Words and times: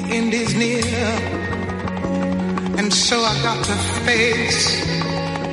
the 0.00 0.14
end 0.14 0.34
is 0.34 0.54
near. 0.54 0.82
And 2.78 2.92
so 2.92 3.16
I 3.20 3.34
got 3.42 3.64
to 3.64 3.72
face 4.06 4.84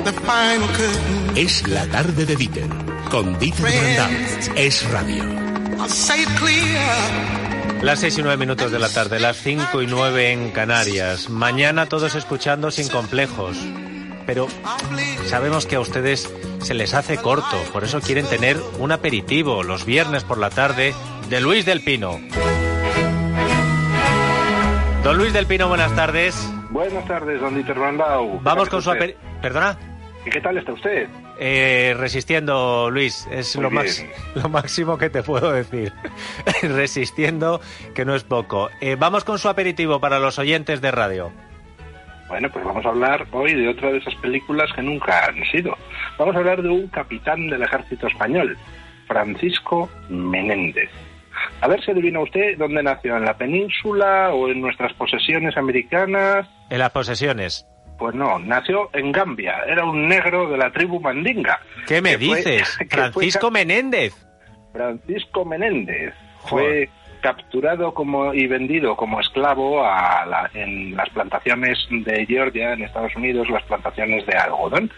the 0.03 0.13
final 0.13 0.67
curtain. 0.69 1.37
Es 1.37 1.67
la 1.67 1.85
tarde 1.87 2.25
de 2.25 2.35
Dieter, 2.35 2.69
con 3.09 3.37
Dieter 3.39 3.61
Brandau. 3.61 4.09
Es 4.55 4.89
radio. 4.91 5.23
I'll 5.79 5.89
say 5.89 6.23
it 6.23 6.29
clear. 6.37 7.83
Las 7.83 7.99
6 7.99 8.19
y 8.19 8.21
9 8.23 8.37
minutos 8.37 8.71
de 8.71 8.79
la 8.79 8.89
tarde, 8.89 9.19
las 9.19 9.37
5 9.37 9.81
y 9.81 9.87
9 9.87 10.31
en 10.31 10.51
Canarias. 10.51 11.29
Mañana 11.29 11.87
todos 11.87 12.15
escuchando 12.15 12.71
sin 12.71 12.87
complejos. 12.87 13.57
Pero 14.25 14.47
sabemos 15.27 15.65
que 15.67 15.75
a 15.75 15.79
ustedes 15.79 16.31
se 16.59 16.73
les 16.73 16.95
hace 16.95 17.17
corto, 17.17 17.61
por 17.71 17.83
eso 17.83 18.01
quieren 18.01 18.25
tener 18.25 18.59
un 18.79 18.91
aperitivo 18.91 19.61
los 19.61 19.85
viernes 19.85 20.23
por 20.23 20.39
la 20.39 20.49
tarde 20.49 20.95
de 21.29 21.41
Luis 21.41 21.65
del 21.65 21.83
Pino. 21.83 22.19
Don 25.05 25.19
Luis 25.19 25.33
del 25.33 25.45
Pino, 25.45 25.67
buenas 25.67 25.95
tardes. 25.95 26.51
Buenas 26.71 27.05
tardes, 27.05 27.39
don 27.39 27.53
Dieter 27.53 27.77
Brandau. 27.77 28.39
Vamos 28.41 28.69
con 28.69 28.81
su 28.81 28.89
aperitivo. 28.89 29.21
¿Perdona? 29.39 29.77
¿Y 30.25 30.31
qué 30.31 30.41
tal 30.41 30.57
está 30.57 30.73
usted? 30.73 31.07
Eh, 31.37 31.93
resistiendo, 31.95 32.89
Luis, 32.89 33.27
es 33.29 33.55
lo, 33.55 33.69
lo 34.35 34.49
máximo 34.49 34.97
que 34.97 35.11
te 35.11 35.21
puedo 35.21 35.51
decir. 35.51 35.93
resistiendo, 36.63 37.61
que 37.93 38.03
no 38.03 38.15
es 38.15 38.23
poco. 38.23 38.71
Eh, 38.81 38.95
vamos 38.97 39.23
con 39.23 39.37
su 39.37 39.47
aperitivo 39.47 39.99
para 39.99 40.17
los 40.17 40.39
oyentes 40.39 40.81
de 40.81 40.89
radio. 40.89 41.31
Bueno, 42.27 42.49
pues 42.49 42.65
vamos 42.65 42.83
a 42.83 42.89
hablar 42.89 43.27
hoy 43.31 43.53
de 43.53 43.67
otra 43.67 43.91
de 43.91 43.99
esas 43.99 44.15
películas 44.15 44.73
que 44.73 44.81
nunca 44.81 45.25
han 45.25 45.45
sido. 45.51 45.77
Vamos 46.17 46.35
a 46.35 46.39
hablar 46.39 46.63
de 46.63 46.69
un 46.69 46.87
capitán 46.87 47.47
del 47.51 47.61
ejército 47.61 48.07
español, 48.07 48.57
Francisco 49.05 49.87
Menéndez. 50.09 50.89
A 51.61 51.67
ver 51.67 51.81
si 51.83 51.91
adivina 51.91 52.19
usted 52.19 52.57
dónde 52.57 52.81
nació, 52.83 53.17
en 53.17 53.25
la 53.25 53.35
península 53.37 54.33
o 54.33 54.49
en 54.49 54.61
nuestras 54.61 54.93
posesiones 54.93 55.55
americanas. 55.57 56.47
En 56.69 56.79
las 56.79 56.91
posesiones. 56.91 57.67
Pues 57.97 58.13
no, 58.13 58.39
nació 58.39 58.89
en 58.93 59.11
Gambia, 59.11 59.55
era 59.67 59.85
un 59.85 60.07
negro 60.07 60.49
de 60.49 60.57
la 60.57 60.69
tribu 60.71 60.99
Mandinga. 60.99 61.59
¿Qué 61.87 62.01
me 62.01 62.17
fue- 62.17 62.35
dices? 62.37 62.75
fue 62.77 62.87
Francisco 62.87 63.51
Menéndez. 63.51 64.13
Francisco 64.73 65.45
Menéndez 65.45 66.13
Joder. 66.41 66.89
fue 66.89 66.89
capturado 67.25 67.91
como 67.95 68.35
y 68.35 68.45
vendido 68.45 68.95
como 68.95 69.19
esclavo 69.19 69.83
a 69.83 70.27
la- 70.27 70.51
en 70.53 70.95
las 70.95 71.09
plantaciones 71.09 71.79
de 71.89 72.23
Georgia, 72.27 72.73
en 72.73 72.83
Estados 72.83 73.15
Unidos, 73.15 73.49
las 73.49 73.63
plantaciones 73.63 74.27
de 74.27 74.37
algodón. 74.37 74.91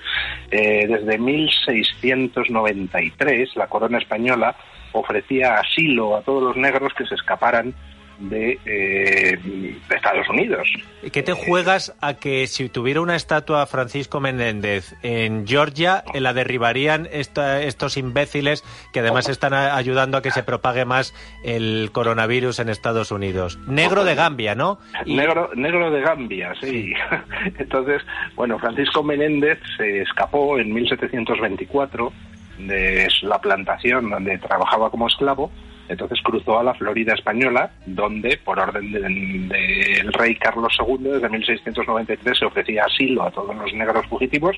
Eh, 0.52 0.86
desde 0.88 1.18
1693, 1.18 3.56
la 3.56 3.68
corona 3.68 3.98
española 3.98 4.56
ofrecía 4.92 5.56
asilo 5.60 6.18
a 6.18 6.22
todos 6.22 6.44
los 6.44 6.58
negros 6.58 6.94
que 6.94 7.06
se 7.06 7.16
escaparan 7.16 7.74
de, 8.20 8.60
eh, 8.66 9.38
de 9.44 9.96
Estados 9.96 10.28
Unidos. 10.30 10.68
¿Qué 11.12 11.24
te 11.24 11.34
juegas 11.34 11.96
a 12.02 12.16
que 12.16 12.48
si 12.48 12.68
tuviera 12.70 13.02
una 13.02 13.16
estatua 13.16 13.66
Francisco 13.68 14.20
Menéndez 14.20 14.96
en 15.04 15.48
Georgia, 15.48 16.04
eh, 16.14 16.20
la 16.20 16.34
derribarían 16.34 17.08
esta- 17.12 17.62
estos 17.62 17.96
imbéciles 17.98 18.64
que 18.92 19.00
además 19.02 19.30
están 19.30 19.54
ayudando 19.54 20.18
a 20.18 20.22
que 20.22 20.32
se 20.32 20.44
propague 20.44 20.86
más 20.86 21.14
el 21.44 21.90
coronavirus 21.92 22.60
en 22.60 22.70
Estados 22.70 23.12
Unidos? 23.12 23.60
Negro 23.68 24.04
de 24.04 24.16
Gambia, 24.16 24.56
¿no? 24.56 24.80
Y- 25.06 25.16
Negro, 25.16 25.52
negro 25.56 25.92
de 25.92 26.02
Gambia, 26.02 26.54
sí. 26.60 26.94
Entonces, 27.60 28.02
bueno, 28.36 28.58
Francisco 28.60 29.04
Menéndez 29.04 29.60
se 29.78 30.02
escapó 30.02 30.58
en 30.60 30.74
1724 30.74 32.12
de 32.58 33.08
la 33.22 33.40
plantación 33.40 34.10
donde 34.10 34.38
trabajaba 34.40 34.90
como 34.90 35.08
esclavo. 35.08 35.52
Entonces 35.90 36.20
cruzó 36.24 36.60
a 36.60 36.64
la 36.64 36.74
Florida 36.74 37.14
española, 37.14 37.72
donde, 37.86 38.38
por 38.44 38.60
orden 38.60 38.92
del 38.92 39.48
de- 39.50 40.10
rey 40.14 40.36
Carlos 40.36 40.78
II, 40.80 40.98
desde 41.12 41.30
1693 41.30 42.38
se 42.38 42.46
ofrecía 42.46 42.84
asilo 42.86 43.24
a 43.24 43.32
todos 43.32 43.56
los 43.56 43.74
negros 43.74 44.06
fugitivos 44.08 44.56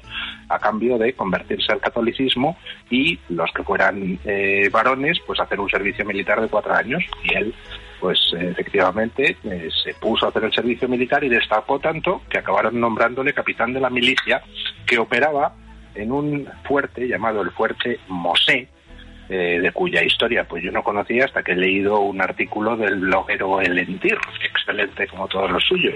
a 0.49 0.59
cambio 0.59 0.97
de 0.97 1.13
convertirse 1.13 1.71
al 1.71 1.79
catolicismo 1.79 2.57
y 2.89 3.19
los 3.29 3.51
que 3.53 3.63
fueran 3.63 4.17
eh, 4.25 4.69
varones, 4.71 5.19
pues 5.25 5.39
hacer 5.39 5.59
un 5.59 5.69
servicio 5.69 6.05
militar 6.05 6.41
de 6.41 6.47
cuatro 6.47 6.73
años. 6.73 7.03
Y 7.23 7.35
él 7.35 7.53
pues 7.99 8.17
efectivamente 8.33 9.35
eh, 9.43 9.67
se 9.83 9.93
puso 9.95 10.25
a 10.25 10.29
hacer 10.29 10.45
el 10.45 10.53
servicio 10.53 10.87
militar 10.87 11.21
y 11.23 11.29
destacó 11.29 11.79
tanto 11.79 12.21
que 12.29 12.37
acabaron 12.37 12.79
nombrándole 12.79 13.33
capitán 13.33 13.73
de 13.73 13.81
la 13.81 13.89
milicia 13.89 14.41
que 14.85 14.97
operaba 14.97 15.53
en 15.95 16.11
un 16.13 16.47
fuerte 16.63 17.07
llamado 17.07 17.41
el 17.41 17.51
fuerte 17.51 17.99
Mosé, 18.07 18.69
eh, 19.29 19.59
de 19.61 19.71
cuya 19.71 20.03
historia 20.03 20.43
pues 20.43 20.63
yo 20.63 20.71
no 20.71 20.83
conocía 20.83 21.25
hasta 21.25 21.43
que 21.43 21.51
he 21.51 21.55
leído 21.55 21.99
un 21.99 22.21
artículo 22.21 22.75
del 22.75 22.95
bloguero 22.95 23.61
Elentir, 23.61 24.17
excelente 24.43 25.07
como 25.07 25.27
todos 25.27 25.51
los 25.51 25.63
suyos. 25.63 25.95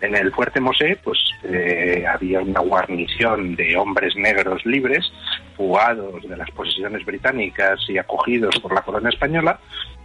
En 0.00 0.14
el 0.14 0.30
fuerte 0.32 0.60
Mosé 0.60 0.96
pues 1.02 1.18
eh, 1.42 2.04
había 2.08 2.40
una 2.40 2.60
guarnición 2.60 3.56
de 3.56 3.76
hombres 3.76 4.14
negros 4.16 4.64
libres, 4.64 5.12
fugados 5.56 6.22
de 6.28 6.36
las 6.36 6.50
posesiones 6.52 7.04
británicas 7.04 7.80
y 7.88 7.98
acogidos 7.98 8.58
por 8.60 8.72
la 8.72 8.82
corona 8.82 9.08
española, 9.08 9.58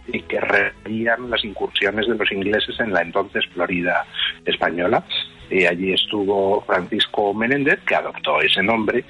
y 0.06 0.20
que 0.22 0.40
reían 0.40 1.30
las 1.30 1.44
incursiones 1.44 2.06
de 2.06 2.14
los 2.14 2.30
ingleses 2.30 2.78
en 2.80 2.92
la 2.92 3.02
entonces 3.02 3.44
Florida 3.54 4.04
española. 4.44 5.04
Y 5.50 5.64
allí 5.64 5.92
estuvo 5.92 6.62
Francisco 6.62 7.32
Menéndez, 7.34 7.78
que 7.86 7.94
adoptó 7.94 8.40
ese 8.40 8.62
nombre, 8.62 9.04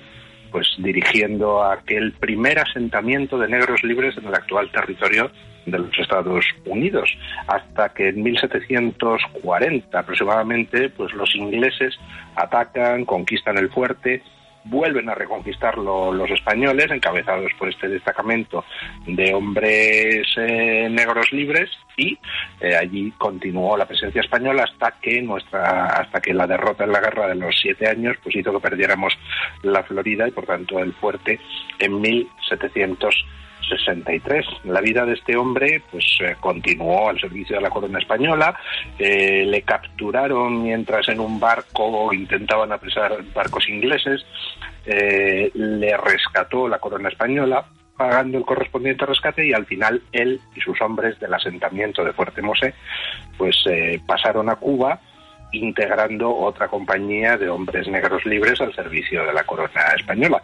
pues 0.55 0.69
dirigiendo 0.79 1.65
aquel 1.65 2.13
primer 2.13 2.61
asentamiento 2.61 3.37
de 3.41 3.49
negros 3.49 3.83
libres 3.83 4.17
en 4.17 4.29
el 4.29 4.35
actual 4.35 4.71
territorio 4.71 5.29
de 5.67 5.81
los 5.81 5.99
Estados 5.99 6.45
Unidos, 6.65 7.11
hasta 7.49 7.89
que 7.89 8.11
en 8.11 8.23
1740 8.23 9.99
aproximadamente, 9.99 10.91
pues 10.91 11.13
los 11.15 11.35
ingleses 11.35 11.99
atacan, 12.37 13.05
conquistan 13.05 13.59
el 13.59 13.69
fuerte, 13.69 14.23
vuelven 14.65 15.09
a 15.09 15.15
reconquistarlo 15.15 16.13
los 16.13 16.31
españoles, 16.31 16.91
encabezados 16.91 17.53
por 17.59 17.69
este 17.69 17.89
destacamento 17.89 18.65
de 19.07 19.35
hombres 19.35 20.27
eh, 20.37 20.89
negros 20.91 21.33
libres, 21.33 21.71
y 21.97 22.19
eh, 22.61 22.77
allí 22.77 23.13
continuó 23.19 23.77
la 23.77 23.87
presencia 23.87 24.21
española 24.21 24.65
hasta 24.65 24.93
que 25.01 25.23
nuestra, 25.23 25.87
hasta 25.87 26.21
que 26.21 26.35
la 26.35 26.47
derrota 26.47 26.85
en 26.85 26.93
la 26.93 27.01
guerra 27.01 27.29
de 27.29 27.37
los 27.37 27.55
siete 27.61 27.89
años, 27.89 28.17
pues 28.23 28.35
hizo 28.37 28.53
que 28.53 28.61
perdiéramos 28.61 29.17
la 29.63 29.83
Florida 29.83 30.27
y 30.27 30.33
por 30.33 30.47
tanto 30.47 30.79
el 30.79 30.93
fuerte 30.95 31.39
en 31.79 32.01
1763. 33.69 34.47
La 34.65 34.81
vida 34.81 35.05
de 35.05 35.15
este 35.15 35.37
hombre, 35.37 35.83
pues 35.91 36.05
eh, 36.21 36.37
continuó 36.41 37.09
al 37.09 37.21
servicio 37.21 37.57
de 37.57 37.63
la 37.63 37.71
corona 37.71 37.99
española. 37.99 38.55
eh, 38.99 39.45
le 39.47 39.63
capturaron 39.63 40.63
mientras 40.63 41.09
en 41.09 41.21
un 41.21 41.39
barco 41.41 42.13
intentaban 42.13 42.73
apresar 42.73 43.23
barcos 43.35 43.69
ingleses. 43.69 44.25
eh, 44.87 45.51
le 45.55 45.97
rescató 45.97 46.69
la 46.69 46.79
corona 46.79 47.09
española 47.09 47.65
pagando 47.97 48.37
el 48.39 48.45
correspondiente 48.45 49.07
rescate 49.07 49.47
y 49.47 49.53
al 49.53 49.65
final 49.67 50.03
él 50.13 50.41
y 50.55 50.61
sus 50.61 50.79
hombres 50.83 51.19
del 51.21 51.33
asentamiento 51.33 52.05
de 52.05 52.13
Fuerte 52.13 52.43
Mosé 52.43 52.75
pues 53.39 53.57
pasaron 54.07 54.51
a 54.51 54.57
Cuba 54.57 55.01
integrando 55.53 56.35
otra 56.35 56.69
compañía 56.69 57.37
de 57.37 57.49
hombres 57.49 57.89
negros 57.89 58.25
libres 58.27 58.61
al 58.61 58.75
servicio 58.75 59.25
de 59.25 59.33
la 59.33 59.45
corona 59.45 59.83
española. 59.97 60.43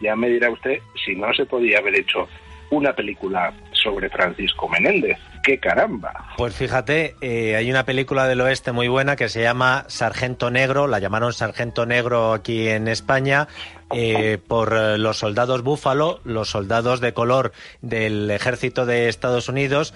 Ya 0.00 0.16
me 0.16 0.28
dirá 0.28 0.50
usted 0.50 0.78
si 1.04 1.14
no 1.14 1.32
se 1.34 1.46
podía 1.46 1.78
haber 1.78 1.96
hecho 1.96 2.28
una 2.70 2.94
película 2.94 3.52
sobre 3.72 4.08
Francisco 4.08 4.68
Menéndez. 4.68 5.18
¡Qué 5.42 5.58
caramba! 5.58 6.12
Pues 6.36 6.54
fíjate, 6.54 7.16
eh, 7.20 7.56
hay 7.56 7.70
una 7.70 7.84
película 7.84 8.28
del 8.28 8.40
oeste 8.40 8.72
muy 8.72 8.88
buena 8.88 9.16
que 9.16 9.28
se 9.28 9.42
llama 9.42 9.84
Sargento 9.88 10.50
Negro, 10.50 10.86
la 10.86 10.98
llamaron 10.98 11.32
Sargento 11.32 11.86
Negro 11.86 12.32
aquí 12.32 12.68
en 12.68 12.88
España, 12.88 13.48
eh, 13.92 14.38
por 14.46 14.74
eh, 14.76 14.98
los 14.98 15.18
soldados 15.18 15.62
búfalo, 15.62 16.20
los 16.24 16.50
soldados 16.50 17.00
de 17.00 17.12
color 17.12 17.52
del 17.80 18.30
ejército 18.30 18.86
de 18.86 19.08
Estados 19.08 19.48
Unidos. 19.48 19.94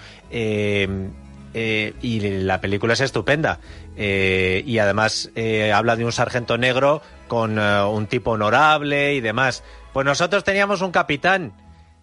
y 2.01 2.19
la 2.19 2.59
película 2.59 2.93
es 2.93 3.01
estupenda. 3.01 3.59
Y 3.95 4.77
además 4.77 5.31
habla 5.73 5.95
de 5.95 6.03
un 6.03 6.11
sargento 6.11 6.57
negro 6.57 7.01
con 7.29 7.57
un 7.57 8.07
tipo 8.07 8.31
honorable 8.31 9.13
y 9.13 9.21
demás. 9.21 9.63
Pues 9.93 10.05
nosotros 10.05 10.43
teníamos 10.43 10.81
un 10.81 10.91
capitán 10.91 11.53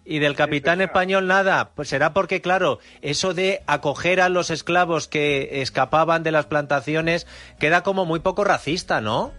y 0.05 0.19
del 0.19 0.35
capitán 0.35 0.81
español 0.81 1.27
nada. 1.27 1.71
Pues 1.75 1.89
será 1.89 2.13
porque, 2.13 2.41
claro, 2.41 2.79
eso 3.01 3.33
de 3.33 3.61
acoger 3.67 4.21
a 4.21 4.29
los 4.29 4.49
esclavos 4.49 5.07
que 5.07 5.61
escapaban 5.61 6.23
de 6.23 6.31
las 6.31 6.45
plantaciones 6.45 7.27
queda 7.59 7.83
como 7.83 8.05
muy 8.05 8.19
poco 8.19 8.43
racista, 8.43 9.01
¿no? 9.01 9.31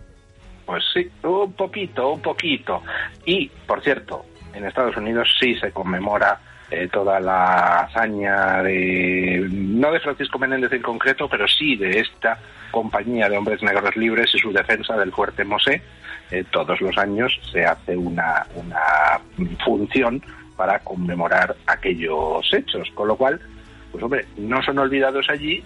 Pues 0.66 0.82
sí, 0.92 1.10
un 1.22 1.52
poquito, 1.52 2.10
un 2.12 2.22
poquito. 2.22 2.82
Y, 3.26 3.48
por 3.66 3.82
cierto, 3.82 4.24
en 4.54 4.64
Estados 4.64 4.96
Unidos 4.96 5.28
sí 5.38 5.54
se 5.56 5.70
conmemora 5.72 6.40
eh, 6.70 6.88
toda 6.90 7.20
la 7.20 7.80
hazaña 7.80 8.62
de, 8.62 9.46
no 9.50 9.92
de 9.92 10.00
Francisco 10.00 10.38
Menéndez 10.38 10.72
en 10.72 10.82
concreto, 10.82 11.28
pero 11.28 11.46
sí 11.46 11.76
de 11.76 12.00
esta 12.00 12.38
compañía 12.70 13.28
de 13.28 13.36
hombres 13.36 13.62
negros 13.62 13.94
libres 13.96 14.34
y 14.34 14.38
su 14.38 14.52
defensa 14.52 14.96
del 14.96 15.12
fuerte 15.12 15.44
Mosé. 15.44 15.82
Eh, 16.30 16.44
todos 16.50 16.80
los 16.80 16.96
años 16.96 17.38
se 17.52 17.64
hace 17.64 17.94
una, 17.94 18.46
una 18.56 19.20
función 19.62 20.22
para 20.56 20.78
conmemorar 20.80 21.56
aquellos 21.66 22.52
hechos, 22.52 22.88
con 22.94 23.08
lo 23.08 23.16
cual, 23.16 23.40
pues 23.92 24.02
hombre, 24.02 24.26
no 24.36 24.62
son 24.62 24.78
olvidados 24.78 25.26
allí 25.28 25.62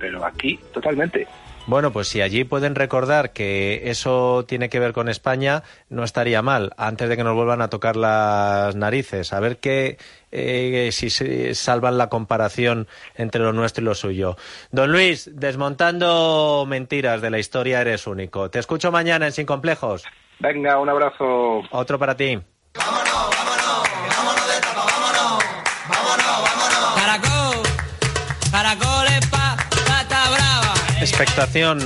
pero 0.00 0.24
aquí 0.24 0.58
totalmente. 0.72 1.28
Bueno, 1.66 1.92
pues 1.92 2.08
si 2.08 2.20
allí 2.20 2.42
pueden 2.42 2.74
recordar 2.74 3.32
que 3.32 3.90
eso 3.90 4.44
tiene 4.48 4.70
que 4.70 4.80
ver 4.80 4.92
con 4.92 5.08
España, 5.08 5.62
no 5.88 6.02
estaría 6.02 6.42
mal, 6.42 6.72
antes 6.76 7.08
de 7.08 7.16
que 7.16 7.22
nos 7.22 7.36
vuelvan 7.36 7.60
a 7.60 7.68
tocar 7.68 7.96
las 7.96 8.74
narices. 8.74 9.32
A 9.32 9.38
ver 9.38 9.58
qué, 9.58 9.98
eh, 10.32 10.88
si 10.90 11.10
se 11.10 11.54
salvan 11.54 11.98
la 11.98 12.08
comparación 12.08 12.88
entre 13.14 13.42
lo 13.42 13.52
nuestro 13.52 13.82
y 13.82 13.84
lo 13.84 13.94
suyo. 13.94 14.36
Don 14.72 14.90
Luis, 14.90 15.30
desmontando 15.32 16.64
mentiras 16.66 17.20
de 17.20 17.30
la 17.30 17.38
historia, 17.38 17.82
eres 17.82 18.06
único. 18.06 18.50
Te 18.50 18.58
escucho 18.58 18.90
mañana 18.90 19.26
en 19.26 19.32
Sin 19.32 19.46
Complejos. 19.46 20.04
Venga, 20.40 20.80
un 20.80 20.88
abrazo. 20.88 21.60
Otro 21.70 21.98
para 21.98 22.16
ti. 22.16 22.40
Expectación 31.00 31.80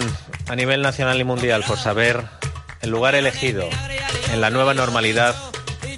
a 0.48 0.56
nivel 0.56 0.82
nacional 0.82 1.20
y 1.20 1.24
mundial 1.24 1.62
por 1.66 1.78
saber 1.78 2.22
el 2.82 2.90
lugar 2.90 3.14
elegido 3.14 3.68
en 4.32 4.40
la 4.40 4.50
nueva 4.50 4.74
normalidad 4.74 5.34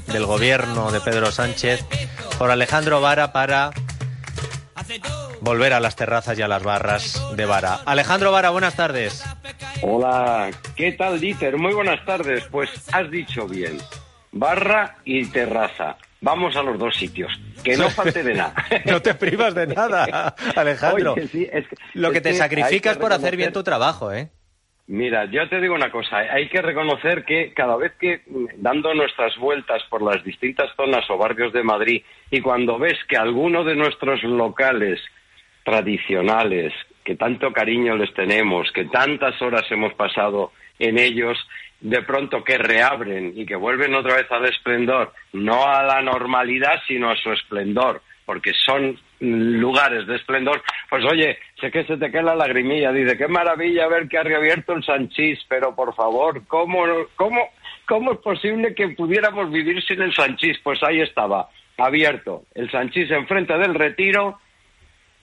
del 0.06 0.26
gobierno 0.26 0.92
de 0.92 1.00
Pedro 1.00 1.30
Sánchez 1.32 1.84
por 2.38 2.50
Alejandro 2.50 3.00
Vara 3.00 3.32
para 3.32 3.70
volver 5.40 5.72
a 5.72 5.80
las 5.80 5.96
terrazas 5.96 6.38
y 6.38 6.42
a 6.42 6.48
las 6.48 6.62
barras 6.62 7.22
de 7.34 7.46
Vara. 7.46 7.80
Alejandro 7.86 8.32
Vara, 8.32 8.50
buenas 8.50 8.76
tardes. 8.76 9.24
Hola, 9.82 10.50
¿qué 10.76 10.92
tal, 10.92 11.18
Dieter? 11.18 11.56
Muy 11.56 11.72
buenas 11.72 12.04
tardes. 12.04 12.44
Pues 12.50 12.70
has 12.92 13.10
dicho 13.10 13.46
bien. 13.46 13.78
Barra 14.32 14.96
y 15.04 15.24
terraza. 15.26 15.96
Vamos 16.20 16.56
a 16.56 16.62
los 16.62 16.78
dos 16.78 16.96
sitios. 16.96 17.32
Que 17.62 17.76
no 17.76 17.90
falte 17.90 18.22
de 18.22 18.34
nada. 18.34 18.54
no 18.86 19.00
te 19.02 19.14
privas 19.14 19.54
de 19.54 19.66
nada, 19.66 20.34
Alejandro. 20.56 21.14
Oye, 21.14 21.28
sí, 21.28 21.48
es 21.52 21.66
que- 21.68 21.76
Lo 21.94 22.10
que 22.10 22.20
te 22.20 22.30
que 22.30 22.36
sacrificas 22.36 22.96
que 22.96 23.02
por 23.02 23.12
hacer 23.12 23.36
bien 23.36 23.52
tu 23.52 23.62
trabajo, 23.62 24.12
¿eh? 24.12 24.30
Mira, 24.88 25.24
yo 25.24 25.48
te 25.48 25.60
digo 25.60 25.74
una 25.74 25.90
cosa, 25.90 26.18
hay 26.18 26.48
que 26.48 26.62
reconocer 26.62 27.24
que 27.24 27.52
cada 27.52 27.76
vez 27.76 27.92
que 27.98 28.22
mm, 28.26 28.46
dando 28.62 28.94
nuestras 28.94 29.36
vueltas 29.36 29.82
por 29.90 30.00
las 30.00 30.22
distintas 30.22 30.70
zonas 30.76 31.04
o 31.10 31.18
barrios 31.18 31.52
de 31.52 31.64
Madrid 31.64 32.02
y 32.30 32.40
cuando 32.40 32.78
ves 32.78 32.96
que 33.08 33.16
alguno 33.16 33.64
de 33.64 33.74
nuestros 33.74 34.22
locales 34.22 35.00
tradicionales, 35.64 36.72
que 37.04 37.16
tanto 37.16 37.52
cariño 37.52 37.96
les 37.96 38.14
tenemos, 38.14 38.70
que 38.72 38.84
tantas 38.84 39.40
horas 39.42 39.64
hemos 39.70 39.92
pasado 39.94 40.52
en 40.78 40.98
ellos, 40.98 41.36
de 41.80 42.02
pronto 42.02 42.42
que 42.42 42.58
reabren 42.58 43.32
y 43.36 43.44
que 43.44 43.56
vuelven 43.56 43.94
otra 43.94 44.16
vez 44.16 44.30
al 44.30 44.46
esplendor, 44.46 45.12
no 45.32 45.66
a 45.66 45.82
la 45.82 46.00
normalidad, 46.02 46.80
sino 46.86 47.10
a 47.10 47.16
su 47.16 47.32
esplendor, 47.32 48.02
porque 48.24 48.52
son 48.64 48.98
lugares 49.20 50.06
de 50.06 50.16
esplendor, 50.16 50.62
pues 50.90 51.04
oye, 51.04 51.38
sé 51.60 51.70
que 51.70 51.84
se 51.84 51.96
te 51.96 52.10
queda 52.10 52.22
la 52.22 52.36
lagrimilla, 52.36 52.92
dice, 52.92 53.16
qué 53.16 53.28
maravilla 53.28 53.88
ver 53.88 54.08
que 54.08 54.18
ha 54.18 54.22
reabierto 54.22 54.74
el 54.74 54.84
Sanchís, 54.84 55.38
pero 55.48 55.74
por 55.74 55.94
favor, 55.94 56.46
¿cómo, 56.46 56.84
cómo, 57.14 57.48
cómo 57.86 58.12
es 58.12 58.18
posible 58.18 58.74
que 58.74 58.88
pudiéramos 58.88 59.50
vivir 59.50 59.82
sin 59.84 60.02
el 60.02 60.14
Sanchís? 60.14 60.58
Pues 60.62 60.82
ahí 60.82 61.00
estaba, 61.00 61.48
abierto, 61.78 62.44
el 62.54 62.70
Sanchís 62.70 63.10
enfrente 63.10 63.56
del 63.56 63.74
retiro, 63.74 64.38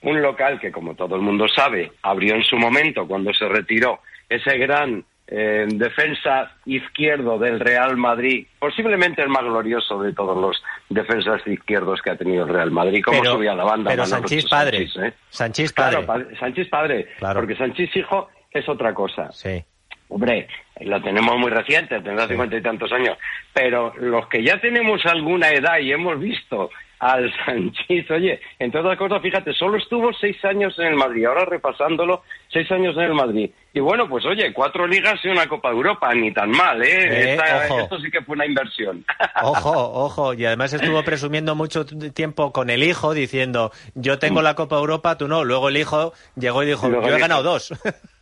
un 0.02 0.20
local 0.20 0.60
que, 0.60 0.70
como 0.70 0.94
todo 0.94 1.16
el 1.16 1.22
mundo 1.22 1.46
sabe, 1.48 1.92
abrió 2.02 2.34
en 2.34 2.44
su 2.44 2.56
momento 2.56 3.06
cuando 3.06 3.32
se 3.32 3.48
retiró 3.48 4.00
ese 4.28 4.58
gran 4.58 5.04
eh, 5.26 5.66
defensa 5.68 6.52
izquierdo 6.66 7.38
del 7.38 7.58
Real 7.60 7.96
Madrid, 7.96 8.46
posiblemente 8.58 9.22
el 9.22 9.28
más 9.30 9.42
glorioso 9.44 10.02
de 10.02 10.12
todos 10.12 10.36
los 10.36 10.62
defensas 10.90 11.40
izquierdos 11.46 12.02
que 12.02 12.10
ha 12.10 12.16
tenido 12.16 12.44
el 12.44 12.52
Real 12.52 12.70
Madrid. 12.70 13.02
¿Cómo 13.04 13.20
Pero- 13.20 13.34
subía 13.36 13.54
la 13.54 13.64
banda? 13.64 13.90
pero 13.90 14.02
Manolo 14.04 14.28
Sanchís 14.28 14.46
padre. 14.48 14.76
Sanchís, 14.88 14.96
¿eh? 15.02 15.14
Sanchís 15.30 15.72
padre. 15.72 16.02
pa- 16.02 16.36
Sanchís 16.38 16.68
padre, 16.68 17.08
Claro. 17.18 17.40
porque 17.40 17.56
Sanchís 17.56 17.94
hijo 17.96 18.28
es 18.50 18.68
otra 18.68 18.92
cosa. 18.92 19.32
Sí. 19.32 19.64
Hombre, 20.08 20.46
lo 20.80 21.00
tenemos 21.02 21.36
muy 21.38 21.50
reciente, 21.50 22.00
tendrá 22.02 22.28
cincuenta 22.28 22.56
y 22.56 22.62
tantos 22.62 22.92
años, 22.92 23.16
pero 23.52 23.94
los 23.96 24.28
que 24.28 24.44
ya 24.44 24.60
tenemos 24.60 25.04
alguna 25.06 25.48
edad 25.50 25.78
y 25.78 25.90
hemos 25.90 26.20
visto 26.20 26.70
al 26.98 27.32
Sanchís, 27.44 28.10
oye, 28.10 28.40
entre 28.58 28.80
otras 28.80 28.96
cosas, 28.98 29.20
fíjate, 29.22 29.52
solo 29.54 29.76
estuvo 29.78 30.12
seis 30.14 30.42
años 30.44 30.78
en 30.78 30.86
el 30.86 30.94
Madrid, 30.96 31.24
ahora 31.26 31.44
repasándolo, 31.44 32.22
seis 32.52 32.70
años 32.72 32.96
en 32.96 33.02
el 33.02 33.14
Madrid. 33.14 33.50
Y 33.72 33.80
bueno, 33.80 34.08
pues 34.08 34.24
oye, 34.24 34.52
cuatro 34.52 34.86
ligas 34.86 35.18
y 35.24 35.28
una 35.28 35.48
Copa 35.48 35.70
de 35.70 35.74
Europa, 35.76 36.14
ni 36.14 36.32
tan 36.32 36.50
mal, 36.50 36.80
¿eh? 36.82 36.86
Eh, 36.90 37.32
Esta- 37.32 37.80
esto 37.80 37.98
sí 37.98 38.10
que 38.10 38.22
fue 38.22 38.34
una 38.36 38.46
inversión. 38.46 39.04
Ojo, 39.42 39.72
ojo. 40.04 40.32
Y 40.34 40.46
además 40.46 40.72
estuvo 40.72 41.02
presumiendo 41.02 41.54
mucho 41.56 41.84
tiempo 41.84 42.52
con 42.52 42.70
el 42.70 42.82
hijo 42.84 43.12
diciendo, 43.14 43.72
yo 43.94 44.18
tengo 44.18 44.42
la 44.42 44.54
Copa 44.54 44.76
Europa, 44.78 45.18
tú 45.18 45.26
no. 45.26 45.42
Luego 45.44 45.68
el 45.70 45.76
hijo 45.76 46.12
llegó 46.36 46.62
y 46.62 46.66
dijo, 46.66 46.88
Luego 46.88 47.08
yo 47.08 47.16
he 47.16 47.20
ganado 47.20 47.42
dos. 47.42 47.72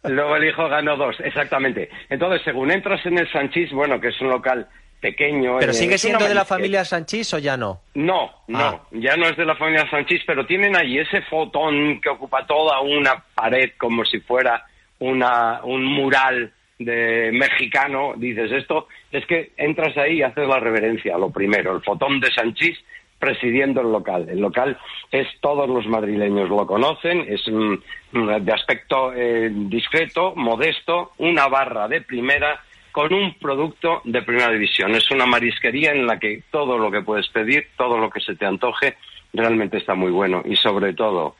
Luego 0.04 0.36
el 0.36 0.48
hijo 0.48 0.68
ganó 0.68 0.96
dos, 0.96 1.14
exactamente. 1.20 1.90
Entonces, 2.08 2.40
según 2.44 2.70
entras 2.70 3.04
en 3.06 3.18
el 3.18 3.30
Sanchís, 3.30 3.70
bueno, 3.72 4.00
que 4.00 4.08
es 4.08 4.20
un 4.20 4.30
local 4.30 4.66
pequeño... 5.02 5.58
¿Pero 5.58 5.72
eh, 5.72 5.74
sigue 5.74 5.98
siendo 5.98 6.26
de 6.26 6.34
la 6.34 6.44
familia 6.46 6.84
Sanchís 6.84 7.34
o 7.34 7.38
ya 7.38 7.56
no? 7.56 7.80
No, 7.94 8.30
no, 8.46 8.58
Ah. 8.58 8.80
ya 8.92 9.16
no 9.16 9.26
es 9.26 9.36
de 9.36 9.44
la 9.44 9.56
familia 9.56 9.90
Sanchís, 9.90 10.22
pero 10.24 10.46
tienen 10.46 10.76
allí 10.76 10.98
ese 10.98 11.20
fotón 11.22 12.00
que 12.00 12.08
ocupa 12.08 12.46
toda 12.46 12.80
una 12.80 13.22
pared 13.34 13.72
como 13.76 14.04
si 14.04 14.20
fuera 14.20 14.64
una, 15.00 15.60
un 15.64 15.84
mural 15.84 16.52
de 16.78 17.30
mexicano. 17.32 18.14
Dices, 18.16 18.52
esto 18.52 18.86
es 19.10 19.26
que 19.26 19.50
entras 19.56 19.96
ahí 19.98 20.18
y 20.18 20.22
haces 20.22 20.46
la 20.46 20.60
reverencia, 20.60 21.18
lo 21.18 21.30
primero, 21.30 21.74
el 21.74 21.82
fotón 21.82 22.20
de 22.20 22.32
Sanchís 22.32 22.78
presidiendo 23.18 23.80
el 23.80 23.92
local. 23.92 24.28
El 24.28 24.40
local 24.40 24.78
es, 25.10 25.26
todos 25.40 25.68
los 25.68 25.86
madrileños 25.86 26.48
lo 26.48 26.66
conocen, 26.66 27.24
es 27.28 27.42
mm, 27.48 28.44
de 28.44 28.52
aspecto 28.52 29.12
eh, 29.14 29.48
discreto, 29.52 30.34
modesto, 30.36 31.12
una 31.18 31.46
barra 31.48 31.86
de 31.88 32.00
primera 32.00 32.60
con 32.92 33.12
un 33.12 33.34
producto 33.34 34.02
de 34.04 34.22
primera 34.22 34.50
división. 34.50 34.94
Es 34.94 35.10
una 35.10 35.26
marisquería 35.26 35.92
en 35.92 36.06
la 36.06 36.18
que 36.18 36.42
todo 36.50 36.78
lo 36.78 36.90
que 36.90 37.00
puedes 37.00 37.28
pedir, 37.28 37.68
todo 37.76 37.98
lo 37.98 38.10
que 38.10 38.20
se 38.20 38.36
te 38.36 38.44
antoje, 38.44 38.96
realmente 39.32 39.78
está 39.78 39.94
muy 39.94 40.10
bueno. 40.10 40.42
Y 40.44 40.56
sobre 40.56 40.92
todo, 40.92 41.36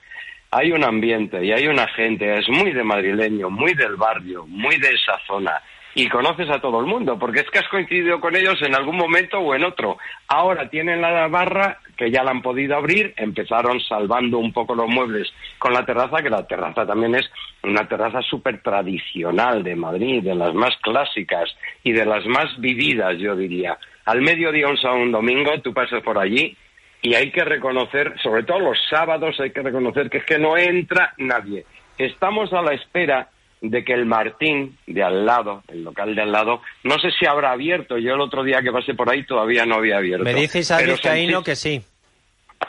hay 0.50 0.72
un 0.72 0.82
ambiente 0.82 1.44
y 1.44 1.52
hay 1.52 1.68
una 1.68 1.86
gente, 1.88 2.38
es 2.38 2.48
muy 2.48 2.72
de 2.72 2.82
madrileño, 2.82 3.50
muy 3.50 3.74
del 3.74 3.96
barrio, 3.96 4.46
muy 4.46 4.76
de 4.78 4.94
esa 4.94 5.18
zona. 5.26 5.62
Y 5.94 6.08
conoces 6.08 6.48
a 6.48 6.60
todo 6.60 6.80
el 6.80 6.86
mundo, 6.86 7.18
porque 7.18 7.40
es 7.40 7.50
que 7.50 7.58
has 7.58 7.68
coincidido 7.68 8.18
con 8.18 8.34
ellos 8.34 8.60
en 8.62 8.74
algún 8.74 8.96
momento 8.96 9.38
o 9.38 9.54
en 9.54 9.64
otro. 9.64 9.98
Ahora 10.26 10.70
tienen 10.70 11.02
la 11.02 11.28
barra 11.28 11.78
que 11.96 12.10
ya 12.10 12.24
la 12.24 12.30
han 12.30 12.40
podido 12.40 12.76
abrir, 12.76 13.12
empezaron 13.16 13.78
salvando 13.80 14.38
un 14.38 14.52
poco 14.52 14.74
los 14.74 14.88
muebles 14.88 15.32
con 15.58 15.72
la 15.74 15.84
terraza, 15.84 16.22
que 16.22 16.30
la 16.30 16.46
terraza 16.46 16.86
también 16.86 17.14
es 17.14 17.30
una 17.62 17.86
terraza 17.86 18.22
súper 18.22 18.62
tradicional 18.62 19.62
de 19.62 19.76
Madrid, 19.76 20.22
de 20.22 20.34
las 20.34 20.54
más 20.54 20.74
clásicas 20.80 21.54
y 21.84 21.92
de 21.92 22.06
las 22.06 22.24
más 22.26 22.58
vividas, 22.58 23.18
yo 23.18 23.36
diría. 23.36 23.78
Al 24.06 24.22
mediodía, 24.22 24.68
un 24.68 24.78
sábado, 24.78 25.02
un 25.02 25.12
domingo, 25.12 25.60
tú 25.60 25.74
pasas 25.74 26.02
por 26.02 26.18
allí 26.18 26.56
y 27.02 27.14
hay 27.14 27.30
que 27.30 27.44
reconocer, 27.44 28.14
sobre 28.22 28.44
todo 28.44 28.60
los 28.60 28.78
sábados, 28.88 29.38
hay 29.40 29.50
que 29.50 29.62
reconocer 29.62 30.08
que 30.08 30.18
es 30.18 30.24
que 30.24 30.38
no 30.38 30.56
entra 30.56 31.12
nadie. 31.18 31.66
Estamos 31.98 32.52
a 32.52 32.62
la 32.62 32.72
espera 32.74 33.28
de 33.62 33.84
que 33.84 33.94
el 33.94 34.04
Martín 34.06 34.76
de 34.86 35.02
al 35.02 35.24
lado, 35.24 35.62
el 35.68 35.84
local 35.84 36.14
de 36.14 36.22
al 36.22 36.32
lado, 36.32 36.60
no 36.82 36.98
sé 36.98 37.10
si 37.18 37.26
habrá 37.26 37.52
abierto. 37.52 37.96
Yo 37.96 38.14
el 38.14 38.20
otro 38.20 38.42
día 38.42 38.60
que 38.60 38.72
pasé 38.72 38.92
por 38.94 39.08
ahí 39.08 39.24
todavía 39.24 39.64
no 39.64 39.76
había 39.76 39.98
abierto. 39.98 40.24
Me 40.24 40.34
dice 40.34 40.58
Isabel 40.58 40.90
Vizcaíno 40.90 41.42
que 41.42 41.54
sí. 41.56 41.80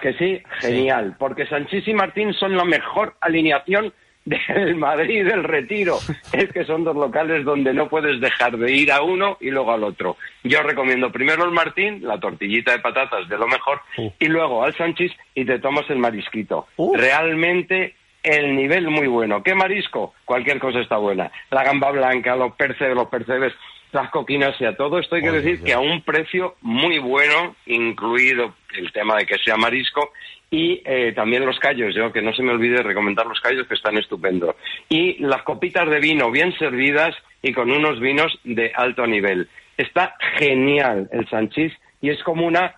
que 0.02 0.14
sí, 0.14 0.42
genial, 0.60 1.16
porque 1.18 1.48
Sanchís 1.48 1.88
y 1.88 1.94
Martín 1.94 2.34
son 2.34 2.56
la 2.56 2.64
mejor 2.64 3.16
alineación 3.22 3.92
del 4.26 4.76
Madrid 4.76 5.26
del 5.26 5.44
Retiro. 5.44 5.98
Es 6.32 6.50
que 6.54 6.64
son 6.64 6.84
dos 6.84 6.96
locales 6.96 7.44
donde 7.44 7.74
no 7.74 7.90
puedes 7.90 8.22
dejar 8.22 8.56
de 8.58 8.72
ir 8.72 8.92
a 8.92 9.02
uno 9.02 9.38
y 9.42 9.50
luego 9.50 9.74
al 9.74 9.84
otro. 9.84 10.16
Yo 10.44 10.62
recomiendo 10.64 11.12
primero 11.12 11.44
el 11.44 11.52
Martín, 11.52 12.00
la 12.04 12.20
tortillita 12.20 12.72
de 12.72 12.80
patatas 12.80 13.28
de 13.28 13.38
lo 13.38 13.48
mejor, 13.48 13.82
Uh. 13.98 14.12
y 14.20 14.28
luego 14.28 14.64
al 14.64 14.74
Sanchís 14.76 15.12
y 15.36 15.44
te 15.44 15.60
tomas 15.60 15.90
el 15.90 15.98
marisquito. 15.98 16.68
Uh. 16.78 16.96
Realmente 16.96 17.96
el 18.24 18.56
nivel 18.56 18.90
muy 18.90 19.08
bueno. 19.08 19.44
¿Qué 19.44 19.54
marisco? 19.54 20.14
Cualquier 20.26 20.60
cosa 20.60 20.80
está 20.80 20.98
buena. 20.98 21.32
La 21.52 21.64
gamba 21.64 21.92
blanca, 21.92 22.36
los 22.36 22.54
percebes, 22.56 22.96
los 22.96 23.10
percebes, 23.10 23.54
las 23.92 24.10
coquinas 24.10 24.60
y 24.60 24.66
a 24.66 24.76
todo 24.76 24.98
esto 24.98 25.16
hay 25.16 25.22
que 25.22 25.32
decir 25.32 25.64
que 25.64 25.74
a 25.74 25.80
un 25.80 26.02
precio 26.02 26.56
muy 26.62 26.98
bueno, 26.98 27.56
incluido 27.66 28.56
el 28.76 28.92
tema 28.92 29.18
de 29.18 29.26
que 29.26 29.38
sea 29.38 29.56
marisco 29.56 30.12
y 30.50 30.82
eh, 30.86 31.14
también 31.14 31.46
los 31.46 31.60
callos, 31.60 31.96
yo 31.96 32.12
que 32.12 32.22
no 32.22 32.34
se 32.34 32.44
me 32.44 32.52
olvide 32.52 32.82
recomendar 32.82 33.26
los 33.26 33.40
callos 33.40 33.68
que 33.68 33.74
están 33.76 33.98
estupendos. 33.98 34.56
Y 34.90 35.18
las 35.24 35.44
copitas 35.44 35.90
de 35.90 36.00
vino 36.00 36.32
bien 36.32 36.58
servidas 36.58 37.16
y 37.42 37.54
con 37.54 37.72
unos 37.72 38.00
vinos 38.00 38.40
de 38.44 38.72
alto 38.76 39.06
nivel. 39.06 39.50
Está 39.78 40.16
genial 40.38 41.10
el 41.12 41.28
Sanchís 41.30 41.74
y 42.02 42.10
es 42.10 42.22
como 42.24 42.46
una 42.46 42.76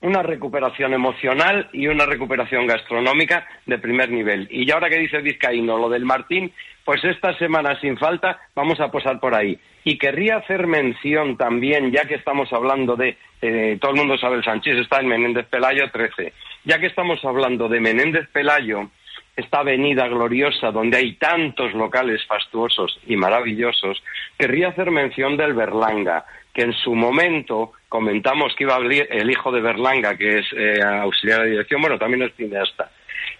una 0.00 0.22
recuperación 0.22 0.94
emocional 0.94 1.68
y 1.72 1.86
una 1.88 2.06
recuperación 2.06 2.66
gastronómica 2.66 3.46
de 3.64 3.78
primer 3.78 4.10
nivel. 4.10 4.46
Y 4.50 4.70
ahora 4.70 4.90
que 4.90 4.98
dice 4.98 5.20
Vizcaíno 5.20 5.78
lo 5.78 5.88
del 5.88 6.04
Martín, 6.04 6.52
pues 6.84 7.02
esta 7.04 7.36
semana 7.38 7.78
sin 7.80 7.98
falta 7.98 8.38
vamos 8.54 8.78
a 8.80 8.90
posar 8.90 9.18
por 9.18 9.34
ahí. 9.34 9.58
Y 9.84 9.98
querría 9.98 10.36
hacer 10.36 10.66
mención 10.66 11.36
también, 11.36 11.90
ya 11.90 12.04
que 12.04 12.14
estamos 12.14 12.52
hablando 12.52 12.96
de, 12.96 13.16
eh, 13.42 13.78
todo 13.80 13.92
el 13.92 13.98
mundo 13.98 14.18
sabe 14.18 14.36
el 14.36 14.44
Sanchís 14.44 14.76
está 14.76 15.00
en 15.00 15.08
Menéndez 15.08 15.46
Pelayo 15.46 15.90
13, 15.90 16.32
ya 16.64 16.78
que 16.78 16.86
estamos 16.86 17.24
hablando 17.24 17.68
de 17.68 17.80
Menéndez 17.80 18.28
Pelayo, 18.32 18.90
esta 19.36 19.60
avenida 19.60 20.08
gloriosa 20.08 20.70
donde 20.70 20.96
hay 20.96 21.12
tantos 21.14 21.74
locales 21.74 22.24
fastuosos 22.26 22.98
y 23.06 23.16
maravillosos, 23.16 24.02
querría 24.38 24.68
hacer 24.68 24.90
mención 24.90 25.36
del 25.36 25.52
Berlanga, 25.52 26.24
que 26.54 26.62
en 26.62 26.72
su 26.72 26.94
momento 26.94 27.72
comentamos 27.88 28.54
que 28.56 28.64
iba 28.64 28.72
a 28.72 28.76
abrir 28.76 29.06
el 29.10 29.30
hijo 29.30 29.52
de 29.52 29.60
Berlanga, 29.60 30.16
que 30.16 30.38
es 30.38 30.46
eh, 30.56 30.80
auxiliar 30.82 31.42
de 31.42 31.50
dirección, 31.50 31.82
bueno, 31.82 31.98
también 31.98 32.22
es 32.22 32.34
cineasta, 32.34 32.90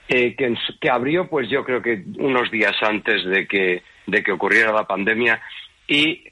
eh, 0.06 0.36
que, 0.36 0.54
que, 0.78 0.90
abrió, 0.90 1.26
pues 1.28 1.48
yo 1.48 1.64
creo 1.64 1.80
que 1.80 2.02
unos 2.18 2.50
días 2.50 2.76
antes 2.82 3.24
de 3.24 3.46
que, 3.48 3.82
de 4.06 4.22
que 4.22 4.32
ocurriera 4.32 4.72
la 4.72 4.86
pandemia, 4.86 5.40
y 5.88 6.24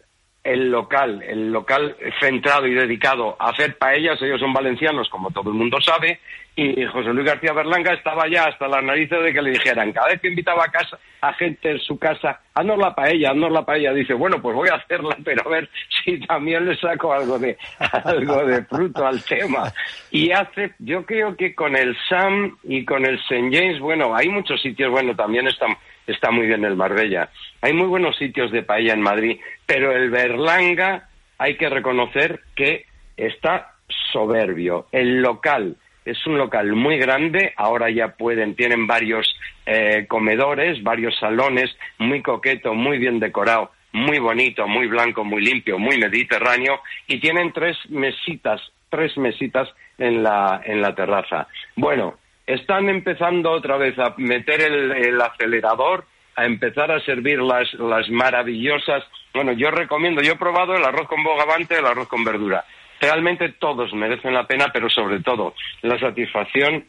el 0.45 0.71
local, 0.71 1.23
el 1.23 1.51
local 1.51 1.97
centrado 2.21 2.67
y 2.67 2.75
dedicado 2.75 3.35
a 3.39 3.49
hacer 3.49 3.79
paellas, 3.79 4.21
ellos 4.21 4.41
son 4.41 4.53
valencianos, 4.53 5.09
como 5.09 5.31
todo 5.31 5.51
el 5.51 5.57
mundo 5.57 5.81
sabe, 5.81 6.21
y 6.57 6.85
José 6.87 7.13
Luis 7.13 7.27
García 7.27 7.53
Berlanga 7.53 7.93
estaba 7.95 8.29
ya 8.29 8.45
hasta 8.45 8.69
las 8.69 8.83
narices 8.85 9.21
de 9.23 9.33
que 9.33 9.43
le 9.43 9.51
dijeran, 9.51 9.93
cada 9.93 10.09
vez 10.09 10.21
que 10.21 10.29
invitaba 10.29 10.65
a 10.65 10.71
casa 10.71 10.99
a 11.21 11.33
gente 11.33 11.73
en 11.73 11.81
su 11.81 11.99
casa, 11.99 12.41
haznos 12.55 12.79
la 12.79 12.95
paella, 12.95 13.31
haznos 13.31 13.51
la 13.51 13.65
paella, 13.65 13.93
dice, 13.93 14.15
bueno, 14.15 14.41
pues 14.41 14.55
voy 14.55 14.69
a 14.69 14.77
hacerla, 14.77 15.17
pero 15.25 15.43
a 15.47 15.51
ver 15.51 15.69
si 16.05 16.21
también 16.21 16.67
le 16.67 16.77
saco 16.77 17.13
algo 17.13 17.39
de 17.39 17.57
algo 18.05 18.45
de 18.45 18.63
fruto 18.65 19.05
al 19.05 19.25
tema. 19.25 19.73
Y 20.11 20.31
hace, 20.31 20.75
yo 20.79 21.05
creo 21.05 21.37
que 21.37 21.55
con 21.55 21.75
el 21.75 21.97
Sam 22.09 22.57
y 22.63 22.85
con 22.85 23.05
el 23.05 23.17
St. 23.29 23.51
James, 23.51 23.81
bueno, 23.81 24.15
hay 24.15 24.29
muchos 24.29 24.63
sitios, 24.63 24.93
bueno, 24.93 25.17
también 25.17 25.49
está, 25.49 25.67
está 26.07 26.31
muy 26.31 26.47
bien 26.47 26.65
el 26.65 26.77
Marbella. 26.77 27.31
Hay 27.63 27.73
muy 27.73 27.87
buenos 27.87 28.17
sitios 28.17 28.53
de 28.53 28.63
paella 28.63 28.93
en 28.93 29.01
Madrid, 29.01 29.41
pero 29.67 29.91
el 29.91 30.11
Berlanga 30.11 31.09
hay 31.39 31.57
que 31.57 31.69
reconocer 31.69 32.41
que 32.55 32.87
está 33.17 33.73
soberbio. 34.13 34.87
El 34.93 35.21
local 35.21 35.77
es 36.05 36.27
un 36.27 36.39
local 36.39 36.73
muy 36.75 36.99
grande, 36.99 37.53
ahora 37.57 37.91
ya 37.91 38.09
pueden, 38.09 38.55
tienen 38.55 38.87
varios 38.87 39.35
eh, 39.67 40.07
comedores, 40.09 40.83
varios 40.83 41.19
salones, 41.19 41.75
muy 41.99 42.23
coqueto, 42.23 42.75
muy 42.75 42.99
bien 42.99 43.21
decorado, 43.21 43.73
muy 43.93 44.19
bonito, 44.19 44.67
muy 44.67 44.87
blanco, 44.87 45.25
muy 45.25 45.43
limpio, 45.43 45.79
muy 45.79 45.99
mediterráneo, 45.99 46.81
y 47.07 47.21
tienen 47.21 47.53
tres 47.53 47.77
mesitas, 47.89 48.61
tres 48.91 49.17
mesitas 49.17 49.69
en 49.99 50.23
la, 50.23 50.61
en 50.65 50.83
la 50.83 50.95
terraza. 50.95 51.49
Bueno, 51.77 52.19
están 52.47 52.89
empezando 52.89 53.51
otra 53.51 53.79
vez 53.79 53.99
a 53.99 54.15
meter 54.19 54.61
el, 54.61 54.93
el 54.93 55.21
acelerador, 55.21 56.05
a 56.37 56.45
empezar 56.45 56.91
a 56.91 57.01
servir 57.01 57.41
las, 57.41 57.73
las 57.75 58.11
maravillosas. 58.11 59.05
Bueno, 59.33 59.53
yo 59.53 59.71
recomiendo, 59.71 60.21
yo 60.21 60.33
he 60.33 60.37
probado 60.37 60.75
el 60.75 60.85
arroz 60.85 61.09
con 61.09 61.23
bogavante, 61.23 61.79
el 61.79 61.87
arroz 61.87 62.09
con 62.09 62.25
verdura 62.25 62.65
realmente 63.05 63.51
todos 63.59 63.93
merecen 63.93 64.33
la 64.33 64.47
pena, 64.47 64.71
pero 64.73 64.89
sobre 64.89 65.21
todo 65.21 65.55
la 65.83 65.99
satisfacción. 65.99 66.85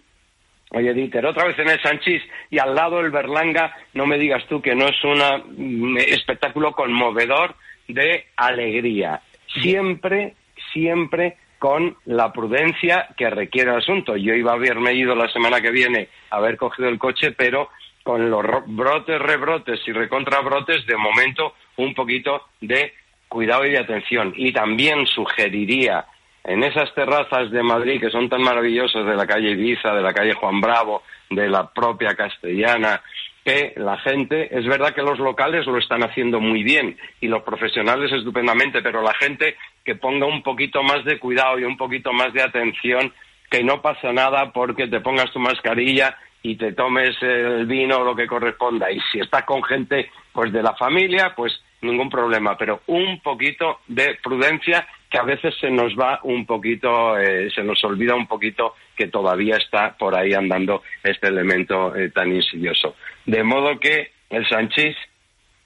Oye, 0.71 0.93
Dieter, 0.93 1.25
otra 1.25 1.45
vez 1.45 1.59
en 1.59 1.69
el 1.69 1.81
Sanchís 1.81 2.23
y 2.49 2.57
al 2.57 2.73
lado 2.73 3.01
el 3.01 3.11
Berlanga, 3.11 3.75
no 3.93 4.05
me 4.05 4.17
digas 4.17 4.45
tú 4.47 4.61
que 4.61 4.75
no 4.75 4.87
es 4.87 5.03
un 5.03 5.97
espectáculo 5.97 6.71
conmovedor 6.71 7.55
de 7.87 8.27
alegría. 8.37 9.21
Siempre, 9.61 10.35
siempre 10.73 11.37
con 11.59 11.97
la 12.05 12.31
prudencia 12.31 13.09
que 13.17 13.29
requiere 13.29 13.71
el 13.71 13.77
asunto. 13.77 14.15
Yo 14.15 14.33
iba 14.33 14.51
a 14.51 14.55
haberme 14.55 14.93
ido 14.93 15.15
la 15.15 15.27
semana 15.29 15.61
que 15.61 15.71
viene 15.71 16.07
a 16.29 16.37
haber 16.37 16.57
cogido 16.57 16.89
el 16.89 16.99
coche, 16.99 17.31
pero 17.31 17.69
con 18.03 18.29
los 18.29 18.43
brotes, 18.67 19.19
rebrotes 19.19 19.79
y 19.87 19.91
recontrabrotes, 19.91 20.85
de 20.85 20.95
momento 20.95 21.55
un 21.77 21.93
poquito 21.93 22.43
de 22.61 22.93
cuidado 23.35 23.65
y 23.65 23.71
de 23.71 23.79
atención. 23.79 24.33
Y 24.37 24.53
también 24.53 25.05
sugeriría 25.07 26.05
en 26.45 26.63
esas 26.63 26.93
terrazas 26.95 27.51
de 27.51 27.61
Madrid 27.61 27.99
que 27.99 28.09
son 28.09 28.29
tan 28.29 28.41
maravillosas 28.41 29.05
de 29.05 29.13
la 29.13 29.27
calle 29.27 29.51
Ibiza, 29.51 29.93
de 29.93 30.01
la 30.01 30.13
calle 30.13 30.35
Juan 30.35 30.61
Bravo, 30.61 31.03
de 31.29 31.49
la 31.49 31.69
propia 31.69 32.15
Castellana, 32.15 33.01
que 33.43 33.73
la 33.75 33.97
gente, 33.97 34.57
es 34.57 34.65
verdad 34.65 34.95
que 34.95 35.01
los 35.01 35.19
locales 35.19 35.65
lo 35.65 35.77
están 35.77 36.01
haciendo 36.03 36.39
muy 36.39 36.63
bien 36.63 36.97
y 37.19 37.27
los 37.27 37.43
profesionales 37.43 38.09
estupendamente, 38.13 38.81
pero 38.81 39.01
la 39.01 39.13
gente 39.15 39.57
que 39.83 39.95
ponga 39.95 40.25
un 40.25 40.41
poquito 40.41 40.81
más 40.81 41.03
de 41.03 41.19
cuidado 41.19 41.59
y 41.59 41.65
un 41.65 41.75
poquito 41.75 42.13
más 42.13 42.31
de 42.31 42.41
atención, 42.41 43.11
que 43.51 43.65
no 43.65 43.81
pasa 43.81 44.13
nada 44.13 44.53
porque 44.53 44.87
te 44.87 45.01
pongas 45.01 45.31
tu 45.33 45.39
mascarilla 45.39 46.17
y 46.41 46.55
te 46.55 46.71
tomes 46.71 47.21
el 47.21 47.65
vino 47.65 47.97
o 47.97 48.05
lo 48.05 48.15
que 48.15 48.27
corresponda. 48.27 48.89
Y 48.91 49.01
si 49.11 49.19
estás 49.19 49.43
con 49.43 49.61
gente 49.61 50.09
pues 50.31 50.53
de 50.53 50.63
la 50.63 50.73
familia, 50.75 51.33
pues 51.35 51.51
ningún 51.85 52.09
problema, 52.09 52.57
pero 52.57 52.81
un 52.87 53.19
poquito 53.21 53.79
de 53.87 54.17
prudencia 54.21 54.87
que 55.09 55.17
a 55.17 55.23
veces 55.23 55.55
se 55.59 55.69
nos 55.69 55.95
va 55.97 56.19
un 56.23 56.45
poquito, 56.45 57.17
eh, 57.17 57.49
se 57.51 57.63
nos 57.63 57.83
olvida 57.83 58.15
un 58.15 58.27
poquito 58.27 58.75
que 58.95 59.07
todavía 59.07 59.57
está 59.57 59.95
por 59.97 60.15
ahí 60.15 60.33
andando 60.33 60.83
este 61.03 61.27
elemento 61.27 61.95
eh, 61.95 62.09
tan 62.09 62.33
insidioso. 62.33 62.95
De 63.25 63.43
modo 63.43 63.79
que 63.79 64.11
el 64.29 64.47
Sanchís, 64.47 64.95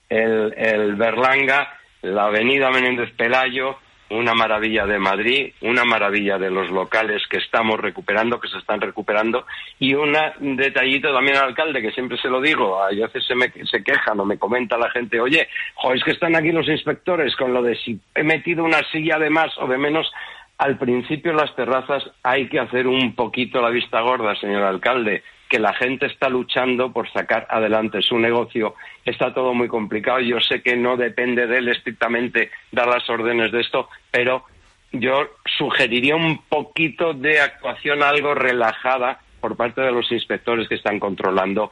el, 0.09 0.53
el 0.55 0.95
Berlanga, 0.95 1.79
la 2.01 2.25
avenida 2.25 2.69
Menéndez 2.69 3.11
Pelayo, 3.13 3.77
una 4.09 4.33
maravilla 4.33 4.85
de 4.85 4.99
Madrid, 4.99 5.53
una 5.61 5.85
maravilla 5.85 6.37
de 6.37 6.49
los 6.49 6.69
locales 6.71 7.21
que 7.29 7.37
estamos 7.37 7.79
recuperando, 7.79 8.39
que 8.39 8.47
se 8.47 8.57
están 8.57 8.81
recuperando, 8.81 9.45
y 9.79 9.93
un 9.93 10.15
detallito 10.55 11.13
también 11.13 11.37
al 11.37 11.49
alcalde, 11.49 11.81
que 11.81 11.91
siempre 11.91 12.17
se 12.17 12.29
lo 12.29 12.41
digo, 12.41 12.81
a 12.81 12.89
veces 12.89 13.25
se, 13.25 13.35
me, 13.35 13.51
se 13.65 13.83
quejan 13.83 14.19
o 14.19 14.25
me 14.25 14.39
comenta 14.39 14.77
la 14.77 14.89
gente, 14.89 15.19
oye, 15.19 15.47
jo, 15.75 15.93
es 15.93 16.03
que 16.03 16.11
están 16.11 16.35
aquí 16.35 16.51
los 16.51 16.67
inspectores 16.67 17.35
con 17.35 17.53
lo 17.53 17.61
de 17.61 17.75
si 17.75 17.99
he 18.15 18.23
metido 18.23 18.63
una 18.63 18.81
silla 18.91 19.19
de 19.19 19.29
más 19.29 19.57
o 19.57 19.67
de 19.67 19.77
menos. 19.77 20.11
Al 20.57 20.77
principio 20.77 21.31
las 21.31 21.55
terrazas 21.55 22.03
hay 22.21 22.49
que 22.49 22.59
hacer 22.59 22.85
un 22.87 23.15
poquito 23.15 23.61
la 23.61 23.69
vista 23.69 24.01
gorda, 24.01 24.35
señor 24.35 24.63
alcalde 24.63 25.23
que 25.49 25.59
la 25.59 25.73
gente 25.73 26.05
está 26.05 26.29
luchando 26.29 26.93
por 26.93 27.11
sacar 27.11 27.47
adelante 27.49 28.01
su 28.01 28.17
negocio. 28.19 28.75
Está 29.03 29.33
todo 29.33 29.53
muy 29.53 29.67
complicado. 29.67 30.19
Yo 30.19 30.39
sé 30.39 30.61
que 30.61 30.77
no 30.77 30.95
depende 30.95 31.47
de 31.47 31.57
él 31.57 31.69
estrictamente 31.69 32.51
dar 32.71 32.87
las 32.87 33.09
órdenes 33.09 33.51
de 33.51 33.61
esto, 33.61 33.89
pero 34.11 34.45
yo 34.91 35.27
sugeriría 35.57 36.15
un 36.15 36.43
poquito 36.43 37.13
de 37.13 37.41
actuación 37.41 38.03
algo 38.03 38.35
relajada 38.35 39.19
por 39.39 39.55
parte 39.55 39.81
de 39.81 39.91
los 39.91 40.11
inspectores 40.11 40.67
que 40.67 40.75
están 40.75 40.99
controlando 40.99 41.71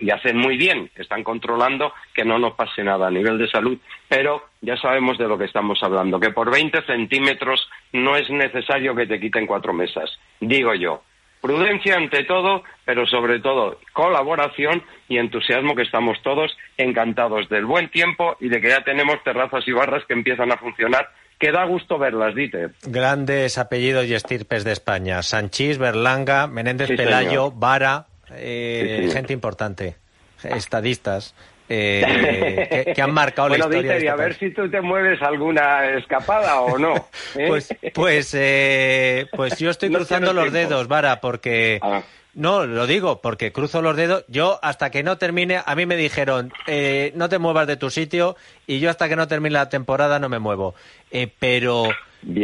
y 0.00 0.10
hacen 0.10 0.36
muy 0.36 0.56
bien, 0.56 0.90
están 0.96 1.22
controlando 1.22 1.92
que 2.12 2.24
no 2.24 2.38
nos 2.38 2.54
pase 2.54 2.82
nada 2.82 3.06
a 3.06 3.10
nivel 3.10 3.38
de 3.38 3.48
salud, 3.48 3.78
pero 4.08 4.48
ya 4.60 4.76
sabemos 4.76 5.16
de 5.18 5.28
lo 5.28 5.38
que 5.38 5.44
estamos 5.44 5.80
hablando, 5.82 6.18
que 6.18 6.30
por 6.30 6.50
20 6.50 6.82
centímetros 6.82 7.68
no 7.92 8.16
es 8.16 8.28
necesario 8.30 8.94
que 8.94 9.06
te 9.06 9.20
quiten 9.20 9.46
cuatro 9.46 9.72
mesas, 9.72 10.10
digo 10.40 10.74
yo. 10.74 11.02
Prudencia 11.44 11.96
ante 11.96 12.24
todo, 12.24 12.62
pero 12.86 13.04
sobre 13.06 13.38
todo 13.38 13.78
colaboración 13.92 14.82
y 15.10 15.18
entusiasmo 15.18 15.74
que 15.74 15.82
estamos 15.82 16.16
todos 16.22 16.56
encantados 16.78 17.50
del 17.50 17.66
buen 17.66 17.90
tiempo 17.90 18.34
y 18.40 18.48
de 18.48 18.62
que 18.62 18.70
ya 18.70 18.82
tenemos 18.82 19.22
terrazas 19.22 19.62
y 19.68 19.72
barras 19.72 20.02
que 20.08 20.14
empiezan 20.14 20.50
a 20.52 20.56
funcionar 20.56 21.10
que 21.38 21.52
da 21.52 21.66
gusto 21.66 21.98
verlas, 21.98 22.34
Dieter. 22.34 22.70
Grandes 22.86 23.58
apellidos 23.58 24.06
y 24.06 24.14
estirpes 24.14 24.64
de 24.64 24.72
España. 24.72 25.22
Sanchís, 25.22 25.76
Berlanga, 25.76 26.46
Menéndez 26.46 26.88
Pelayo, 26.88 27.50
Vara, 27.50 28.06
eh, 28.30 29.10
gente 29.12 29.34
importante, 29.34 29.96
estadistas 30.44 31.34
eh, 31.68 32.92
que, 32.94 33.02
han 33.02 33.12
marcado 33.12 33.48
la 33.48 33.58
historia. 33.58 33.80
Bueno, 33.80 34.04
y 34.04 34.06
a 34.06 34.10
este 34.10 34.22
ver 34.22 34.34
si 34.34 34.50
tú 34.50 34.70
te 34.70 34.80
mueves 34.80 35.20
alguna 35.22 35.90
escapada 35.96 36.60
o 36.60 36.78
no. 36.78 36.94
¿eh? 37.36 37.46
Pues, 37.48 37.74
pues, 37.92 38.34
eh, 38.34 39.26
pues 39.32 39.58
yo 39.58 39.70
estoy 39.70 39.90
cruzando 39.92 40.32
los 40.32 40.52
dedos, 40.52 40.88
Vara, 40.88 41.20
porque... 41.20 41.78
Ah. 41.82 42.02
No, 42.34 42.66
lo 42.66 42.88
digo, 42.88 43.20
porque 43.20 43.52
cruzo 43.52 43.80
los 43.80 43.96
dedos. 43.96 44.24
Yo, 44.26 44.58
hasta 44.60 44.90
que 44.90 45.04
no 45.04 45.18
termine, 45.18 45.60
a 45.64 45.74
mí 45.76 45.86
me 45.86 45.96
dijeron, 45.96 46.52
eh, 46.66 47.12
no 47.14 47.28
te 47.28 47.38
muevas 47.38 47.68
de 47.68 47.76
tu 47.76 47.90
sitio, 47.90 48.36
y 48.66 48.80
yo 48.80 48.90
hasta 48.90 49.08
que 49.08 49.14
no 49.14 49.28
termine 49.28 49.52
la 49.52 49.68
temporada 49.68 50.18
no 50.18 50.28
me 50.28 50.40
muevo. 50.40 50.74
Eh, 51.12 51.28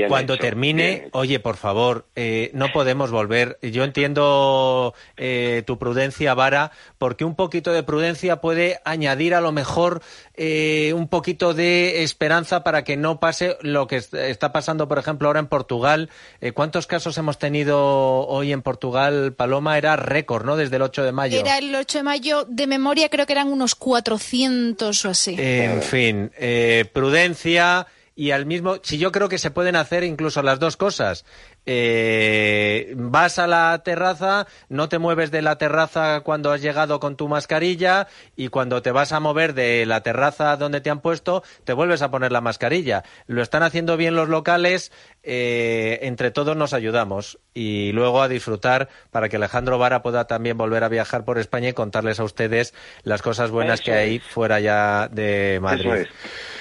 cuando 0.08 0.36
termine, 0.36 1.08
oye, 1.12 1.40
por 1.40 1.56
favor, 1.56 2.06
eh, 2.16 2.50
no 2.54 2.72
podemos 2.72 3.10
volver. 3.10 3.58
Yo 3.62 3.84
entiendo 3.84 4.94
eh, 5.16 5.62
tu 5.66 5.78
prudencia, 5.78 6.34
Vara, 6.34 6.72
porque 6.98 7.24
un 7.24 7.34
poquito 7.34 7.72
de 7.72 7.82
prudencia 7.82 8.40
puede 8.40 8.80
añadir 8.84 9.34
a 9.34 9.40
lo 9.40 9.52
mejor 9.52 10.02
eh, 10.34 10.92
un 10.94 11.08
poquito 11.08 11.54
de 11.54 12.02
esperanza 12.02 12.62
para 12.62 12.84
que 12.84 12.96
no 12.96 13.20
pase 13.20 13.56
lo 13.62 13.86
que 13.86 13.96
está 13.96 14.52
pasando, 14.52 14.88
por 14.88 14.98
ejemplo, 14.98 15.28
ahora 15.28 15.40
en 15.40 15.46
Portugal. 15.46 16.10
¿Cuántos 16.54 16.86
casos 16.86 17.16
hemos 17.18 17.38
tenido 17.38 18.26
hoy 18.26 18.52
en 18.52 18.62
Portugal, 18.62 19.34
Paloma? 19.34 19.78
Era 19.78 19.96
récord, 19.96 20.44
¿no? 20.44 20.56
Desde 20.56 20.76
el 20.76 20.82
8 20.82 21.04
de 21.04 21.12
mayo. 21.12 21.40
Era 21.40 21.58
el 21.58 21.74
8 21.74 21.98
de 21.98 22.04
mayo, 22.04 22.44
de 22.48 22.66
memoria 22.66 23.08
creo 23.08 23.26
que 23.26 23.32
eran 23.32 23.48
unos 23.48 23.74
400 23.74 25.04
o 25.04 25.08
así. 25.08 25.36
en 25.38 25.82
fin, 25.82 26.32
prudencia 26.92 27.86
y 28.20 28.32
al 28.32 28.44
mismo, 28.44 28.76
si 28.82 28.98
yo 28.98 29.12
creo 29.12 29.30
que 29.30 29.38
se 29.38 29.50
pueden 29.50 29.76
hacer 29.76 30.04
incluso 30.04 30.42
las 30.42 30.60
dos 30.60 30.76
cosas, 30.76 31.24
eh, 31.66 32.94
vas 32.96 33.38
a 33.38 33.46
la 33.46 33.82
terraza, 33.84 34.46
no 34.68 34.88
te 34.88 34.98
mueves 34.98 35.30
de 35.30 35.42
la 35.42 35.56
terraza 35.56 36.20
cuando 36.20 36.52
has 36.52 36.62
llegado 36.62 37.00
con 37.00 37.16
tu 37.16 37.28
mascarilla 37.28 38.08
y 38.36 38.48
cuando 38.48 38.82
te 38.82 38.92
vas 38.92 39.12
a 39.12 39.20
mover 39.20 39.54
de 39.54 39.86
la 39.86 40.02
terraza 40.02 40.56
donde 40.56 40.80
te 40.80 40.90
han 40.90 41.00
puesto, 41.00 41.42
te 41.64 41.72
vuelves 41.72 42.02
a 42.02 42.10
poner 42.10 42.32
la 42.32 42.40
mascarilla. 42.40 43.04
Lo 43.26 43.42
están 43.42 43.62
haciendo 43.62 43.96
bien 43.96 44.14
los 44.14 44.28
locales, 44.28 44.92
eh, 45.22 45.98
entre 46.02 46.30
todos 46.30 46.56
nos 46.56 46.72
ayudamos 46.72 47.38
y 47.52 47.92
luego 47.92 48.22
a 48.22 48.28
disfrutar 48.28 48.88
para 49.10 49.28
que 49.28 49.36
Alejandro 49.36 49.78
Vara 49.78 50.02
pueda 50.02 50.26
también 50.26 50.56
volver 50.56 50.84
a 50.84 50.88
viajar 50.88 51.24
por 51.24 51.38
España 51.38 51.68
y 51.68 51.72
contarles 51.72 52.20
a 52.20 52.24
ustedes 52.24 52.74
las 53.02 53.22
cosas 53.22 53.50
buenas 53.50 53.80
que 53.80 53.92
hay 53.92 54.18
fuera 54.18 54.60
ya 54.60 55.08
de 55.08 55.58
Madrid. 55.60 55.92
Es. 55.92 56.08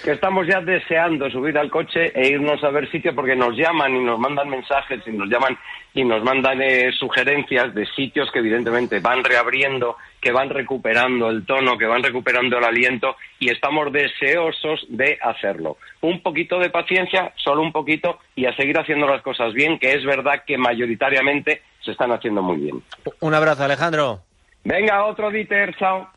Que 0.03 0.12
estamos 0.12 0.48
ya 0.48 0.62
deseando 0.62 1.29
subir 1.29 1.58
al 1.58 1.70
coche 1.70 2.12
e 2.15 2.29
irnos 2.29 2.63
a 2.63 2.70
ver 2.70 2.89
sitio 2.89 3.13
porque 3.13 3.36
nos 3.36 3.56
llaman 3.56 3.96
y 3.96 4.03
nos 4.03 4.18
mandan 4.18 4.50
mensajes 4.50 4.88
y 5.05 5.12
nos 5.12 5.29
llaman 5.29 5.58
y 5.93 6.03
nos 6.03 6.24
mandan 6.24 6.62
eh, 6.62 6.91
sugerencias 6.98 7.74
de 7.74 7.86
sitios 7.88 8.31
que 8.31 8.39
evidentemente 8.39 9.00
van 9.00 9.24
reabriendo, 9.24 9.98
que 10.22 10.31
van 10.31 10.50
recuperando 10.50 11.29
el 11.29 11.46
tono, 11.46 11.77
que 11.77 11.86
van 11.86 12.03
recuperando 12.03 12.58
el 12.58 12.63
aliento 12.63 13.15
y 13.39 13.50
estamos 13.50 13.91
deseosos 13.91 14.86
de 14.89 15.17
hacerlo. 15.22 15.77
Un 16.01 16.22
poquito 16.22 16.60
de 16.60 16.69
paciencia, 16.69 17.34
solo 17.36 17.62
un 17.62 17.72
poquito, 17.72 18.19
y 18.36 18.46
a 18.46 18.55
seguir 18.55 18.77
haciendo 18.77 19.08
las 19.08 19.22
cosas 19.22 19.53
bien, 19.53 19.79
que 19.79 19.93
es 19.93 20.03
verdad 20.05 20.43
que 20.46 20.58
mayoritariamente 20.58 21.62
se 21.81 21.91
están 21.91 22.12
haciendo 22.12 22.41
muy 22.41 22.58
bien. 22.58 22.84
Un 23.19 23.34
abrazo, 23.34 23.63
Alejandro. 23.63 24.22
Venga, 24.63 25.05
otro 25.05 25.31
Dieter, 25.31 25.75
chao. 25.77 26.10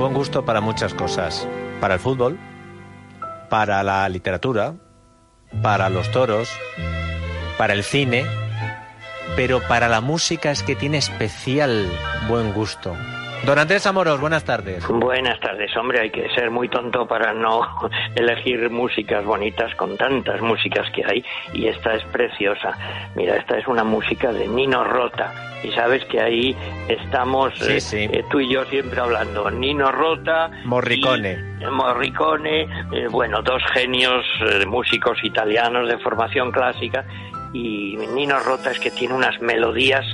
Buen 0.00 0.14
gusto 0.14 0.46
para 0.46 0.62
muchas 0.62 0.94
cosas. 0.94 1.46
Para 1.78 1.94
el 1.94 2.00
fútbol, 2.00 2.38
para 3.50 3.82
la 3.82 4.08
literatura, 4.08 4.74
para 5.62 5.90
los 5.90 6.10
toros, 6.10 6.48
para 7.58 7.74
el 7.74 7.84
cine, 7.84 8.24
pero 9.36 9.60
para 9.68 9.88
la 9.88 10.00
música 10.00 10.52
es 10.52 10.62
que 10.62 10.74
tiene 10.74 10.96
especial 10.96 11.86
buen 12.28 12.54
gusto. 12.54 12.96
Don 13.44 13.58
Andrés 13.58 13.86
Amoros, 13.86 14.20
buenas 14.20 14.44
tardes. 14.44 14.86
Buenas 14.86 15.40
tardes, 15.40 15.74
hombre, 15.76 16.00
hay 16.00 16.10
que 16.10 16.28
ser 16.34 16.50
muy 16.50 16.68
tonto 16.68 17.06
para 17.08 17.32
no 17.32 17.62
elegir 18.14 18.68
músicas 18.70 19.24
bonitas 19.24 19.74
con 19.76 19.96
tantas 19.96 20.40
músicas 20.42 20.88
que 20.90 21.02
hay 21.06 21.24
y 21.54 21.66
esta 21.66 21.94
es 21.94 22.04
preciosa. 22.04 22.76
Mira, 23.14 23.36
esta 23.36 23.56
es 23.58 23.66
una 23.66 23.82
música 23.82 24.30
de 24.32 24.46
Nino 24.46 24.84
Rota 24.84 25.32
y 25.64 25.70
sabes 25.72 26.04
que 26.04 26.20
ahí 26.20 26.54
estamos 26.88 27.52
Sí, 27.58 27.72
eh, 27.72 27.80
sí. 27.80 27.96
eh, 28.12 28.24
tú 28.30 28.40
y 28.40 28.52
yo 28.52 28.64
siempre 28.66 29.00
hablando. 29.00 29.50
Nino 29.50 29.90
Rota, 29.90 30.50
Morricone. 30.66 31.38
y- 31.60 31.64
Morricone, 31.64 32.62
eh, 32.92 33.06
bueno, 33.10 33.40
dos 33.42 33.62
genios 33.72 34.24
eh, 34.42 34.66
músicos 34.66 35.16
italianos 35.24 35.88
de 35.88 35.96
formación 35.98 36.52
clásica 36.52 37.04
y 37.54 37.96
Nino 38.14 38.38
Rota 38.40 38.70
es 38.70 38.78
que 38.78 38.90
tiene 38.90 39.14
unas 39.14 39.40
melodías 39.40 40.04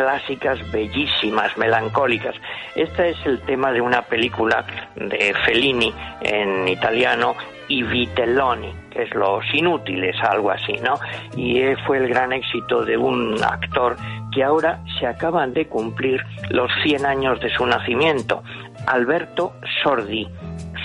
clásicas 0.00 0.58
bellísimas, 0.72 1.54
melancólicas. 1.58 2.34
Este 2.74 3.10
es 3.10 3.18
el 3.26 3.38
tema 3.42 3.70
de 3.70 3.82
una 3.82 4.00
película 4.00 4.64
de 4.96 5.34
Fellini 5.44 5.92
en 6.22 6.66
italiano 6.66 7.34
y 7.68 7.82
Vitelloni, 7.82 8.72
que 8.90 9.02
es 9.02 9.14
Los 9.14 9.44
Inútiles, 9.52 10.16
algo 10.22 10.52
así, 10.52 10.72
¿no? 10.82 10.94
Y 11.36 11.60
fue 11.86 11.98
el 11.98 12.08
gran 12.08 12.32
éxito 12.32 12.82
de 12.82 12.96
un 12.96 13.36
actor 13.44 13.96
que 14.32 14.42
ahora 14.42 14.82
se 14.98 15.06
acaban 15.06 15.52
de 15.52 15.66
cumplir 15.66 16.24
los 16.48 16.70
100 16.82 17.04
años 17.04 17.38
de 17.40 17.50
su 17.50 17.66
nacimiento, 17.66 18.42
Alberto 18.86 19.52
Sordi. 19.82 20.26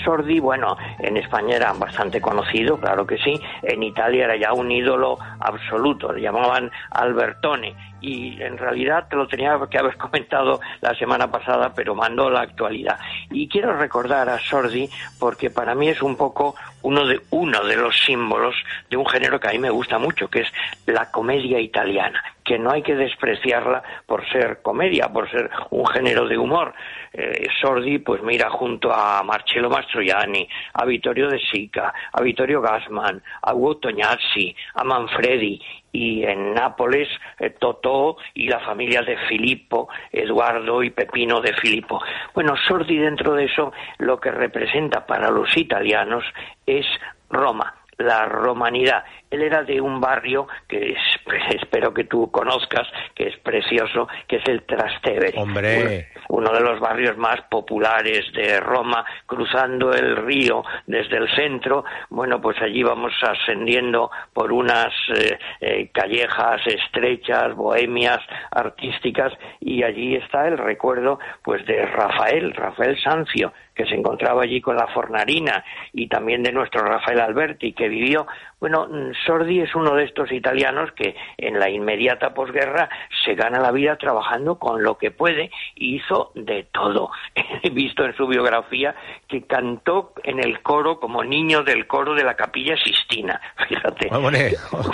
Sordi, 0.04 0.38
bueno, 0.40 0.76
en 1.00 1.16
España 1.16 1.56
era 1.56 1.72
bastante 1.72 2.20
conocido, 2.20 2.78
claro 2.78 3.06
que 3.06 3.16
sí, 3.16 3.40
en 3.62 3.82
Italia 3.82 4.26
era 4.26 4.36
ya 4.36 4.52
un 4.52 4.70
ídolo 4.70 5.18
absoluto, 5.40 6.12
le 6.12 6.20
llamaban 6.20 6.70
Albertone 6.90 7.74
y 8.06 8.40
en 8.40 8.56
realidad 8.56 9.08
te 9.10 9.16
lo 9.16 9.26
tenía 9.26 9.58
que 9.68 9.78
haber 9.78 9.96
comentado 9.98 10.60
la 10.80 10.94
semana 10.94 11.30
pasada, 11.30 11.72
pero 11.74 11.94
mandó 11.94 12.30
la 12.30 12.42
actualidad. 12.42 12.98
Y 13.30 13.48
quiero 13.48 13.76
recordar 13.76 14.28
a 14.28 14.38
Sordi 14.38 14.88
porque 15.18 15.50
para 15.50 15.74
mí 15.74 15.88
es 15.88 16.00
un 16.02 16.16
poco 16.16 16.54
uno 16.82 17.04
de 17.04 17.20
uno 17.30 17.64
de 17.64 17.76
los 17.76 17.98
símbolos 17.98 18.54
de 18.88 18.96
un 18.96 19.06
género 19.06 19.40
que 19.40 19.48
a 19.48 19.52
mí 19.52 19.58
me 19.58 19.70
gusta 19.70 19.98
mucho, 19.98 20.28
que 20.28 20.40
es 20.40 20.52
la 20.86 21.10
comedia 21.10 21.58
italiana, 21.58 22.22
que 22.44 22.58
no 22.58 22.70
hay 22.70 22.82
que 22.82 22.94
despreciarla 22.94 23.82
por 24.06 24.26
ser 24.28 24.62
comedia, 24.62 25.08
por 25.08 25.28
ser 25.28 25.50
un 25.70 25.84
género 25.86 26.28
de 26.28 26.38
humor. 26.38 26.74
Eh, 27.12 27.48
Sordi, 27.60 27.98
pues 27.98 28.22
mira, 28.22 28.50
junto 28.50 28.92
a 28.92 29.22
Marcello 29.24 29.68
Mastroianni, 29.68 30.48
a 30.74 30.84
Vittorio 30.84 31.28
De 31.28 31.40
Sica, 31.40 31.92
a 32.12 32.22
Vittorio 32.22 32.60
Gassman, 32.60 33.20
a 33.42 33.54
Hugo 33.54 33.78
Tognazzi, 33.78 34.54
a 34.74 34.84
Manfredi 34.84 35.60
y 35.96 36.24
en 36.24 36.52
Nápoles 36.52 37.08
eh, 37.38 37.50
Totò 37.58 38.18
y 38.34 38.48
la 38.48 38.60
familia 38.60 39.00
de 39.00 39.16
Filippo, 39.28 39.88
Eduardo 40.12 40.82
y 40.82 40.90
Pepino 40.90 41.40
de 41.40 41.54
Filippo. 41.54 42.02
Bueno, 42.34 42.54
Sordi 42.68 42.98
dentro 42.98 43.32
de 43.34 43.46
eso 43.46 43.72
lo 43.98 44.20
que 44.20 44.30
representa 44.30 45.06
para 45.06 45.30
los 45.30 45.56
italianos 45.56 46.22
es 46.66 46.84
Roma, 47.30 47.74
la 47.96 48.26
romanidad. 48.26 49.04
Él 49.30 49.42
era 49.42 49.62
de 49.62 49.80
un 49.80 50.00
barrio 50.00 50.46
que 50.68 50.92
es- 50.92 51.54
espero 51.54 51.92
que 51.92 52.04
tú 52.04 52.30
conozcas, 52.30 52.86
que 53.14 53.28
es 53.28 53.36
precioso, 53.38 54.08
que 54.28 54.36
es 54.36 54.44
el 54.48 54.62
Trastevere. 54.62 55.34
Hombre. 55.38 56.08
Uno 56.28 56.52
de 56.52 56.60
los 56.60 56.78
barrios 56.80 57.16
más 57.16 57.40
populares 57.50 58.32
de 58.32 58.60
Roma, 58.60 59.04
cruzando 59.26 59.92
el 59.92 60.16
río 60.16 60.62
desde 60.86 61.16
el 61.18 61.28
centro. 61.34 61.84
Bueno, 62.10 62.40
pues 62.40 62.60
allí 62.62 62.82
vamos 62.82 63.12
ascendiendo 63.22 64.10
por 64.32 64.52
unas 64.52 64.92
eh, 65.14 65.38
eh, 65.60 65.90
callejas 65.92 66.60
estrechas, 66.66 67.54
bohemias, 67.54 68.20
artísticas, 68.50 69.32
y 69.60 69.82
allí 69.82 70.16
está 70.16 70.46
el 70.48 70.58
recuerdo 70.58 71.18
pues 71.42 71.64
de 71.66 71.84
Rafael, 71.86 72.52
Rafael 72.54 73.00
Sancio, 73.02 73.52
que 73.76 73.84
se 73.84 73.94
encontraba 73.94 74.42
allí 74.42 74.60
con 74.60 74.76
la 74.76 74.86
Fornarina, 74.88 75.64
y 75.92 76.08
también 76.08 76.42
de 76.42 76.52
nuestro 76.52 76.82
Rafael 76.82 77.20
Alberti, 77.20 77.72
que 77.72 77.88
vivió. 77.88 78.26
Bueno, 78.58 78.88
mm, 78.88 79.12
Sordi 79.26 79.60
es 79.60 79.74
uno 79.74 79.94
de 79.94 80.04
estos 80.04 80.32
italianos 80.32 80.90
que 80.92 81.14
en 81.36 81.58
la 81.58 81.68
inmediata 81.68 82.32
posguerra 82.32 82.88
se 83.24 83.34
gana 83.34 83.60
la 83.60 83.70
vida 83.70 83.96
trabajando 83.96 84.58
con 84.58 84.82
lo 84.82 84.96
que 84.96 85.10
puede 85.10 85.50
y 85.74 85.96
hizo 85.96 86.32
de 86.34 86.64
todo. 86.72 87.10
He 87.62 87.70
visto 87.70 88.04
en 88.04 88.16
su 88.16 88.26
biografía 88.26 88.94
que 89.28 89.42
cantó 89.42 90.14
en 90.22 90.42
el 90.42 90.62
coro 90.62 90.98
como 90.98 91.22
niño 91.22 91.62
del 91.62 91.86
coro 91.86 92.14
de 92.14 92.24
la 92.24 92.34
Capilla 92.34 92.76
Sistina. 92.78 93.40
Fíjate. 93.68 94.08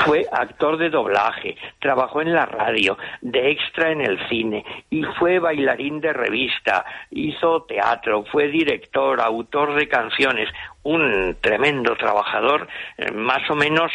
Fue 0.05 0.27
actor 0.33 0.77
de 0.77 0.91
doblaje, 0.91 1.57
trabajó 1.79 2.21
en 2.21 2.33
la 2.33 2.47
radio, 2.47 2.99
de 3.21 3.51
extra 3.51 3.91
en 3.91 4.01
el 4.01 4.19
cine 4.29 4.65
y 4.91 5.05
fue 5.19 5.39
bailarín 5.39 6.01
de 6.01 6.13
revista, 6.13 6.85
hizo 7.11 7.63
teatro, 7.63 8.25
fue 8.31 8.49
director, 8.49 8.72
autor 9.21 9.75
de 9.75 9.89
canciones, 9.89 10.49
un 10.83 11.37
tremendo 11.41 11.97
trabajador, 11.97 12.69
eh, 12.97 13.11
más 13.13 13.49
o 13.51 13.55
menos 13.55 13.91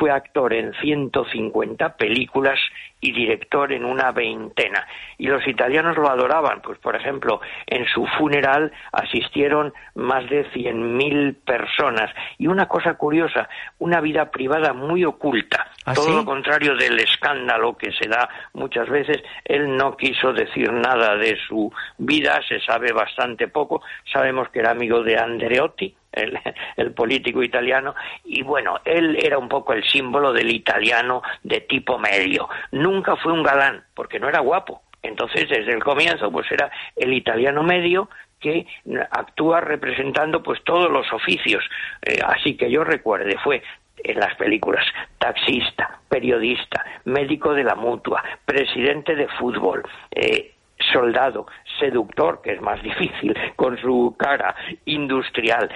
fue 0.00 0.10
actor 0.10 0.54
en 0.54 0.72
150 0.80 1.96
películas 1.96 2.58
y 3.02 3.12
director 3.12 3.70
en 3.70 3.84
una 3.84 4.12
veintena. 4.12 4.86
Y 5.18 5.26
los 5.26 5.46
italianos 5.46 5.98
lo 5.98 6.08
adoraban, 6.08 6.62
pues 6.62 6.78
por 6.78 6.96
ejemplo, 6.96 7.42
en 7.66 7.86
su 7.86 8.06
funeral 8.18 8.72
asistieron 8.92 9.74
más 9.94 10.28
de 10.30 10.50
100.000 10.52 11.36
personas. 11.44 12.10
Y 12.38 12.46
una 12.46 12.66
cosa 12.66 12.94
curiosa, 12.94 13.48
una 13.78 14.00
vida 14.00 14.30
privada 14.30 14.72
muy 14.72 15.04
oculta. 15.04 15.66
¿Ah, 15.84 15.92
Todo 15.92 16.06
sí? 16.06 16.14
lo 16.14 16.24
contrario 16.24 16.74
del 16.76 16.98
escándalo 16.98 17.76
que 17.76 17.92
se 17.92 18.08
da 18.08 18.26
muchas 18.54 18.88
veces, 18.88 19.18
él 19.44 19.76
no 19.76 19.98
quiso 19.98 20.32
decir 20.32 20.72
nada 20.72 21.14
de 21.16 21.36
su 21.46 21.70
vida, 21.98 22.40
se 22.48 22.58
sabe 22.60 22.92
bastante 22.92 23.48
poco. 23.48 23.82
Sabemos 24.10 24.48
que 24.48 24.60
era 24.60 24.70
amigo 24.70 25.02
de 25.02 25.18
Andreotti, 25.18 25.94
el, 26.12 26.92
político 26.92 27.42
italiano, 27.42 27.94
y 28.24 28.42
bueno, 28.42 28.80
él 28.84 29.18
era 29.22 29.38
un 29.38 29.48
poco 29.48 29.72
el 29.72 29.84
símbolo 29.84 30.32
del 30.32 30.50
italiano 30.50 31.22
de 31.42 31.60
tipo 31.62 31.98
medio. 31.98 32.48
Nunca 32.72 33.16
fue 33.16 33.32
un 33.32 33.42
galán, 33.42 33.84
porque 33.94 34.18
no 34.18 34.28
era 34.28 34.40
guapo. 34.40 34.82
Entonces, 35.02 35.48
desde 35.48 35.72
el 35.72 35.82
comienzo, 35.82 36.30
pues 36.30 36.50
era 36.50 36.70
el 36.96 37.12
italiano 37.12 37.62
medio 37.62 38.10
que 38.38 38.66
actúa 39.10 39.60
representando 39.60 40.42
pues 40.42 40.62
todos 40.64 40.90
los 40.90 41.10
oficios. 41.12 41.62
Eh, 42.02 42.18
así 42.24 42.56
que 42.56 42.70
yo 42.70 42.84
recuerde, 42.84 43.36
fue 43.42 43.62
en 44.02 44.18
las 44.18 44.34
películas. 44.36 44.84
Taxista, 45.18 46.00
periodista, 46.08 46.84
médico 47.04 47.54
de 47.54 47.64
la 47.64 47.74
mutua, 47.74 48.22
presidente 48.44 49.14
de 49.14 49.28
fútbol, 49.28 49.82
eh, 50.10 50.54
soldado, 50.92 51.46
seductor, 51.78 52.40
que 52.42 52.52
es 52.52 52.60
más 52.60 52.82
difícil, 52.82 53.36
con 53.56 53.78
su 53.78 54.16
cara 54.18 54.54
industrial, 54.86 55.70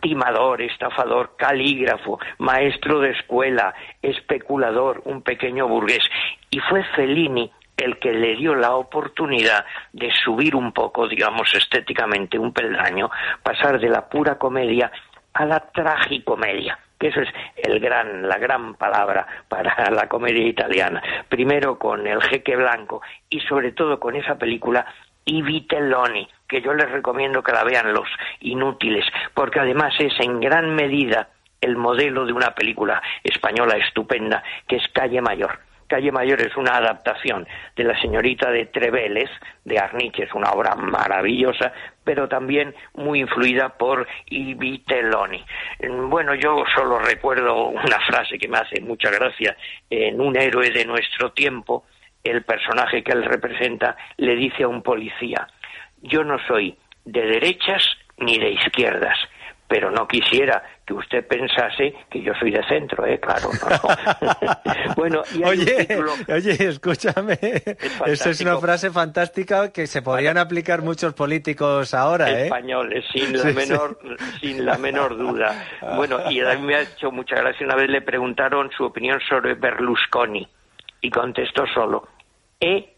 timador, 0.00 0.62
estafador, 0.62 1.36
calígrafo, 1.36 2.18
maestro 2.38 3.00
de 3.00 3.10
escuela, 3.10 3.74
especulador, 4.02 5.02
un 5.04 5.22
pequeño 5.22 5.68
burgués. 5.68 6.02
Y 6.50 6.58
fue 6.60 6.84
Fellini 6.96 7.50
el 7.76 7.98
que 7.98 8.12
le 8.12 8.36
dio 8.36 8.54
la 8.54 8.74
oportunidad 8.74 9.64
de 9.92 10.10
subir 10.24 10.54
un 10.54 10.72
poco, 10.72 11.08
digamos, 11.08 11.54
estéticamente 11.54 12.38
un 12.38 12.52
peldaño, 12.52 13.10
pasar 13.42 13.80
de 13.80 13.88
la 13.88 14.08
pura 14.08 14.36
comedia 14.38 14.90
a 15.32 15.44
la 15.44 15.60
tragicomedia 15.60 16.78
que 17.00 17.08
eso 17.08 17.22
es 17.22 17.28
el 17.56 17.80
gran, 17.80 18.28
la 18.28 18.36
gran 18.36 18.74
palabra 18.74 19.26
para 19.48 19.90
la 19.90 20.06
comedia 20.06 20.46
italiana. 20.46 21.02
Primero 21.28 21.78
con 21.78 22.06
El 22.06 22.20
Jeque 22.20 22.54
Blanco 22.56 23.00
y 23.30 23.40
sobre 23.40 23.72
todo 23.72 23.98
con 23.98 24.14
esa 24.14 24.36
película 24.36 24.84
I 25.24 25.42
Vitelloni, 25.42 26.28
que 26.48 26.60
yo 26.60 26.74
les 26.74 26.90
recomiendo 26.90 27.42
que 27.42 27.52
la 27.52 27.64
vean 27.64 27.92
los 27.92 28.08
inútiles, 28.40 29.04
porque 29.34 29.60
además 29.60 29.94
es 29.98 30.12
en 30.20 30.40
gran 30.40 30.74
medida 30.74 31.28
el 31.60 31.76
modelo 31.76 32.24
de 32.24 32.32
una 32.32 32.54
película 32.54 33.02
española 33.22 33.76
estupenda 33.76 34.42
que 34.66 34.76
es 34.76 34.88
Calle 34.92 35.20
Mayor. 35.20 35.58
Calle 35.90 36.12
Mayor 36.12 36.40
es 36.40 36.56
una 36.56 36.76
adaptación 36.76 37.48
de 37.74 37.82
La 37.82 38.00
señorita 38.00 38.48
de 38.52 38.66
Treveles, 38.66 39.28
de 39.64 39.76
Arniche, 39.76 40.22
es 40.22 40.32
una 40.34 40.52
obra 40.52 40.76
maravillosa, 40.76 41.72
pero 42.04 42.28
también 42.28 42.72
muy 42.94 43.20
influida 43.20 43.70
por 43.70 44.06
Ibiteloni. 44.26 45.44
Bueno, 46.08 46.34
yo 46.36 46.62
solo 46.76 47.00
recuerdo 47.00 47.66
una 47.66 47.98
frase 48.06 48.38
que 48.38 48.46
me 48.46 48.58
hace 48.58 48.80
mucha 48.80 49.10
gracia 49.10 49.56
en 49.90 50.20
Un 50.20 50.36
héroe 50.36 50.70
de 50.70 50.84
nuestro 50.84 51.32
tiempo, 51.32 51.84
el 52.24 52.42
personaje 52.44 53.02
que 53.02 53.12
él 53.12 53.24
representa 53.24 53.96
le 54.16 54.36
dice 54.36 54.64
a 54.64 54.68
un 54.68 54.82
policía, 54.82 55.46
yo 56.02 56.24
no 56.24 56.38
soy 56.46 56.76
de 57.04 57.22
derechas 57.22 57.82
ni 58.18 58.38
de 58.38 58.50
izquierdas, 58.50 59.16
pero 59.66 59.90
no 59.90 60.06
quisiera 60.06 60.62
que 60.84 60.94
usted 60.94 61.26
pensase 61.26 61.94
que 62.10 62.20
yo 62.20 62.32
soy 62.34 62.50
de 62.50 62.62
centro, 62.66 63.06
¿eh? 63.06 63.20
Claro. 63.20 63.50
bueno, 64.96 65.22
y 65.32 65.44
oye, 65.44 65.86
oye, 66.28 66.68
escúchame, 66.68 67.38
esa 68.06 68.30
es 68.30 68.40
una 68.40 68.58
frase 68.58 68.90
fantástica 68.90 69.72
que 69.72 69.86
se 69.86 70.02
podrían 70.02 70.38
aplicar 70.38 70.82
muchos 70.82 71.14
políticos 71.14 71.94
ahora, 71.94 72.30
¿eh? 72.30 72.44
Españoles, 72.46 73.04
sin 73.12 73.38
la 73.38 73.44
menor, 73.54 73.98
sin 74.40 74.66
la 74.66 74.76
menor 74.76 75.16
duda. 75.16 75.64
Bueno, 75.94 76.30
y 76.30 76.40
a 76.40 76.54
mí 76.56 76.66
me 76.66 76.74
ha 76.74 76.82
hecho 76.82 77.12
mucha 77.12 77.36
gracia 77.36 77.64
una 77.64 77.76
vez 77.76 77.88
le 77.88 78.02
preguntaron 78.02 78.70
su 78.76 78.84
opinión 78.84 79.20
sobre 79.28 79.54
Berlusconi 79.54 80.46
y 81.00 81.10
contestó 81.10 81.66
solo, 81.66 82.08
he 82.60 82.94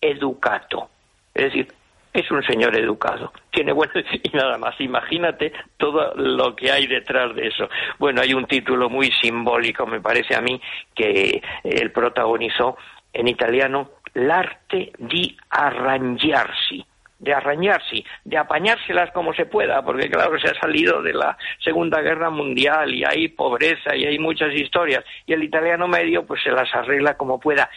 educato. 0.00 0.88
Es 1.34 1.44
decir, 1.44 1.68
es 2.12 2.30
un 2.30 2.42
señor 2.42 2.76
educado, 2.76 3.32
tiene 3.50 3.72
bueno 3.72 3.92
y 4.22 4.28
nada 4.30 4.58
más. 4.58 4.80
Imagínate 4.80 5.52
todo 5.76 6.14
lo 6.14 6.56
que 6.56 6.70
hay 6.70 6.86
detrás 6.86 7.34
de 7.34 7.48
eso. 7.48 7.68
Bueno, 7.98 8.20
hay 8.20 8.34
un 8.34 8.46
título 8.46 8.88
muy 8.88 9.10
simbólico, 9.12 9.86
me 9.86 10.00
parece 10.00 10.34
a 10.34 10.40
mí, 10.40 10.60
que 10.94 11.42
él 11.64 11.92
protagonizó 11.92 12.76
en 13.12 13.28
italiano, 13.28 13.90
L'arte 14.14 14.90
di 14.98 15.36
arrangiarsi 15.48 16.84
de 17.20 17.32
arrañarse, 17.32 18.04
de 18.24 18.36
apañárselas 18.36 19.12
como 19.12 19.32
se 19.34 19.46
pueda, 19.46 19.82
porque 19.82 20.10
claro, 20.10 20.38
se 20.40 20.48
ha 20.48 20.54
salido 20.54 21.02
de 21.02 21.12
la 21.12 21.36
Segunda 21.62 22.00
Guerra 22.00 22.30
Mundial 22.30 22.92
y 22.92 23.04
hay 23.04 23.28
pobreza 23.28 23.94
y 23.94 24.06
hay 24.06 24.18
muchas 24.18 24.52
historias, 24.54 25.04
y 25.26 25.32
el 25.32 25.44
italiano 25.44 25.86
medio 25.86 26.26
pues 26.26 26.42
se 26.42 26.50
las 26.50 26.74
arregla 26.74 27.16
como 27.16 27.38
pueda, 27.38 27.70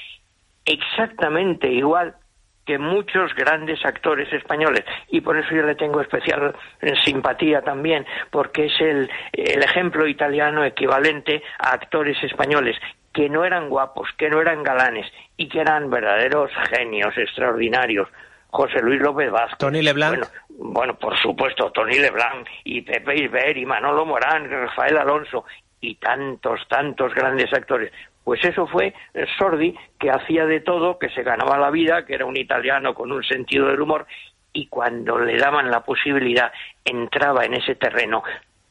exactamente 0.66 1.68
igual 1.68 2.16
que 2.66 2.78
muchos 2.78 3.36
grandes 3.36 3.86
actores 3.86 4.32
españoles 4.32 4.86
y 5.10 5.20
por 5.20 5.38
eso 5.38 5.54
yo 5.54 5.64
le 5.64 5.76
tengo 5.76 6.00
especial 6.00 6.56
simpatía 7.04 7.62
también 7.62 8.06
porque 8.32 8.68
es 8.68 8.80
el, 8.80 9.10
el 9.34 9.62
ejemplo 9.62 10.08
italiano 10.08 10.64
equivalente 10.64 11.44
a 11.60 11.74
actores 11.74 12.16
españoles 12.24 12.78
que 13.14 13.30
no 13.30 13.46
eran 13.46 13.70
guapos, 13.70 14.10
que 14.18 14.30
no 14.30 14.42
eran 14.42 14.64
galanes 14.64 15.06
y 15.38 15.48
que 15.48 15.60
eran 15.60 15.90
verdaderos 15.90 16.52
genios 16.70 17.16
extraordinarios. 17.18 18.10
José 18.54 18.84
Luis 18.84 19.02
López 19.02 19.32
Vázquez. 19.32 19.58
Tony 19.58 19.82
Leblanc. 19.82 20.28
Bueno, 20.50 20.94
por 20.94 21.18
supuesto, 21.20 21.72
Tony 21.72 21.98
Leblanc 21.98 22.48
y 22.64 22.84
Pepe 22.84 23.24
Isber 23.24 23.58
y 23.58 23.66
Manolo 23.66 24.06
Morán, 24.06 24.48
Rafael 24.48 24.96
Alonso 24.96 25.46
y 25.82 25.96
tantos, 25.96 26.62
tantos 26.70 27.16
grandes 27.16 27.52
actores. 27.52 27.92
Pues 28.24 28.46
eso 28.46 28.68
fue 28.68 28.94
Sordi, 29.40 29.76
que 30.00 30.12
hacía 30.12 30.46
de 30.46 30.60
todo, 30.60 31.00
que 31.00 31.10
se 31.10 31.24
ganaba 31.24 31.58
la 31.58 31.72
vida, 31.72 32.06
que 32.06 32.14
era 32.14 32.28
un 32.28 32.38
italiano 32.38 32.94
con 32.94 33.12
un 33.12 33.24
sentido 33.24 33.70
del 33.70 33.82
humor, 33.82 34.06
y 34.54 34.68
cuando 34.68 35.18
le 35.18 35.36
daban 35.38 35.72
la 35.72 35.84
posibilidad 35.84 36.52
entraba 36.86 37.46
en 37.46 37.56
ese 37.56 37.74
terreno 37.74 38.24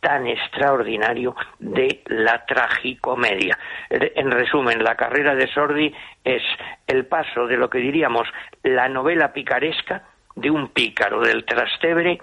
tan 0.03 0.27
extraordinario 0.27 1.37
de 1.61 2.03
la 2.07 2.45
tragicomedia. 2.45 3.57
En 3.89 4.33
resumen, 4.33 4.83
la 4.83 4.97
carrera 4.97 5.37
de 5.37 5.47
Sordi 5.47 5.95
es 6.25 6.43
el 6.89 7.07
paso 7.07 7.47
de 7.47 7.57
lo 7.57 7.71
que 7.71 7.79
diríamos 7.79 8.29
la 8.65 8.89
novela 8.89 9.33
picaresca 9.33 10.03
de 10.35 10.51
un 10.51 10.71
pícaro 10.71 11.21
del 11.21 11.45
Trastevere 11.45 12.19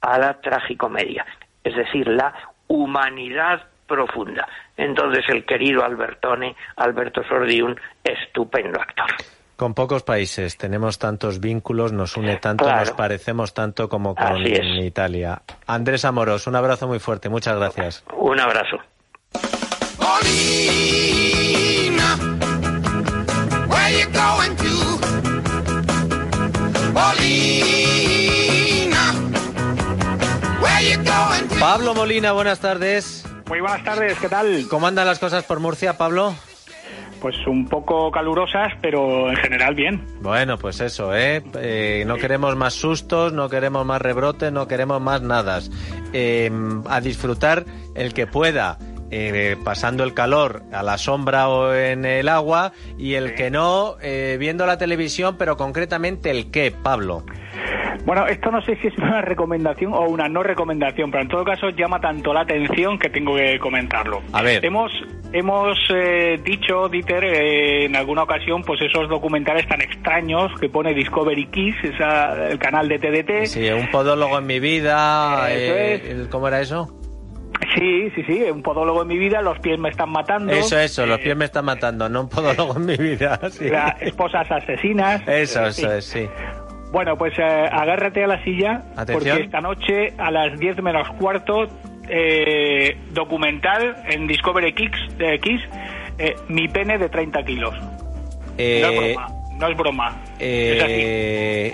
a 0.00 0.18
la 0.18 0.40
tragicomedia, 0.40 1.26
es 1.62 1.76
decir, 1.76 2.08
la 2.08 2.32
humanidad 2.66 3.62
profunda. 3.86 4.48
Entonces 4.74 5.24
el 5.28 5.44
querido 5.44 5.84
Albertone, 5.84 6.56
Alberto 6.76 7.22
Sordi, 7.24 7.60
un 7.60 7.78
estupendo 8.02 8.80
actor. 8.80 9.10
Con 9.58 9.74
pocos 9.74 10.04
países 10.04 10.56
tenemos 10.56 11.00
tantos 11.00 11.40
vínculos, 11.40 11.92
nos 11.92 12.16
une 12.16 12.36
tanto, 12.36 12.70
nos 12.72 12.92
parecemos 12.92 13.54
tanto 13.54 13.88
como 13.88 14.14
con 14.14 14.46
Italia. 14.46 15.42
Andrés 15.66 16.04
Amoros, 16.04 16.46
un 16.46 16.54
abrazo 16.54 16.86
muy 16.86 17.00
fuerte, 17.00 17.28
muchas 17.28 17.56
gracias. 17.56 18.04
Un 18.16 18.38
abrazo. 18.38 18.76
Pablo 31.58 31.94
Molina, 31.94 32.30
buenas 32.30 32.60
tardes. 32.60 33.24
Muy 33.48 33.60
buenas 33.60 33.82
tardes, 33.82 34.18
¿qué 34.20 34.28
tal? 34.28 34.66
¿Cómo 34.70 34.86
andan 34.86 35.06
las 35.06 35.18
cosas 35.18 35.42
por 35.42 35.58
Murcia, 35.58 35.98
Pablo? 35.98 36.36
Pues 37.20 37.34
un 37.46 37.66
poco 37.66 38.10
calurosas, 38.10 38.72
pero 38.80 39.28
en 39.30 39.36
general 39.36 39.74
bien. 39.74 40.04
Bueno, 40.20 40.56
pues 40.58 40.80
eso, 40.80 41.14
¿eh? 41.16 41.42
eh 41.56 42.04
no 42.06 42.16
queremos 42.16 42.56
más 42.56 42.74
sustos, 42.74 43.32
no 43.32 43.48
queremos 43.48 43.84
más 43.84 44.00
rebrotes, 44.00 44.52
no 44.52 44.68
queremos 44.68 45.00
más 45.00 45.22
nada. 45.22 45.60
Eh, 46.12 46.50
a 46.88 47.00
disfrutar 47.00 47.64
el 47.94 48.14
que 48.14 48.26
pueda. 48.26 48.78
Eh, 49.10 49.56
pasando 49.64 50.04
el 50.04 50.12
calor 50.12 50.62
a 50.72 50.82
la 50.82 50.98
sombra 50.98 51.48
o 51.48 51.74
en 51.74 52.04
el 52.04 52.28
agua 52.28 52.72
y 52.98 53.14
el 53.14 53.34
que 53.34 53.50
no 53.50 53.96
viendo 54.38 54.66
la 54.66 54.78
televisión, 54.78 55.36
pero 55.38 55.56
concretamente 55.56 56.30
el 56.30 56.50
qué, 56.50 56.70
Pablo. 56.70 57.24
Bueno, 58.08 58.26
esto 58.26 58.50
no 58.50 58.62
sé 58.62 58.74
si 58.76 58.86
es 58.86 58.96
una 58.96 59.20
recomendación 59.20 59.92
o 59.92 60.08
una 60.08 60.30
no 60.30 60.42
recomendación, 60.42 61.10
pero 61.10 61.24
en 61.24 61.28
todo 61.28 61.44
caso 61.44 61.68
llama 61.68 62.00
tanto 62.00 62.32
la 62.32 62.40
atención 62.40 62.98
que 62.98 63.10
tengo 63.10 63.36
que 63.36 63.58
comentarlo. 63.58 64.22
A 64.32 64.40
ver. 64.40 64.64
Hemos, 64.64 64.90
hemos 65.30 65.76
eh, 65.94 66.40
dicho, 66.42 66.88
Dieter, 66.88 67.22
eh, 67.24 67.84
en 67.84 67.96
alguna 67.96 68.22
ocasión, 68.22 68.62
pues 68.62 68.80
esos 68.80 69.10
documentales 69.10 69.68
tan 69.68 69.82
extraños 69.82 70.50
que 70.58 70.70
pone 70.70 70.94
Discovery 70.94 71.48
Kids, 71.48 71.84
esa, 71.84 72.48
el 72.48 72.58
canal 72.58 72.88
de 72.88 72.98
TDT. 72.98 73.46
Sí, 73.46 73.68
un 73.68 73.90
podólogo 73.90 74.38
en 74.38 74.46
mi 74.46 74.58
vida. 74.58 75.48
Eh, 75.50 76.28
¿Cómo 76.30 76.48
era 76.48 76.62
eso? 76.62 76.88
Sí, 77.74 78.10
sí, 78.14 78.22
sí, 78.24 78.42
un 78.50 78.62
podólogo 78.62 79.02
en 79.02 79.08
mi 79.08 79.18
vida, 79.18 79.42
los 79.42 79.58
pies 79.58 79.78
me 79.78 79.88
están 79.88 80.10
matando. 80.10 80.52
Eso, 80.52 80.78
eso, 80.78 81.06
los 81.06 81.18
pies 81.18 81.36
me 81.36 81.44
están 81.44 81.64
matando, 81.64 82.08
no 82.08 82.22
un 82.22 82.28
podólogo 82.28 82.76
en 82.76 82.86
mi 82.86 82.96
vida. 82.96 83.38
Sí. 83.50 83.70
esposas 84.00 84.48
asesinas. 84.50 85.22
Eso, 85.26 85.66
eso 85.66 85.92
es, 85.92 86.04
sí. 86.04 86.28
Bueno, 86.92 87.16
pues 87.16 87.36
eh, 87.38 87.42
agárrate 87.42 88.24
a 88.24 88.26
la 88.26 88.42
silla, 88.44 88.82
porque 89.10 89.30
esta 89.30 89.60
noche 89.60 90.12
a 90.16 90.30
las 90.30 90.58
10 90.58 90.82
menos 90.82 91.08
cuarto, 91.18 91.66
eh, 92.08 92.96
documental 93.12 93.96
en 94.08 94.26
Discovery 94.26 94.72
Kicks, 94.74 94.98
eh, 95.18 95.40
eh, 96.18 96.34
Mi 96.48 96.68
pene 96.68 96.98
de 96.98 97.08
30 97.08 97.42
kilos. 97.44 97.74
no 97.74 98.58
es 98.58 98.96
broma, 98.96 99.28
no 99.58 99.68
es 99.68 99.76
broma. 99.76 100.22
es 100.38 100.82
así. 100.82 101.72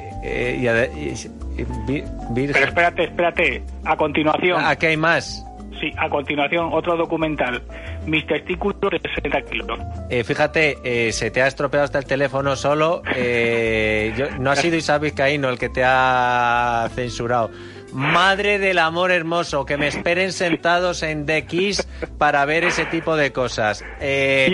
Pero 2.34 2.66
espérate, 2.66 3.04
espérate, 3.04 3.62
a 3.84 3.96
continuación... 3.96 4.64
¿A 4.64 4.76
qué 4.76 4.88
hay 4.88 4.96
más? 4.96 5.44
Sí, 5.84 5.92
a 5.98 6.08
continuación, 6.08 6.70
otro 6.72 6.96
documental. 6.96 7.60
Mis 8.06 8.26
testículos 8.26 8.90
de 8.90 8.98
60 9.00 9.42
kilos. 9.42 9.78
Eh, 10.08 10.24
fíjate, 10.24 10.78
eh, 10.82 11.12
se 11.12 11.30
te 11.30 11.42
ha 11.42 11.46
estropeado 11.46 11.84
hasta 11.84 11.98
el 11.98 12.06
teléfono 12.06 12.56
solo. 12.56 13.02
Eh, 13.14 14.30
no 14.40 14.50
ha 14.50 14.56
sido 14.56 14.78
Isabel 14.78 15.10
Vizcaíno 15.10 15.50
el 15.50 15.58
que 15.58 15.68
te 15.68 15.82
ha 15.84 16.88
censurado. 16.94 17.50
Madre 17.94 18.58
del 18.58 18.80
amor 18.80 19.12
hermoso, 19.12 19.64
que 19.64 19.76
me 19.76 19.86
esperen 19.86 20.32
sentados 20.32 21.04
en 21.04 21.26
Kiss 21.46 21.86
para 22.18 22.44
ver 22.44 22.64
ese 22.64 22.86
tipo 22.86 23.14
de 23.14 23.30
cosas. 23.30 23.84
Eh, 24.00 24.52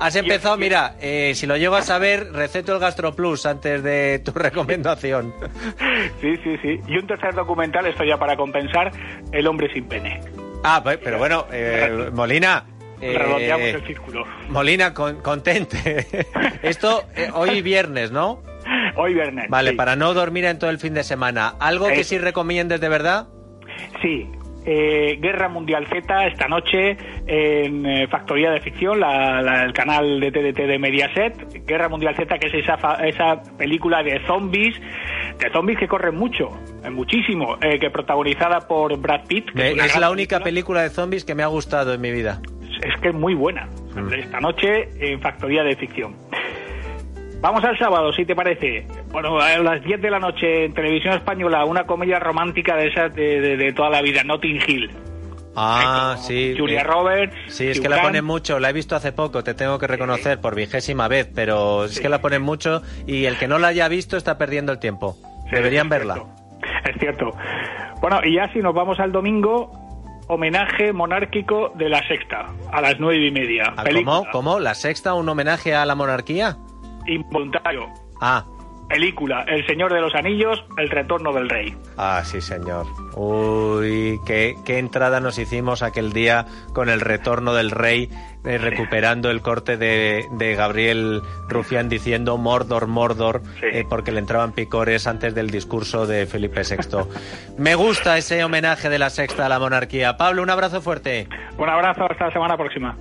has 0.00 0.16
empezado, 0.16 0.56
mira, 0.56 0.94
eh, 0.98 1.32
si 1.34 1.46
lo 1.46 1.58
llevas 1.58 1.90
a 1.90 1.98
ver, 1.98 2.32
receto 2.32 2.72
el 2.72 2.78
GastroPlus 2.78 3.44
antes 3.44 3.82
de 3.82 4.22
tu 4.24 4.32
recomendación. 4.34 5.34
Sí, 6.22 6.34
sí, 6.42 6.56
sí. 6.62 6.80
Y 6.88 6.96
un 6.96 7.06
tercer 7.06 7.34
documental, 7.34 7.84
esto 7.84 8.04
ya 8.04 8.16
para 8.16 8.36
compensar, 8.36 8.90
El 9.32 9.46
hombre 9.46 9.70
sin 9.74 9.84
pene. 9.84 10.20
Ah, 10.62 10.82
pero 10.84 11.18
bueno, 11.18 11.46
eh, 11.52 12.10
Molina, 12.12 12.64
Redondeamos 13.00 13.68
el 13.68 13.86
círculo. 13.86 14.26
Molina, 14.48 14.92
contente. 14.92 16.06
Esto 16.62 17.04
hoy 17.34 17.62
viernes, 17.62 18.10
¿no? 18.10 18.42
Hoy 18.96 19.14
viernes. 19.14 19.48
Vale, 19.48 19.74
para 19.74 19.96
no 19.96 20.14
dormir 20.14 20.44
en 20.44 20.58
todo 20.58 20.70
el 20.70 20.78
fin 20.78 20.94
de 20.94 21.04
semana. 21.04 21.54
¿Algo 21.60 21.86
que 21.88 22.04
sí 22.04 22.18
recomiendes 22.18 22.80
de 22.80 22.88
verdad? 22.88 23.28
Sí, 24.02 24.28
eh, 24.70 25.16
Guerra 25.18 25.48
Mundial 25.48 25.86
Z 25.86 26.26
esta 26.26 26.46
noche 26.46 26.98
en 27.26 27.86
eh, 27.86 28.06
Factoría 28.06 28.50
de 28.50 28.60
Ficción, 28.60 29.02
el 29.02 29.72
canal 29.72 30.20
de 30.20 30.30
TDT 30.30 30.58
de 30.66 30.78
Mediaset. 30.78 31.64
Guerra 31.66 31.88
Mundial 31.88 32.14
Z, 32.14 32.38
que 32.38 32.48
es 32.48 32.54
esa, 32.54 32.74
esa 33.06 33.42
película 33.56 34.02
de 34.02 34.20
zombies, 34.26 34.78
de 35.38 35.50
zombies 35.52 35.78
que 35.78 35.88
corren 35.88 36.16
mucho, 36.16 36.50
eh, 36.84 36.90
muchísimo, 36.90 37.56
que 37.58 37.88
protagonizada 37.88 38.60
por 38.68 38.98
Brad 38.98 39.26
Pitt. 39.26 39.48
es 39.54 39.98
la 39.98 40.10
única 40.10 40.40
película 40.40 40.82
de 40.82 40.90
zombies 40.90 41.24
que 41.24 41.34
me 41.34 41.42
ha 41.42 41.46
gustado 41.46 41.94
en 41.94 42.02
mi 42.02 42.10
vida. 42.10 42.42
Es 42.82 43.00
que 43.00 43.08
es 43.08 43.14
muy 43.14 43.32
buena. 43.32 43.66
Mm. 43.94 44.12
Esta 44.12 44.38
noche 44.40 44.90
en 45.00 45.18
Factoría 45.22 45.62
de 45.62 45.76
Ficción. 45.76 46.14
Vamos 47.40 47.62
al 47.64 47.78
sábado, 47.78 48.12
si 48.12 48.24
te 48.24 48.34
parece. 48.34 48.84
Bueno, 49.12 49.38
a 49.38 49.58
las 49.58 49.82
10 49.82 50.02
de 50.02 50.10
la 50.10 50.18
noche 50.18 50.64
en 50.64 50.74
Televisión 50.74 51.14
Española, 51.14 51.64
una 51.64 51.84
comedia 51.84 52.18
romántica 52.18 52.74
de 52.76 52.88
esas 52.88 53.14
de, 53.14 53.72
toda 53.76 53.90
la 53.90 54.02
vida, 54.02 54.24
Notting 54.24 54.60
Hill. 54.66 54.90
Ah, 55.54 56.16
sí. 56.20 56.54
Julia 56.58 56.82
Roberts. 56.84 57.36
Sí, 57.48 57.68
es 57.68 57.80
que 57.80 57.88
la 57.88 58.02
ponen 58.02 58.24
mucho. 58.24 58.58
La 58.58 58.70
he 58.70 58.72
visto 58.72 58.96
hace 58.96 59.12
poco, 59.12 59.42
te 59.44 59.54
tengo 59.54 59.78
que 59.78 59.86
reconocer, 59.86 60.40
por 60.40 60.54
vigésima 60.54 61.08
vez, 61.08 61.28
pero 61.32 61.84
es 61.84 62.00
que 62.00 62.08
la 62.08 62.20
ponen 62.20 62.42
mucho 62.42 62.82
y 63.06 63.24
el 63.24 63.36
que 63.38 63.48
no 63.48 63.58
la 63.58 63.68
haya 63.68 63.88
visto 63.88 64.16
está 64.16 64.36
perdiendo 64.38 64.72
el 64.72 64.78
tiempo. 64.78 65.16
Deberían 65.50 65.88
verla. 65.88 66.22
Es 66.84 66.98
cierto. 66.98 67.32
Bueno, 68.00 68.20
y 68.24 68.36
ya 68.36 68.52
si 68.52 68.60
nos 68.60 68.74
vamos 68.74 69.00
al 69.00 69.10
domingo, 69.10 69.70
homenaje 70.28 70.92
monárquico 70.92 71.72
de 71.76 71.88
la 71.88 72.06
sexta, 72.06 72.46
a 72.72 72.80
las 72.80 73.00
nueve 73.00 73.26
y 73.26 73.30
media. 73.30 73.74
¿Cómo? 74.04 74.26
¿Cómo? 74.30 74.60
¿La 74.60 74.74
sexta 74.74 75.14
un 75.14 75.28
homenaje 75.28 75.74
a 75.74 75.84
la 75.86 75.94
monarquía? 75.94 76.56
Involuntario. 77.08 77.86
Ah. 78.20 78.44
Película, 78.88 79.44
El 79.46 79.66
Señor 79.66 79.92
de 79.92 80.00
los 80.00 80.14
Anillos, 80.14 80.64
El 80.78 80.88
Retorno 80.88 81.30
del 81.34 81.50
Rey. 81.50 81.76
Ah, 81.98 82.22
sí, 82.24 82.40
señor. 82.40 82.86
Uy, 83.16 84.18
qué, 84.24 84.56
qué 84.64 84.78
entrada 84.78 85.20
nos 85.20 85.38
hicimos 85.38 85.82
aquel 85.82 86.14
día 86.14 86.46
con 86.72 86.88
El 86.88 87.02
Retorno 87.02 87.52
del 87.52 87.70
Rey, 87.70 88.08
eh, 88.46 88.56
recuperando 88.56 89.30
el 89.30 89.42
corte 89.42 89.76
de, 89.76 90.24
de, 90.32 90.54
Gabriel 90.54 91.20
Rufián 91.48 91.90
diciendo 91.90 92.38
Mordor, 92.38 92.86
Mordor, 92.86 93.42
eh, 93.60 93.84
porque 93.86 94.10
le 94.10 94.20
entraban 94.20 94.52
picores 94.52 95.06
antes 95.06 95.34
del 95.34 95.50
discurso 95.50 96.06
de 96.06 96.24
Felipe 96.24 96.62
VI. 96.62 96.98
Me 97.58 97.74
gusta 97.74 98.16
ese 98.16 98.42
homenaje 98.42 98.88
de 98.88 98.98
la 98.98 99.10
sexta 99.10 99.44
a 99.44 99.48
la 99.50 99.58
monarquía. 99.58 100.16
Pablo, 100.16 100.42
un 100.42 100.48
abrazo 100.48 100.80
fuerte. 100.80 101.28
Un 101.58 101.68
abrazo, 101.68 102.06
hasta 102.10 102.28
la 102.28 102.32
semana 102.32 102.56
próxima. 102.56 102.96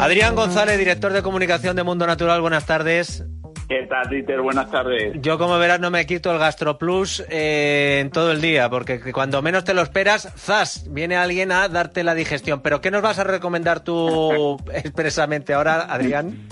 Adrián 0.00 0.34
González, 0.34 0.78
director 0.78 1.12
de 1.12 1.22
comunicación 1.22 1.76
de 1.76 1.82
Mundo 1.82 2.06
Natural, 2.06 2.40
buenas 2.40 2.64
tardes. 2.64 3.22
¿Qué 3.68 3.86
tal, 3.86 4.08
Dieter? 4.08 4.40
Buenas 4.40 4.70
tardes. 4.70 5.12
Yo, 5.20 5.36
como 5.36 5.58
verás, 5.58 5.78
no 5.78 5.90
me 5.90 6.06
quito 6.06 6.32
el 6.32 6.38
GastroPlus 6.38 7.22
eh, 7.28 7.98
en 8.00 8.10
todo 8.10 8.32
el 8.32 8.40
día, 8.40 8.70
porque 8.70 9.12
cuando 9.12 9.42
menos 9.42 9.64
te 9.64 9.74
lo 9.74 9.82
esperas, 9.82 10.32
¡zas! 10.38 10.86
Viene 10.90 11.16
alguien 11.16 11.52
a 11.52 11.68
darte 11.68 12.02
la 12.02 12.14
digestión. 12.14 12.62
¿Pero 12.62 12.80
qué 12.80 12.90
nos 12.90 13.02
vas 13.02 13.18
a 13.18 13.24
recomendar 13.24 13.80
tú 13.80 14.56
expresamente 14.72 15.52
ahora, 15.52 15.82
Adrián? 15.82 16.48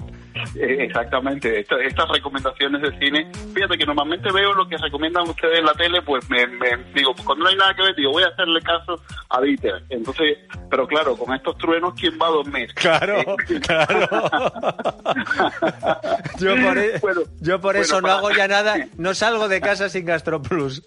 Eh, 0.57 0.85
exactamente, 0.85 1.61
estas 1.61 2.09
recomendaciones 2.09 2.83
de 2.83 2.99
cine, 2.99 3.31
fíjate 3.55 3.79
que 3.79 3.87
normalmente 3.87 4.31
veo 4.33 4.53
lo 4.53 4.69
que 4.69 4.77
recomiendan 4.77 5.29
ustedes 5.29 5.59
en 5.59 5.65
la 5.65 5.75
tele, 5.75 6.03
pues 6.03 6.29
me, 6.31 6.47
digo, 6.95 7.15
pues 7.15 7.27
cuando 7.27 7.45
no 7.45 7.51
hay 7.51 7.57
nada 7.57 7.75
que 7.75 7.83
ver, 7.83 7.95
digo, 7.95 8.13
voy 8.13 8.23
a 8.23 8.29
hacerle 8.29 8.61
caso 8.63 9.01
a 9.31 9.41
Dieter. 9.41 9.83
Entonces, 9.89 10.39
pero 10.71 10.87
claro, 10.87 11.17
con 11.17 11.35
estos 11.35 11.57
truenos, 11.59 11.95
¿quién 11.95 12.19
va 12.21 12.29
a 12.29 12.31
dormir? 12.31 12.73
Claro, 12.75 13.21
eh, 13.21 13.61
claro. 13.61 14.09
yo 16.39 16.55
por, 16.57 16.79
e- 16.79 17.01
yo 17.41 17.61
por 17.61 17.77
eso 17.77 18.01
no 18.01 18.09
hago 18.09 18.31
ya 18.31 18.49
nada, 18.49 18.87
no 18.97 19.15
salgo 19.15 19.49
de 19.49 19.61
casa 19.61 19.89
sin 19.89 20.05
GastroPlus. 20.05 20.83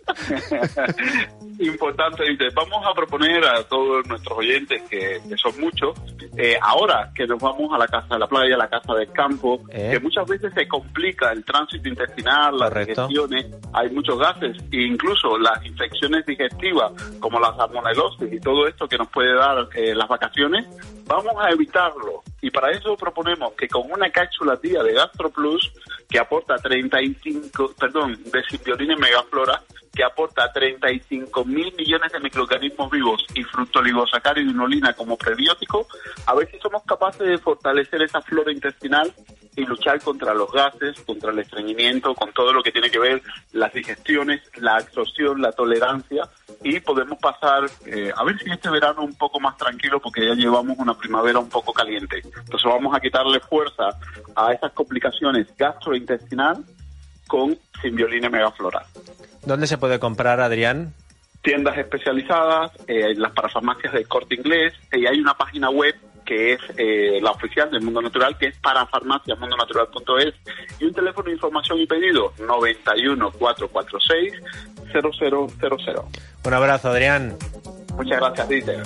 Importante, 1.61 2.23
Dieter. 2.23 2.51
Vamos 2.55 2.83
a 2.85 2.93
proponer 2.93 3.45
a 3.45 3.63
todos 3.63 4.05
nuestros 4.07 4.35
oyentes, 4.35 4.81
que, 4.89 5.21
son 5.37 5.59
muchos, 5.59 5.95
eh, 6.35 6.57
ahora 6.59 7.11
que 7.13 7.27
nos 7.27 7.39
vamos 7.39 7.71
a 7.71 7.77
la 7.77 7.87
casa 7.87 8.15
de 8.15 8.19
la 8.19 8.27
playa, 8.27 8.55
a 8.55 8.57
la 8.57 8.67
casa 8.67 8.95
del 8.95 9.11
campo, 9.11 9.61
eh. 9.69 9.89
que 9.91 9.99
muchas 9.99 10.27
veces 10.27 10.51
se 10.55 10.67
complica 10.67 11.31
el 11.31 11.45
tránsito 11.45 11.87
intestinal, 11.87 12.57
las 12.57 12.73
digestiones, 12.73 13.45
hay 13.73 13.91
muchos 13.91 14.17
gases 14.17 14.57
e 14.71 14.81
incluso 14.81 15.37
las 15.37 15.63
infecciones 15.63 16.25
digestivas 16.25 16.93
como 17.19 17.39
la 17.39 17.55
salmonelosis 17.55 18.33
y 18.33 18.39
todo 18.39 18.67
esto 18.67 18.87
que 18.87 18.97
nos 18.97 19.09
puede 19.09 19.35
dar 19.35 19.67
eh, 19.75 19.93
las 19.93 20.07
vacaciones, 20.07 20.65
vamos 21.05 21.35
a 21.39 21.51
evitarlo. 21.51 22.23
Y 22.41 22.49
para 22.49 22.71
eso 22.71 22.97
proponemos 22.97 23.53
que 23.53 23.67
con 23.67 23.83
una 23.91 24.09
cápsula 24.09 24.55
día 24.55 24.81
de 24.81 24.93
GastroPlus 24.93 25.71
que 26.09 26.17
aporta 26.17 26.55
35, 26.55 27.75
perdón, 27.79 28.17
de 28.31 28.43
Simpiolina 28.49 28.95
Megaflora, 28.95 29.61
que 29.93 30.03
aporta 30.03 30.51
35 30.51 31.43
mil 31.45 31.73
millones 31.77 32.11
de 32.11 32.19
microorganismos 32.19 32.89
vivos 32.89 33.25
y 33.35 33.43
fructoligosacárido 33.43 34.47
y 34.47 34.51
inulina 34.51 34.93
como 34.93 35.17
prebiótico, 35.17 35.87
a 36.25 36.35
ver 36.35 36.49
si 36.49 36.59
somos 36.59 36.83
capaces 36.83 37.27
de 37.27 37.37
fortalecer 37.37 38.01
esa 38.01 38.21
flora 38.21 38.51
intestinal 38.51 39.13
y 39.55 39.65
luchar 39.65 40.01
contra 40.01 40.33
los 40.33 40.51
gases, 40.51 40.99
contra 41.01 41.31
el 41.31 41.39
estreñimiento, 41.39 42.15
con 42.15 42.31
todo 42.31 42.53
lo 42.53 42.63
que 42.63 42.71
tiene 42.71 42.89
que 42.89 42.99
ver 42.99 43.21
las 43.51 43.73
digestiones, 43.73 44.41
la 44.57 44.77
absorción, 44.77 45.41
la 45.41 45.51
tolerancia 45.51 46.29
y 46.63 46.79
podemos 46.79 47.19
pasar, 47.19 47.65
eh, 47.85 48.11
a 48.15 48.23
ver 48.23 48.37
si 48.39 48.49
este 48.49 48.69
verano 48.69 49.03
un 49.03 49.15
poco 49.15 49.39
más 49.39 49.57
tranquilo 49.57 49.99
porque 49.99 50.25
ya 50.25 50.35
llevamos 50.35 50.77
una 50.77 50.93
primavera 50.93 51.39
un 51.39 51.49
poco 51.49 51.73
caliente. 51.73 52.21
Entonces 52.23 52.63
vamos 52.63 52.95
a 52.95 52.99
quitarle 52.99 53.39
fuerza 53.41 53.89
a 54.35 54.53
esas 54.53 54.71
complicaciones 54.71 55.47
gastrointestinal 55.57 56.63
con 57.27 57.57
Simbiolina 57.81 58.29
Megaflora. 58.29 58.85
¿Dónde 59.45 59.67
se 59.67 59.77
puede 59.77 59.99
comprar, 59.99 60.39
Adrián? 60.39 60.93
Tiendas 61.41 61.77
especializadas, 61.77 62.71
eh, 62.87 63.15
las 63.15 63.31
parafarmacias 63.31 63.93
del 63.93 64.07
corte 64.07 64.35
inglés, 64.35 64.73
y 64.93 65.05
hay 65.07 65.19
una 65.19 65.33
página 65.33 65.69
web 65.69 65.95
que 66.25 66.53
es 66.53 66.59
eh, 66.77 67.19
la 67.21 67.31
oficial 67.31 67.69
del 67.71 67.81
Mundo 67.81 68.01
Natural, 68.01 68.37
que 68.37 68.47
es 68.47 68.57
parafarmaciamundonatural.es, 68.59 70.33
y 70.79 70.85
un 70.85 70.93
teléfono 70.93 71.25
de 71.25 71.33
información 71.33 71.79
y 71.79 71.87
pedido 71.87 72.33
91 72.39 73.31
446 73.31 74.33
0000. 74.91 75.95
Un 76.45 76.53
abrazo, 76.53 76.89
Adrián. 76.89 77.35
Muchas 77.95 78.19
gracias, 78.19 78.49
Dieter. 78.49 78.83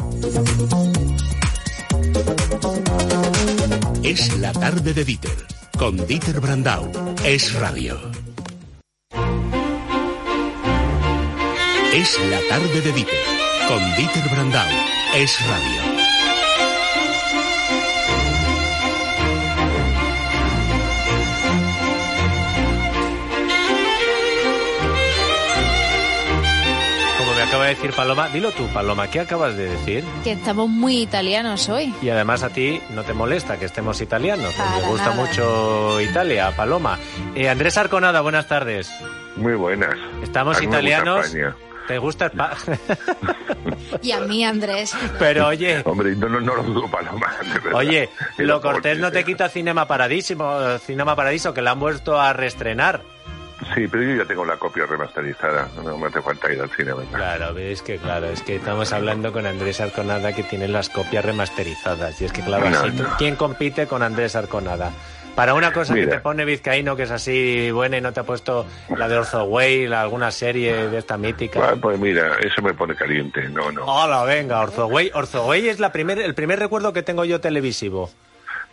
Es 4.04 4.38
la 4.40 4.52
tarde 4.54 4.94
de 4.94 5.04
Dieter, 5.04 5.38
con 5.78 6.06
Dieter 6.08 6.40
Brandau. 6.40 6.92
Es 7.24 7.54
radio. 7.60 8.00
Es 11.96 12.20
la 12.30 12.42
tarde 12.50 12.82
de 12.82 12.92
Dieter, 12.92 13.16
con 13.70 13.80
Dieter 13.96 14.30
Brandau. 14.30 14.68
Es 15.16 15.40
radio. 15.48 15.82
Como 27.18 27.34
me 27.34 27.42
acaba 27.44 27.64
de 27.64 27.70
decir 27.70 27.94
Paloma, 27.94 28.28
dilo 28.28 28.52
tú, 28.52 28.68
Paloma, 28.74 29.08
¿qué 29.10 29.22
acabas 29.22 29.56
de 29.56 29.70
decir? 29.70 30.04
Que 30.26 30.34
estamos 30.34 30.68
muy 30.68 31.02
italianos 31.02 31.70
hoy. 31.70 31.94
Y 32.02 32.10
además 32.10 32.44
a 32.44 32.50
ti 32.50 32.82
no 32.90 33.04
te 33.04 33.14
molesta 33.14 33.58
que 33.58 33.64
estemos 33.64 34.02
italianos, 34.02 34.54
me 34.58 34.88
gusta 34.90 35.12
mucho 35.12 36.02
Italia, 36.02 36.54
Paloma. 36.58 37.00
Eh, 37.36 37.48
Andrés 37.48 37.78
Arconada, 37.78 38.20
buenas 38.20 38.50
tardes. 38.50 38.94
Muy 39.38 39.56
buenas. 39.56 39.96
Estamos 40.22 40.62
italianos. 40.62 41.34
¿Te 41.88 41.98
gusta 41.98 42.26
el 42.26 42.32
y 44.02 44.12
a 44.12 44.20
mí, 44.22 44.44
Andrés. 44.44 44.96
Pero 45.20 45.48
oye... 45.48 45.82
Hombre, 45.86 46.16
no, 46.16 46.28
no, 46.28 46.40
no 46.40 46.56
lo 46.56 46.64
dudo, 46.64 46.90
Paloma. 46.90 47.34
Oye, 47.74 48.10
lo 48.38 48.62
cortés 48.62 48.98
no 49.00 49.12
te 49.12 49.24
quita 49.24 49.50
Cinema 49.50 49.88
Paradiso, 49.88 50.80
Cinema 50.80 51.16
Paradiso, 51.16 51.54
que 51.54 51.62
la 51.62 51.72
han 51.72 51.80
vuelto 51.80 52.20
a 52.20 52.34
reestrenar. 52.34 53.02
Sí, 53.74 53.88
pero 53.88 54.04
yo 54.04 54.16
ya 54.18 54.26
tengo 54.26 54.46
la 54.46 54.58
copia 54.58 54.86
remasterizada, 54.86 55.70
no 55.84 55.98
me 55.98 56.08
hace 56.08 56.22
falta 56.22 56.52
ir 56.52 56.62
al 56.62 56.70
cine. 56.72 56.92
Claro, 57.12 57.54
ves 57.54 57.82
que 57.82 57.98
claro, 57.98 58.28
es 58.28 58.42
que 58.42 58.58
estamos 58.58 58.92
hablando 58.92 59.32
con 59.32 59.46
Andrés 59.46 59.80
Arconada 59.80 60.34
que 60.34 60.44
tiene 60.44 60.68
las 60.68 60.90
copias 60.90 61.24
remasterizadas. 61.24 62.22
Y 62.22 62.26
es 62.26 62.34
que 62.34 62.42
claro, 62.42 62.68
¿quién 63.18 63.38
compite 63.38 63.88
con 63.88 64.04
Andrés 64.04 64.36
Arconada? 64.36 64.92
Para 65.36 65.54
una 65.54 65.74
cosa 65.74 65.94
que 65.94 66.08
te 66.08 66.20
pone 66.20 66.46
Vizcaíno, 66.46 66.96
que 66.96 67.04
es 67.04 67.12
así 67.12 67.70
buena 67.70 67.98
y 67.98 68.02
no 68.02 68.14
te 68.14 68.22
ha 68.22 68.24
puesto 68.24 68.66
la 68.96 69.10
de 69.10 69.18
Orzo 69.18 69.44
Way, 69.44 69.92
alguna 69.92 70.32
serie 70.32 70.88
de 70.88 70.98
esta 70.98 71.18
mítica. 71.18 71.76
Pues 71.82 72.00
mira, 72.00 72.38
eso 72.40 72.62
me 72.62 72.74
pone 72.74 72.96
caliente, 72.96 73.50
no, 73.50 73.70
no. 73.72 73.84
Hola, 73.86 74.24
venga, 74.24 74.62
Orzo 74.62 74.88
Way. 74.88 75.12
Orzo 75.14 75.46
Way 75.46 75.68
es 75.68 75.80
la 75.80 75.92
primer, 75.92 76.20
el 76.20 76.34
primer 76.36 76.60
recuerdo 76.60 76.94
que 76.94 77.04
tengo 77.04 77.26
yo 77.26 77.42
televisivo. 77.42 78.10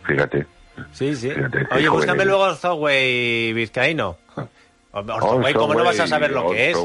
Fíjate. 0.05 0.45
Sí, 0.93 1.15
sí. 1.15 1.31
Oye, 1.71 1.89
búscame 1.89 2.23
luego 2.23 2.43
Orzo 2.43 2.75
Way 2.75 3.51
Vizcaíno. 3.51 4.17
Orzo 4.93 5.35
Way, 5.37 5.53
¿cómo 5.53 5.73
no 5.73 5.83
vas 5.83 5.99
a 5.99 6.07
saber 6.07 6.31
lo 6.31 6.49
que 6.49 6.71
es? 6.71 6.77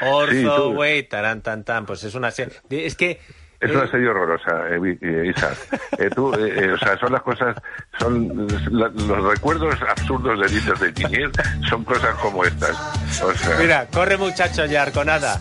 Orzo 0.00 0.70
Way, 0.70 1.02
tarán, 1.02 1.42
tan, 1.42 1.64
tan. 1.64 1.84
Pues 1.84 2.02
es 2.04 2.14
una 2.14 2.30
serie. 2.30 2.54
Es 2.70 2.94
que 2.94 3.20
es 3.62 3.70
una 3.70 3.88
serie 3.88 4.08
horrorosa, 4.08 4.68
eh, 4.70 4.98
eh 5.00 5.32
Isa. 5.34 5.52
Eh, 5.98 6.10
tú, 6.10 6.34
eh, 6.34 6.64
eh, 6.64 6.72
o 6.72 6.78
sea, 6.78 6.98
son 6.98 7.12
las 7.12 7.22
cosas, 7.22 7.56
son 7.98 8.48
los 8.70 9.24
recuerdos 9.24 9.76
absurdos 9.88 10.40
de 10.40 10.48
Dices 10.48 10.80
de 10.80 10.92
Quiñer, 10.92 11.30
son 11.68 11.84
cosas 11.84 12.14
como 12.16 12.44
estas. 12.44 12.76
O 13.22 13.32
sea, 13.32 13.56
Mira, 13.58 13.86
corre 13.92 14.16
muchacho 14.16 14.66
ya, 14.66 14.82
Arconada. 14.82 15.38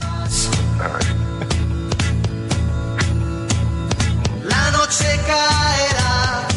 La 4.44 4.72
noche 4.72 5.06
caerá. 5.26 6.48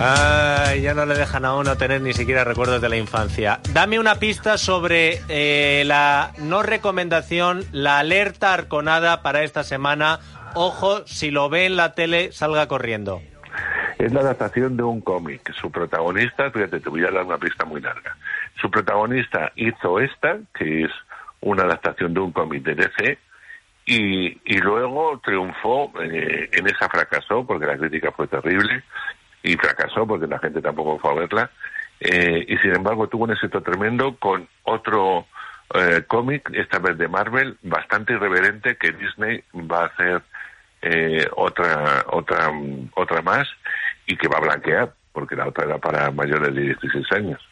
Ay, 0.00 0.82
ya 0.82 0.94
no 0.94 1.04
le 1.04 1.16
dejan 1.16 1.44
a 1.44 1.54
uno 1.54 1.76
tener 1.76 2.00
ni 2.00 2.14
siquiera 2.14 2.44
recuerdos 2.44 2.80
de 2.80 2.88
la 2.88 2.96
infancia. 2.96 3.60
Dame 3.72 3.98
una 3.98 4.14
pista 4.14 4.56
sobre 4.56 5.20
la 5.84 6.32
no 6.38 6.62
recomendación, 6.62 7.66
la 7.72 7.98
alerta 7.98 8.54
arconada 8.54 9.22
para 9.22 9.42
esta 9.42 9.64
semana 9.64 10.20
ojo, 10.58 11.06
si 11.06 11.30
lo 11.30 11.48
ve 11.48 11.66
en 11.66 11.76
la 11.76 11.94
tele, 11.94 12.32
salga 12.32 12.66
corriendo. 12.66 13.22
Es 13.98 14.12
la 14.12 14.20
adaptación 14.20 14.76
de 14.76 14.82
un 14.82 15.00
cómic. 15.00 15.52
Su 15.54 15.70
protagonista, 15.70 16.50
fíjate, 16.50 16.80
te 16.80 16.88
voy 16.88 17.04
a 17.04 17.10
dar 17.10 17.24
una 17.24 17.38
pista 17.38 17.64
muy 17.64 17.80
larga. 17.80 18.16
Su 18.60 18.70
protagonista 18.70 19.52
hizo 19.56 19.98
esta, 20.00 20.38
que 20.54 20.84
es 20.84 20.90
una 21.40 21.64
adaptación 21.64 22.14
de 22.14 22.20
un 22.20 22.32
cómic 22.32 22.62
de 22.62 22.74
DC, 22.74 23.18
y, 23.86 24.38
y 24.44 24.58
luego 24.58 25.20
triunfó, 25.24 25.92
eh, 26.00 26.50
en 26.52 26.66
esa 26.66 26.88
fracasó, 26.88 27.46
porque 27.46 27.66
la 27.66 27.78
crítica 27.78 28.12
fue 28.12 28.26
terrible, 28.26 28.82
y 29.42 29.56
fracasó 29.56 30.06
porque 30.06 30.26
la 30.26 30.38
gente 30.38 30.60
tampoco 30.60 30.98
fue 30.98 31.12
a 31.12 31.14
verla, 31.14 31.50
eh, 32.00 32.44
y 32.46 32.56
sin 32.58 32.76
embargo 32.76 33.08
tuvo 33.08 33.24
un 33.24 33.32
éxito 33.32 33.62
tremendo 33.62 34.16
con 34.16 34.46
otro 34.64 35.26
eh, 35.74 36.02
cómic, 36.06 36.50
esta 36.52 36.78
vez 36.78 36.98
de 36.98 37.08
Marvel, 37.08 37.56
bastante 37.62 38.12
irreverente, 38.12 38.76
que 38.76 38.92
Disney 38.92 39.42
va 39.54 39.82
a 39.82 39.86
hacer 39.86 40.22
eh, 40.82 41.26
otra, 41.36 42.04
otra, 42.10 42.50
otra 42.94 43.22
más 43.22 43.48
y 44.06 44.16
que 44.16 44.28
va 44.28 44.38
a 44.38 44.42
blanquear, 44.42 44.92
porque 45.12 45.36
la 45.36 45.48
otra 45.48 45.64
era 45.64 45.78
para 45.78 46.10
mayores 46.10 46.54
de 46.54 46.62
16 46.62 47.12
años. 47.12 47.48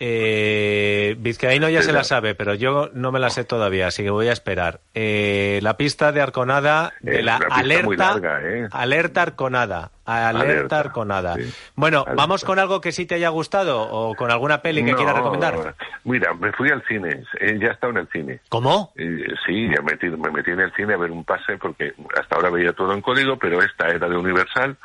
Eh, 0.00 1.14
Vizcaíno 1.18 1.68
ya 1.68 1.82
se 1.82 1.92
la 1.92 2.04
sabe, 2.04 2.34
pero 2.34 2.54
yo 2.54 2.90
no 2.94 3.12
me 3.12 3.20
la 3.20 3.30
sé 3.30 3.44
todavía, 3.44 3.86
así 3.86 4.02
que 4.02 4.10
voy 4.10 4.28
a 4.28 4.32
esperar. 4.32 4.80
Eh, 4.92 5.60
la 5.62 5.76
pista 5.76 6.10
de 6.10 6.20
Arconada, 6.20 6.92
de 7.00 7.22
la, 7.22 7.36
alerta, 7.36 8.20
¿eh? 8.42 8.68
alerta 8.72 9.22
Arconada, 9.22 9.92
alerta, 10.04 10.80
Arconada. 10.80 11.36
Bueno, 11.74 12.04
¿vamos 12.16 12.44
con 12.44 12.58
algo 12.58 12.80
que 12.80 12.92
sí 12.92 13.06
te 13.06 13.16
haya 13.16 13.28
gustado 13.28 13.82
o 13.82 14.14
con 14.14 14.30
alguna 14.30 14.62
peli 14.62 14.84
que 14.84 14.94
quieras 14.94 15.16
recomendar? 15.16 15.74
Mira, 16.04 16.34
me 16.34 16.52
fui 16.52 16.70
al 16.70 16.82
cine, 16.86 17.24
eh, 17.40 17.58
ya 17.60 17.68
he 17.68 17.72
estado 17.72 17.92
en 17.92 17.98
el 17.98 18.08
cine. 18.08 18.40
¿Cómo? 18.48 18.92
sí, 18.96 19.68
ya 19.68 19.82
me, 19.82 19.96
me 20.16 20.30
metí 20.30 20.50
en 20.50 20.60
el 20.60 20.72
cine 20.74 20.94
a 20.94 20.98
ver 20.98 21.10
un 21.10 21.24
pase 21.24 21.56
porque 21.58 21.94
hasta 22.18 22.36
ahora 22.36 22.50
veía 22.50 22.72
todo 22.72 22.92
en 22.92 23.00
código, 23.00 23.38
pero 23.38 23.62
esta 23.62 23.88
era 23.88 24.08
de 24.08 24.16
Universal 24.16 24.76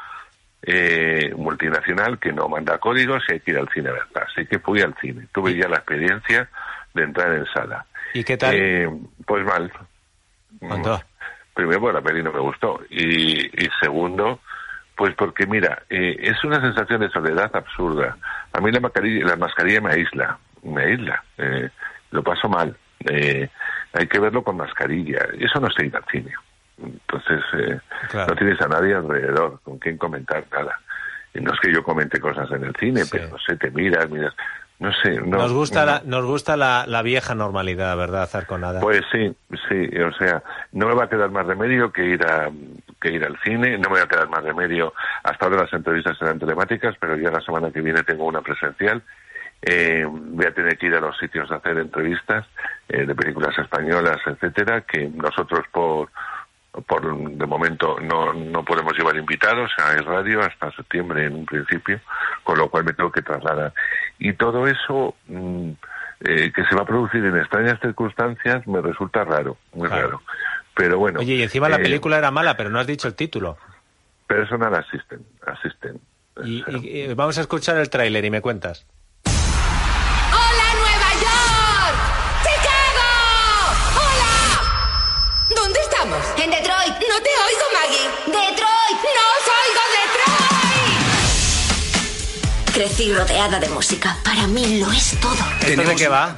eh, 0.61 1.33
multinacional 1.37 2.19
que 2.19 2.33
no 2.33 2.49
manda 2.49 2.77
códigos 2.79 3.23
y 3.29 3.33
hay 3.33 3.39
que 3.39 3.51
ir 3.51 3.57
al 3.57 3.69
cine 3.69 3.89
a 3.89 3.93
verla. 3.93 4.27
Así 4.27 4.45
que 4.45 4.59
fui 4.59 4.81
al 4.81 4.93
cine. 4.99 5.27
Tuve 5.31 5.55
ya 5.55 5.67
la 5.69 5.77
experiencia 5.77 6.49
de 6.93 7.03
entrar 7.03 7.33
en 7.33 7.45
sala. 7.45 7.85
¿Y 8.13 8.23
qué 8.23 8.37
tal? 8.37 8.55
Eh, 8.55 8.89
pues 9.25 9.45
mal. 9.45 9.71
¿Cuánto? 10.59 11.01
Primero, 11.53 11.79
porque 11.79 11.93
la 11.93 12.01
peli 12.01 12.23
no 12.23 12.33
me 12.33 12.39
gustó. 12.39 12.81
Y, 12.89 13.49
segundo, 13.81 14.39
pues 14.99 15.15
porque, 15.15 15.47
mira, 15.47 15.83
eh, 15.89 16.17
es 16.19 16.43
una 16.43 16.59
sensación 16.59 16.99
de 16.99 17.09
soledad 17.09 17.49
absurda. 17.53 18.17
A 18.51 18.59
mí 18.59 18.69
la 18.69 18.81
mascarilla, 18.81 19.27
la 19.27 19.37
mascarilla 19.37 19.79
me 19.79 19.93
aísla. 19.93 20.37
Me 20.61 20.83
aísla. 20.83 21.23
Eh, 21.37 21.69
lo 22.11 22.21
paso 22.21 22.49
mal. 22.49 22.75
hay 23.05 24.07
que 24.07 24.19
verlo 24.19 24.43
con 24.43 24.57
mascarilla. 24.57 25.19
Eso 25.39 25.61
no 25.61 25.67
es 25.67 25.79
ir 25.79 25.95
al 25.95 26.03
cine. 26.11 26.33
Entonces, 26.83 27.41
eh, 27.53 27.79
no 28.13 28.35
tienes 28.35 28.59
a 28.59 28.67
nadie 28.67 28.93
alrededor 28.93 29.61
con 29.63 29.79
quien 29.79 29.97
comentar 29.97 30.43
nada. 30.51 30.77
Y 31.33 31.39
no 31.39 31.53
es 31.53 31.59
que 31.61 31.71
yo 31.71 31.81
comente 31.81 32.19
cosas 32.19 32.51
en 32.51 32.65
el 32.65 32.75
cine, 32.75 33.03
pero 33.09 33.29
no 33.29 33.37
sé, 33.37 33.55
te 33.55 33.71
miras, 33.71 34.09
miras. 34.09 34.33
No 34.79 34.91
sé. 35.01 35.21
nos 35.21 35.53
gusta, 35.53 35.85
la, 35.85 36.01
nos 36.03 36.25
gusta 36.25 36.57
la, 36.57 36.83
la, 36.85 37.01
vieja 37.03 37.35
normalidad, 37.35 37.95
¿verdad, 37.95 38.29
nada 38.59 38.81
Pues 38.81 39.03
sí, 39.13 39.33
sí. 39.69 39.97
O 40.01 40.11
sea, 40.11 40.43
no 40.73 40.87
me 40.87 40.95
va 40.95 41.05
a 41.05 41.09
quedar 41.09 41.31
más 41.31 41.45
remedio 41.45 41.89
que 41.93 42.05
ir, 42.05 42.25
a, 42.25 42.49
que 42.99 43.11
ir 43.11 43.23
al 43.23 43.37
cine. 43.43 43.77
No 43.77 43.89
me 43.89 43.99
va 43.99 44.05
a 44.05 44.07
quedar 44.07 44.29
más 44.29 44.43
remedio. 44.43 44.93
Hasta 45.23 45.45
ahora 45.45 45.63
las 45.63 45.73
entrevistas 45.73 46.17
serán 46.17 46.39
telemáticas, 46.39 46.95
pero 46.99 47.15
ya 47.17 47.31
la 47.31 47.41
semana 47.41 47.71
que 47.71 47.81
viene 47.81 48.03
tengo 48.03 48.25
una 48.25 48.41
presencial. 48.41 49.01
Eh, 49.61 50.05
voy 50.07 50.45
a 50.45 50.53
tener 50.53 50.77
que 50.77 50.87
ir 50.87 50.95
a 50.95 51.01
los 51.01 51.17
sitios 51.17 51.51
a 51.51 51.55
hacer 51.55 51.77
entrevistas 51.77 52.45
eh, 52.87 53.05
de 53.05 53.15
películas 53.15 53.57
españolas, 53.57 54.17
etcétera, 54.25 54.81
que 54.81 55.09
nosotros 55.09 55.65
por 55.71 56.09
por 56.87 57.01
de 57.01 57.45
momento 57.45 57.97
no, 57.99 58.31
no 58.31 58.63
podemos 58.63 58.97
llevar 58.97 59.17
invitados 59.17 59.71
a 59.79 59.95
radio 60.01 60.41
hasta 60.41 60.71
septiembre 60.71 61.25
en 61.25 61.35
un 61.35 61.45
principio, 61.45 61.99
con 62.43 62.57
lo 62.57 62.69
cual 62.69 62.85
me 62.85 62.93
tengo 62.93 63.11
que 63.11 63.21
trasladar. 63.21 63.73
Y 64.19 64.33
todo 64.33 64.67
eso 64.67 65.15
mm, 65.27 65.71
eh, 66.21 66.51
que 66.53 66.63
se 66.65 66.75
va 66.75 66.81
a 66.81 66.85
producir 66.85 67.23
en 67.25 67.37
extrañas 67.37 67.79
circunstancias 67.79 68.65
me 68.67 68.81
resulta 68.81 69.23
raro, 69.23 69.57
muy 69.73 69.87
raro. 69.87 70.21
Pero 70.79 70.97
bueno. 70.97 71.19
Oye, 71.19 71.35
y 71.35 71.43
encima 71.43 71.67
la 71.67 71.75
eh, 71.75 71.81
película 71.81 72.17
era 72.17 72.31
mala, 72.31 72.55
pero 72.55 72.69
no 72.69 72.79
has 72.79 72.87
dicho 72.87 73.09
el 73.09 73.13
título. 73.13 73.57
Personal 74.27 74.73
Assistant. 74.75 75.21
Assistant. 75.45 75.99
Y, 76.41 76.63
y 76.87 77.13
vamos 77.13 77.37
a 77.37 77.41
escuchar 77.41 77.75
el 77.77 77.89
tráiler 77.89 78.23
y 78.23 78.31
me 78.31 78.39
cuentas. 78.39 78.85
En 86.37 86.49
Detroit. 86.49 86.93
No 86.93 87.21
te 87.21 87.29
oigo, 87.45 87.65
Maggie. 87.73 88.09
Detroit. 88.25 88.99
No 89.03 89.23
os 89.35 89.45
oigo, 89.59 89.83
Detroit. 89.99 91.43
Crecí 92.73 93.13
rodeada 93.13 93.59
de 93.59 93.67
música. 93.67 94.15
Para 94.23 94.47
mí 94.47 94.79
lo 94.79 94.89
es 94.93 95.19
todo. 95.19 95.43
¿Esto 95.59 95.83
de 95.83 95.95
qué 95.95 96.07
va? 96.07 96.37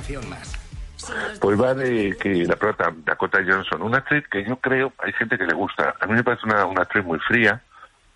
Pues 1.39 1.59
va 1.59 1.73
de 1.73 2.15
que 2.17 2.45
la 2.45 2.55
prota 2.55 2.93
Dakota 3.05 3.39
Johnson, 3.45 3.81
una 3.81 3.99
actriz 3.99 4.27
que 4.27 4.43
yo 4.43 4.57
creo, 4.57 4.93
hay 4.99 5.13
gente 5.13 5.37
que 5.37 5.45
le 5.45 5.53
gusta. 5.53 5.95
A 5.99 6.05
mí 6.05 6.13
me 6.13 6.23
parece 6.23 6.45
una, 6.45 6.65
una 6.65 6.83
actriz 6.83 7.03
muy 7.03 7.19
fría, 7.19 7.61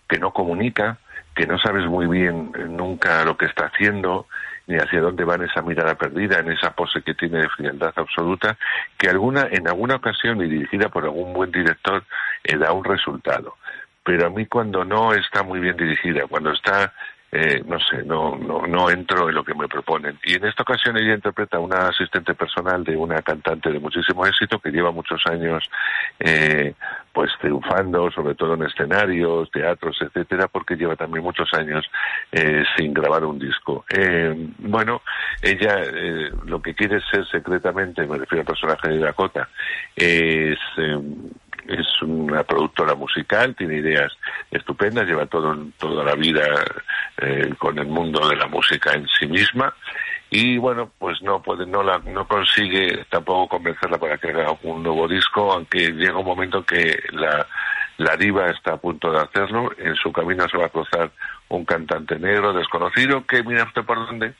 que 0.08 0.20
no 0.20 0.32
comunica, 0.32 0.98
que 1.36 1.48
no 1.48 1.58
sabes 1.58 1.86
muy 1.86 2.08
bien 2.08 2.52
nunca 2.70 3.24
lo 3.26 3.38
que 3.38 3.46
está 3.46 3.66
haciendo, 3.66 4.28
ni 4.68 4.78
hacia 4.78 5.02
dónde 5.02 5.26
va 5.26 5.36
en 5.36 5.44
esa 5.44 5.62
mirada 5.62 5.96
perdida, 5.96 6.40
en 6.40 6.52
esa 6.52 6.72
pose 6.72 7.02
que 7.02 7.14
tiene 7.14 7.40
de 7.40 7.50
frialdad 7.50 7.94
absoluta, 7.96 8.58
que 8.98 9.10
alguna, 9.10 9.48
en 9.52 9.68
alguna 9.68 9.96
ocasión 9.96 10.42
y 10.42 10.50
dirigida 10.50 10.90
por 10.90 11.04
algún 11.04 11.34
buen 11.34 11.52
director 11.52 12.04
eh, 12.44 12.58
da 12.58 12.72
un 12.72 12.84
resultado. 12.84 13.58
Pero 14.04 14.28
a 14.28 14.30
mí 14.30 14.46
cuando 14.46 14.86
no 14.86 15.14
está 15.14 15.44
muy 15.44 15.60
bien 15.60 15.78
dirigida, 15.78 16.28
cuando 16.28 16.52
está 16.52 16.94
eh, 17.38 17.62
no 17.68 17.78
sé, 17.82 18.02
no, 18.06 18.38
no, 18.38 18.66
no 18.66 18.90
entro 18.90 19.28
en 19.28 19.36
lo 19.36 19.44
que 19.44 19.54
me 19.54 19.68
proponen. 19.68 20.18
Y 20.24 20.36
en 20.36 20.46
esta 20.46 20.64
ocasión 20.64 20.96
ella 20.96 21.16
interpreta 21.16 21.58
a 21.58 21.60
una 21.60 21.90
asistente 21.90 22.34
personal 22.34 22.82
de 22.86 22.96
una 22.96 23.22
cantante 23.22 23.74
de 23.74 23.80
muchísimo 23.80 24.26
éxito 24.26 24.58
que 24.60 24.72
lleva 24.72 24.92
muchos 24.92 25.22
años 25.26 25.70
eh, 26.18 26.74
pues 27.12 27.32
triunfando, 27.42 28.10
sobre 28.12 28.36
todo 28.36 28.54
en 28.54 28.64
escenarios, 28.64 29.52
teatros, 29.52 29.98
etcétera, 30.00 30.48
porque 30.48 30.78
lleva 30.78 30.96
también 30.96 31.26
muchos 31.26 31.54
años 31.54 31.86
eh, 32.32 32.64
sin 32.78 32.94
grabar 32.94 33.26
un 33.26 33.38
disco. 33.38 33.84
bueno, 34.60 35.02
ella 35.42 35.76
lo 36.46 36.62
que 36.62 36.74
quiere 36.74 37.02
ser 37.12 37.28
secretamente, 37.28 38.08
me 38.08 38.18
refiero 38.18 38.42
al 38.42 38.48
personaje 38.48 38.90
de 38.90 39.00
Dakota, 39.00 39.50
es 39.94 40.58
es 41.68 42.02
una 42.02 42.44
productora 42.44 42.96
musical, 42.96 43.56
tiene 43.56 43.78
ideas 43.78 44.12
estupendas, 44.52 45.08
lleva 45.08 45.26
todo, 45.26 45.56
toda 45.78 46.04
la 46.04 46.16
vida 46.16 46.44
eh, 47.18 47.54
con 47.58 47.78
el 47.80 47.88
mundo 47.88 48.28
de 48.28 48.36
la 48.36 48.48
música 48.48 48.94
en 48.94 49.08
sí 49.08 49.28
misma. 49.28 49.74
Y 50.30 50.58
bueno, 50.58 50.92
pues 50.98 51.22
no 51.22 51.42
puede, 51.42 51.66
no 51.66 51.84
la, 51.84 52.00
no 52.00 52.28
consigue 52.28 53.06
tampoco 53.10 53.58
convencerla 53.58 53.98
para 53.98 54.18
que 54.18 54.30
haga 54.30 54.58
un 54.64 54.84
nuevo 54.84 55.08
disco, 55.08 55.52
aunque 55.52 55.92
llega 55.92 56.18
un 56.18 56.26
momento 56.26 56.66
que 56.66 56.98
la, 57.12 57.46
la 57.98 58.18
diva 58.18 58.48
está 58.48 58.74
a 58.74 58.78
punto 58.78 59.12
de 59.12 59.20
hacerlo, 59.20 59.72
en 59.78 59.96
su 59.96 60.12
camino 60.12 60.48
se 60.50 60.58
va 60.58 60.66
a 60.66 60.70
cruzar 60.70 61.12
un 61.50 61.64
cantante 61.64 62.20
negro 62.20 62.54
desconocido 62.54 63.26
que 63.26 63.44
mira 63.44 63.64
usted 63.64 63.84
por 63.84 64.06
dónde, 64.06 64.34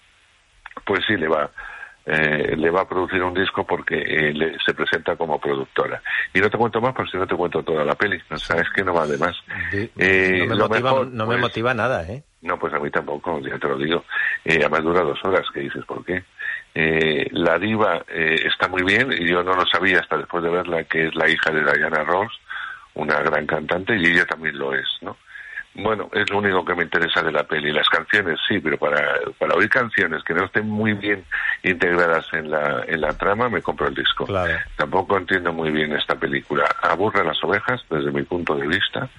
pues 0.86 1.02
sí 1.08 1.16
le 1.16 1.28
va 1.28 1.50
eh, 2.06 2.56
le 2.56 2.70
va 2.70 2.82
a 2.82 2.88
producir 2.88 3.22
un 3.24 3.34
disco 3.34 3.66
porque 3.66 3.96
eh, 3.98 4.58
se 4.64 4.74
presenta 4.74 5.16
como 5.16 5.40
productora. 5.40 6.02
Y 6.34 6.40
no 6.40 6.50
te 6.50 6.58
cuento 6.58 6.80
más, 6.80 6.94
porque 6.94 7.12
si 7.12 7.18
no 7.18 7.26
te 7.26 7.36
cuento 7.36 7.64
toda 7.64 7.84
la 7.84 7.96
peli. 7.96 8.22
O 8.30 8.38
sea, 8.38 8.58
es 8.58 8.70
que 8.76 8.84
no 8.84 8.94
va 8.94 9.08
de 9.08 9.18
más. 9.18 9.36
Eh, 9.74 10.46
no 10.48 10.56
me, 10.56 10.80
motiva, 10.82 10.92
no 10.92 11.26
me 11.26 11.34
pues, 11.34 11.42
motiva 11.42 11.74
nada, 11.74 12.04
¿eh? 12.04 12.24
No, 12.42 12.60
pues 12.60 12.74
a 12.74 12.80
mí 12.80 12.92
tampoco, 12.92 13.40
ya 13.40 13.58
te 13.58 13.68
lo 13.68 13.78
digo. 13.78 14.06
eh, 14.44 14.58
además 14.60 14.84
dura 14.84 15.02
dos 15.02 15.20
horas, 15.24 15.48
que 15.52 15.62
dices, 15.62 15.84
¿por 15.86 16.06
qué? 16.06 16.24
Eh, 16.76 17.28
la 17.32 17.58
diva 17.58 18.04
eh, 18.08 18.36
está 18.46 18.68
muy 18.68 18.84
bien, 18.84 19.12
y 19.12 19.28
yo 19.28 19.44
no 19.44 19.54
lo 19.54 19.66
sabía 19.66 20.00
hasta 20.00 20.18
después 20.18 20.44
de 20.44 20.50
verla, 20.50 20.84
que 20.84 21.08
es 21.08 21.16
la 21.16 21.28
hija 21.28 21.50
de 21.50 21.62
Diana 21.62 22.04
Ross, 22.04 22.34
una 22.94 23.20
gran 23.22 23.48
cantante, 23.48 23.98
y 23.98 24.06
ella 24.06 24.26
también 24.26 24.60
lo 24.60 24.76
es, 24.76 24.86
¿no? 25.02 25.18
Bueno, 25.76 26.10
es 26.14 26.30
lo 26.30 26.38
único 26.38 26.64
que 26.64 26.74
me 26.74 26.84
interesa 26.84 27.22
de 27.22 27.34
la 27.34 27.44
peli. 27.44 27.72
Las 27.72 27.90
canciones 27.90 28.40
sí, 28.48 28.60
pero 28.60 28.78
para, 28.78 29.20
para 29.38 29.56
oír 29.56 29.70
canciones 29.70 30.24
que 30.24 30.34
no 30.34 30.46
estén 30.46 30.70
muy 30.70 30.94
bien 30.94 31.26
integradas 31.64 32.26
en 32.32 32.50
la, 32.50 32.86
en 32.88 33.02
la 33.02 33.14
trama, 33.14 33.50
me 33.50 33.62
compro 33.62 33.88
el 33.88 33.96
disco. 33.96 34.26
Tampoco 34.78 35.18
entiendo 35.18 35.52
muy 35.52 35.72
bien 35.72 35.92
esta 35.94 36.16
película. 36.16 36.64
Aburre 36.82 37.22
a 37.22 37.26
las 37.26 37.44
ovejas, 37.44 37.82
desde 37.90 38.12
mi 38.12 38.24
punto 38.24 38.56
de 38.56 38.68
vista. 38.68 39.10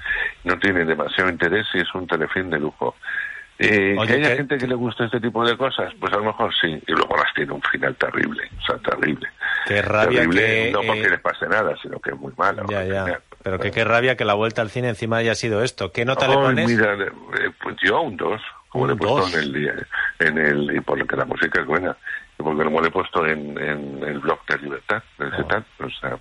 No 0.45 0.59
tiene 0.59 0.87
demasiado 0.87 1.29
interés 1.29 1.67
y 1.75 1.81
es 1.81 1.95
un 1.95 2.07
telefilm 2.07 2.49
de 2.49 2.59
lujo. 2.59 2.97
Eh, 3.59 3.97
¿Que 4.07 4.13
haya 4.15 4.37
gente 4.37 4.59
que 4.59 4.67
le 4.67 4.75
gusta 4.75 5.07
este 5.07 5.21
tipo 5.21 5.47
de 5.47 5.57
cosas? 5.57 5.93
Pues 5.99 6.13
a 6.13 6.17
lo 6.17 6.25
mejor 6.25 6.53
sí. 6.61 6.83
Y 6.87 6.93
luego 6.93 7.17
las 7.17 7.33
tiene 7.35 7.53
un 7.53 7.63
final 7.63 7.95
terrible. 7.97 8.51
O 8.61 8.67
sea, 8.67 8.77
terrible. 8.79 9.29
Qué 9.67 9.83
rabia 9.83 10.21
terrible, 10.21 10.73
No 10.73 10.81
porque 10.83 11.09
les 11.09 11.21
pase 11.21 11.47
nada, 11.49 11.75
sino 11.83 11.99
que 11.99 12.11
es 12.11 12.17
muy 12.17 12.33
mala. 12.37 12.65
Ya, 12.69 12.85
ya. 12.85 13.21
Pero 13.47 13.61
que 13.61 13.71
qué 13.71 13.85
rabia 13.85 14.17
que 14.17 14.25
la 14.25 14.35
vuelta 14.35 14.61
al 14.61 14.71
cine 14.71 14.89
encima 14.89 15.19
haya 15.19 15.37
sido 15.37 15.63
esto. 15.63 15.93
¿Qué 15.93 16.05
nota 16.05 16.27
le 16.27 16.35
pones? 16.35 16.69
Mira, 16.69 16.95
eh, 16.95 17.53
pues 17.63 17.77
yo 17.81 18.01
un 18.01 18.17
2, 18.17 18.41
como 18.69 18.89
le 18.89 18.95
he 18.95 18.97
puesto 18.97 19.39
en 19.39 19.45
el, 19.45 19.87
en 20.19 20.39
el... 20.39 20.77
Y 20.77 20.81
porque 20.81 21.15
la 21.15 21.27
música 21.27 21.61
es 21.61 21.67
buena. 21.69 21.97
Porque 22.37 22.65
lo 22.65 22.85
he 22.85 22.91
puesto 22.91 23.25
en, 23.25 23.57
en 23.57 24.03
el 24.03 24.19
blog 24.19 24.45
de 24.49 24.59
Libertad, 24.59 25.01
de 25.19 25.27
oh. 25.27 25.87
O 25.87 25.91
sea... 25.91 26.19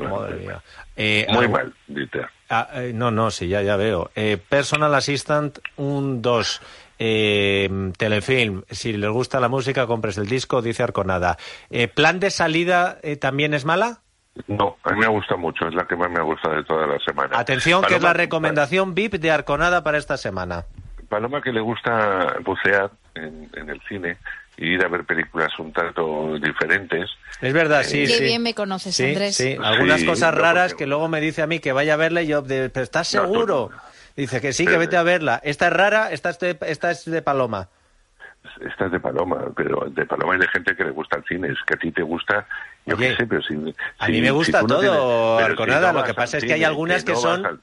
Madre 0.00 0.36
mía. 0.38 0.60
Eh, 0.96 1.28
muy 1.30 1.46
mal, 1.46 1.72
Dieter. 1.86 2.28
Ah, 2.50 2.68
eh, 2.74 2.90
no, 2.92 3.12
no, 3.12 3.30
sí, 3.30 3.46
ya, 3.46 3.62
ya 3.62 3.76
veo. 3.76 4.10
Eh, 4.16 4.36
personal 4.48 4.92
Assistant, 4.96 5.60
un 5.76 6.22
2. 6.22 6.62
Eh, 6.98 7.92
telefilm, 7.96 8.64
si 8.68 8.94
les 8.94 9.10
gusta 9.10 9.38
la 9.38 9.48
música, 9.48 9.86
compres 9.86 10.18
el 10.18 10.26
disco, 10.26 10.60
dice 10.60 10.82
Arconada. 10.82 11.38
¿Plan 11.94 12.18
de 12.18 12.30
salida 12.30 12.98
también 13.20 13.54
es 13.54 13.64
mala? 13.64 14.00
No, 14.46 14.76
a 14.84 14.92
mí 14.92 15.00
me 15.00 15.08
gusta 15.08 15.36
mucho, 15.36 15.66
es 15.66 15.74
la 15.74 15.86
que 15.86 15.96
más 15.96 16.10
me 16.10 16.20
gusta 16.20 16.50
de 16.50 16.64
toda 16.64 16.86
la 16.86 16.98
semana. 17.00 17.38
Atención, 17.38 17.82
que 17.82 17.96
es 17.96 18.02
la 18.02 18.12
recomendación 18.12 18.94
VIP 18.94 19.14
de 19.14 19.30
Arconada 19.30 19.82
para 19.82 19.98
esta 19.98 20.16
semana. 20.16 20.64
Paloma 21.08 21.40
que 21.42 21.52
le 21.52 21.60
gusta 21.60 22.36
bucear 22.44 22.90
en, 23.14 23.48
el 23.54 23.80
cine 23.88 24.18
y 24.56 24.74
ir 24.74 24.84
a 24.84 24.88
ver 24.88 25.04
películas 25.04 25.58
un 25.58 25.72
tanto 25.72 26.38
diferentes. 26.38 27.10
Es 27.40 27.52
verdad, 27.52 27.82
sí, 27.82 28.04
Qué 28.06 28.20
bien 28.20 28.42
me 28.42 28.54
conoces, 28.54 28.98
Andrés. 29.00 29.36
Sí, 29.36 29.56
algunas 29.62 30.04
cosas 30.04 30.34
raras 30.34 30.74
que 30.74 30.86
luego 30.86 31.08
me 31.08 31.20
dice 31.20 31.42
a 31.42 31.46
mí 31.46 31.60
que 31.60 31.72
vaya 31.72 31.94
a 31.94 31.96
verla 31.96 32.22
y 32.22 32.26
yo, 32.28 32.44
¿pero 32.44 32.82
estás 32.82 33.08
seguro? 33.08 33.70
Dice 34.16 34.40
que 34.40 34.52
sí, 34.52 34.66
que 34.66 34.76
vete 34.76 34.96
a 34.96 35.02
verla. 35.02 35.40
Esta 35.44 35.68
es 35.68 35.72
rara, 35.72 36.12
esta 36.12 36.30
es 36.30 36.38
esta 36.42 36.90
es 36.90 37.04
de 37.04 37.22
Paloma 37.22 37.68
esta 38.60 38.86
es 38.86 38.92
de 38.92 39.00
Paloma, 39.00 39.46
pero 39.56 39.88
de 39.90 40.06
Paloma 40.06 40.34
hay 40.34 40.40
de 40.40 40.48
gente 40.48 40.76
que 40.76 40.84
le 40.84 40.90
gusta 40.90 41.18
el 41.18 41.24
cine, 41.24 41.48
es 41.48 41.58
que 41.66 41.74
a 41.74 41.76
ti 41.76 41.92
te 41.92 42.02
gusta, 42.02 42.46
yo 42.86 42.96
qué 42.96 43.14
sé, 43.16 43.26
pero 43.26 43.42
si, 43.42 43.54
A 43.98 44.08
mí 44.08 44.20
me 44.20 44.30
gusta 44.30 44.64
todo, 44.66 45.38
Arconada, 45.38 45.92
lo 45.92 46.04
que 46.04 46.14
pasa 46.14 46.38
es 46.38 46.44
que 46.44 46.54
hay 46.54 46.64
algunas 46.64 47.04
que, 47.04 47.16
son... 47.16 47.60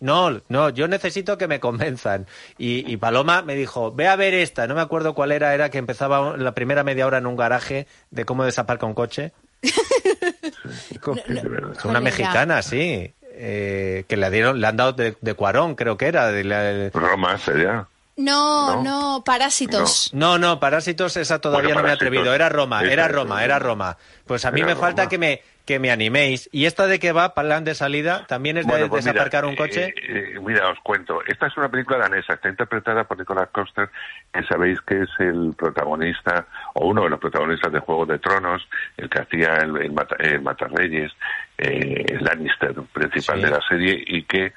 No, 0.00 0.40
no, 0.48 0.70
yo 0.70 0.88
necesito 0.88 1.38
que 1.38 1.48
me 1.48 1.60
convenzan. 1.60 2.26
Y, 2.58 2.90
y, 2.90 2.96
Paloma 2.96 3.42
me 3.42 3.54
dijo, 3.54 3.92
ve 3.92 4.08
a 4.08 4.16
ver 4.16 4.34
esta, 4.34 4.66
no 4.66 4.74
me 4.74 4.80
acuerdo 4.80 5.14
cuál 5.14 5.32
era, 5.32 5.54
era 5.54 5.70
que 5.70 5.78
empezaba 5.78 6.36
la 6.36 6.52
primera 6.52 6.84
media 6.84 7.06
hora 7.06 7.18
en 7.18 7.26
un 7.26 7.36
garaje 7.36 7.86
de 8.10 8.24
cómo 8.24 8.44
desaparca 8.44 8.86
un 8.86 8.94
coche. 8.94 9.32
es 9.62 11.84
una 11.84 12.00
mexicana, 12.00 12.62
sí. 12.62 13.12
Eh, 13.38 14.04
que 14.08 14.16
le 14.16 14.30
dieron, 14.30 14.62
le 14.62 14.66
han 14.66 14.78
dado 14.78 14.94
de, 14.94 15.34
Cuarón, 15.34 15.74
creo 15.74 15.98
que 15.98 16.06
era. 16.06 16.28
De, 16.28 16.90
Roma 16.94 17.36
sería. 17.36 17.86
No, 18.16 18.82
no, 18.82 19.22
Parásitos. 19.24 20.10
No, 20.14 20.38
no, 20.38 20.58
Parásitos 20.58 21.16
esa 21.16 21.38
todavía 21.38 21.74
no 21.74 21.82
me 21.82 21.90
he 21.90 21.92
atrevido. 21.92 22.34
Era 22.34 22.48
Roma, 22.48 22.82
era 22.82 23.08
Roma, 23.08 23.44
era 23.44 23.58
Roma. 23.58 23.98
Pues 24.26 24.44
a 24.44 24.50
mí 24.50 24.62
me 24.62 24.74
falta 24.74 25.08
que 25.08 25.18
me 25.18 25.42
que 25.66 25.80
me 25.80 25.90
animéis. 25.90 26.48
¿Y 26.52 26.64
esta 26.64 26.86
de 26.86 26.98
qué 27.00 27.12
va, 27.12 27.34
plan 27.34 27.64
de 27.64 27.74
salida? 27.74 28.24
¿También 28.26 28.56
es 28.56 28.66
de 28.66 28.86
pues 28.86 29.04
desaparcar 29.04 29.44
un 29.44 29.56
coche? 29.56 29.88
Eh, 29.88 30.34
eh, 30.36 30.40
mira, 30.40 30.70
os 30.70 30.78
cuento. 30.78 31.18
Esta 31.26 31.48
es 31.48 31.56
una 31.56 31.68
película 31.68 31.98
danesa. 31.98 32.34
Está 32.34 32.48
interpretada 32.48 33.04
por 33.04 33.18
Nicolas 33.18 33.48
Coster, 33.50 33.90
que 34.32 34.44
sabéis 34.44 34.80
que 34.82 35.02
es 35.02 35.10
el 35.18 35.54
protagonista, 35.58 36.46
o 36.74 36.86
uno 36.86 37.02
de 37.02 37.10
los 37.10 37.18
protagonistas 37.18 37.72
de 37.72 37.80
Juego 37.80 38.06
de 38.06 38.18
Tronos, 38.20 38.66
el 38.96 39.10
que 39.10 39.20
hacía 39.20 39.56
el, 39.56 39.92
el, 40.20 40.40
Matarreyes, 40.40 41.12
eh, 41.58 42.04
el 42.08 42.22
Lannister 42.22 42.72
principal 42.92 43.42
de 43.42 43.50
la 43.50 43.60
serie, 43.68 44.04
y 44.06 44.22
que 44.22 44.46
eh, 44.46 44.52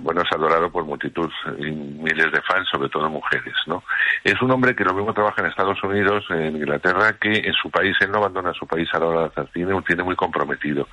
bueno, 0.00 0.22
es 0.22 0.32
adorado 0.32 0.70
por 0.70 0.84
multitud 0.84 1.30
y 1.58 1.70
miles 1.70 2.32
de 2.32 2.42
fans, 2.42 2.68
sobre 2.70 2.88
todo 2.88 3.08
mujeres, 3.08 3.54
¿no? 3.66 3.82
Es 4.24 4.40
un 4.42 4.50
hombre 4.50 4.74
que 4.74 4.84
lo 4.84 4.94
mismo 4.94 5.12
trabaja 5.12 5.42
en 5.42 5.48
Estados 5.48 5.82
Unidos, 5.82 6.24
en 6.30 6.56
Inglaterra, 6.56 7.16
que 7.20 7.30
en 7.30 7.52
su 7.52 7.70
país, 7.70 7.96
él 8.00 8.10
no 8.10 8.18
abandona 8.18 8.52
su 8.52 8.66
país 8.66 8.88
a 8.92 8.98
la 8.98 9.06
hora 9.06 9.20
de 9.20 9.26
hacer 9.26 9.48
cine, 9.52 9.74
un 9.74 9.84
cine 9.84 10.02
muy 10.02 10.16
comprometido. 10.16 10.88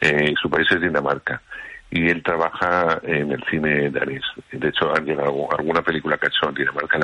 Eh, 0.00 0.34
su 0.40 0.48
país 0.48 0.66
es 0.70 0.80
Dinamarca 0.80 1.40
y 1.90 2.08
él 2.08 2.22
trabaja 2.22 3.00
en 3.02 3.32
el 3.32 3.44
cine 3.50 3.90
danés. 3.90 4.22
De 4.52 4.68
hecho, 4.68 4.92
alguna 4.94 5.82
película 5.82 6.16
que 6.16 6.26
ha 6.26 6.28
hecho 6.28 6.48
en 6.48 6.54
Dinamarca 6.54 6.98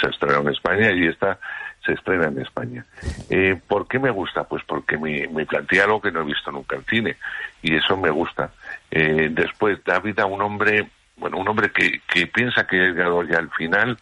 se 0.00 0.06
ha 0.06 0.10
estrenado 0.10 0.42
en 0.42 0.48
España 0.48 0.90
y 0.92 1.06
esta 1.06 1.38
se 1.84 1.92
estrena 1.92 2.26
en 2.26 2.40
España. 2.40 2.84
Eh, 3.30 3.60
¿Por 3.66 3.86
qué 3.88 3.98
me 3.98 4.10
gusta? 4.10 4.44
Pues 4.44 4.62
porque 4.66 4.96
me, 4.98 5.26
me 5.28 5.46
plantea 5.46 5.84
algo 5.84 6.00
que 6.00 6.12
no 6.12 6.20
he 6.20 6.24
visto 6.24 6.50
nunca 6.50 6.76
en 6.76 6.84
cine 6.84 7.16
y 7.62 7.74
eso 7.76 7.96
me 7.96 8.10
gusta. 8.10 8.50
Eh, 8.94 9.30
después 9.30 9.82
da 9.84 10.00
vida 10.00 10.24
a 10.24 10.26
un 10.26 10.42
hombre, 10.42 10.86
bueno, 11.16 11.38
un 11.38 11.48
hombre 11.48 11.70
que, 11.70 12.02
que 12.06 12.26
piensa 12.26 12.66
que 12.66 12.76
ha 12.76 12.88
llegado 12.88 13.22
ya 13.24 13.38
al 13.38 13.50
final 13.50 13.96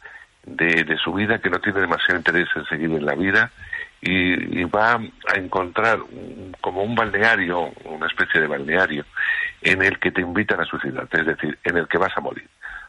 de, 0.45 0.99
su 1.03 1.13
vida, 1.13 1.39
que 1.39 1.49
no 1.49 1.61
tiene 1.61 1.81
demasiado 1.81 2.19
interés 2.19 2.49
en 2.57 2.65
seguir 2.67 2.91
en 2.91 3.07
la 3.07 3.15
vida 3.15 3.53
y, 4.01 4.65
va 4.65 4.95
a 4.95 5.37
encontrar 5.37 6.01
como 6.61 6.83
un 6.83 6.95
balneario, 6.95 7.73
una 7.85 8.07
especie 8.07 8.41
de 8.41 8.47
balneario, 8.47 9.05
en 9.63 9.83
el 9.83 9.99
que 9.99 10.11
te 10.11 10.23
invitan 10.23 10.61
a 10.61 10.65
su 10.65 10.79
ciudad, 10.79 11.09
es 11.13 11.27
decir, 11.27 11.57
en 11.65 11.77
el 11.77 11.87
que 11.87 11.99
vas 11.99 12.17
a 12.17 12.21
morir. 12.21 12.49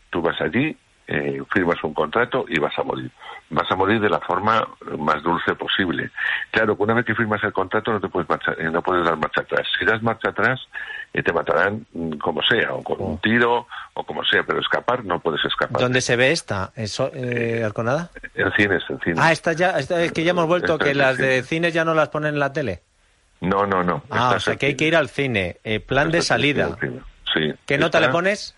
Tú 0.10 0.22
vas 0.22 0.40
allí 0.42 0.76
eh, 1.12 1.42
firmas 1.52 1.84
un 1.84 1.94
contrato 1.94 2.46
y 2.48 2.58
vas 2.58 2.78
a 2.80 2.84
morir. 2.84 3.12
Vas 3.50 3.70
a 3.70 3.76
morir 3.76 4.00
de 4.00 4.10
la 4.10 4.22
forma 4.22 4.66
más 4.98 5.22
dulce 5.22 5.56
posible. 5.56 6.10
Claro, 6.52 6.78
una 6.80 6.94
vez 6.94 7.06
que 7.06 7.14
firmas 7.14 7.44
el 7.44 7.52
contrato 7.52 7.92
no 7.92 8.00
te 8.00 8.08
puedes 8.08 8.30
eh, 8.58 8.70
no 8.72 8.82
puedes 8.82 9.04
dar 9.04 9.18
marcha 9.18 9.42
atrás. 9.42 9.68
Si 9.78 9.86
das 9.86 10.02
marcha 10.02 10.30
atrás, 10.30 10.62
eh, 11.14 11.22
te 11.22 11.34
matarán 11.34 11.86
mm, 11.92 12.14
como 12.14 12.42
sea, 12.44 12.74
o 12.74 12.82
con 12.82 13.02
un 13.02 13.18
tiro, 13.18 13.68
o 13.94 14.04
como 14.06 14.24
sea, 14.24 14.44
pero 14.44 14.62
escapar 14.62 15.04
no 15.04 15.20
puedes 15.20 15.44
escapar. 15.44 15.82
¿Dónde 15.82 16.00
se 16.00 16.16
ve 16.16 16.32
esta, 16.32 16.72
eso, 16.78 17.12
eh, 17.14 17.62
Arconada? 17.66 18.10
En 18.34 18.50
cines, 18.54 18.82
en 18.88 19.00
cines. 19.02 19.20
Ah, 19.22 19.34
esta 19.34 19.52
ya, 19.52 19.72
es 19.72 20.12
que 20.14 20.24
ya 20.24 20.32
hemos 20.32 20.48
vuelto, 20.48 20.78
que 20.78 20.96
las 20.96 21.18
de 21.18 21.44
cines 21.44 21.74
ya 21.74 21.84
no 21.84 21.94
las 21.94 22.08
ponen 22.08 22.36
en 22.36 22.40
la 22.40 22.54
tele. 22.54 22.84
No, 23.42 23.66
no, 23.66 23.84
no. 23.84 24.04
Ah, 24.10 24.36
o 24.38 24.40
sea 24.40 24.56
que 24.56 24.68
hay 24.68 24.76
que 24.76 24.88
ir 24.88 24.96
al 24.96 25.10
cine. 25.10 25.58
plan 25.86 26.10
de 26.10 26.22
salida. 26.22 26.78
Sí. 27.34 27.54
¿Qué 27.66 27.78
nota 27.78 28.00
le 28.00 28.08
pones? 28.08 28.56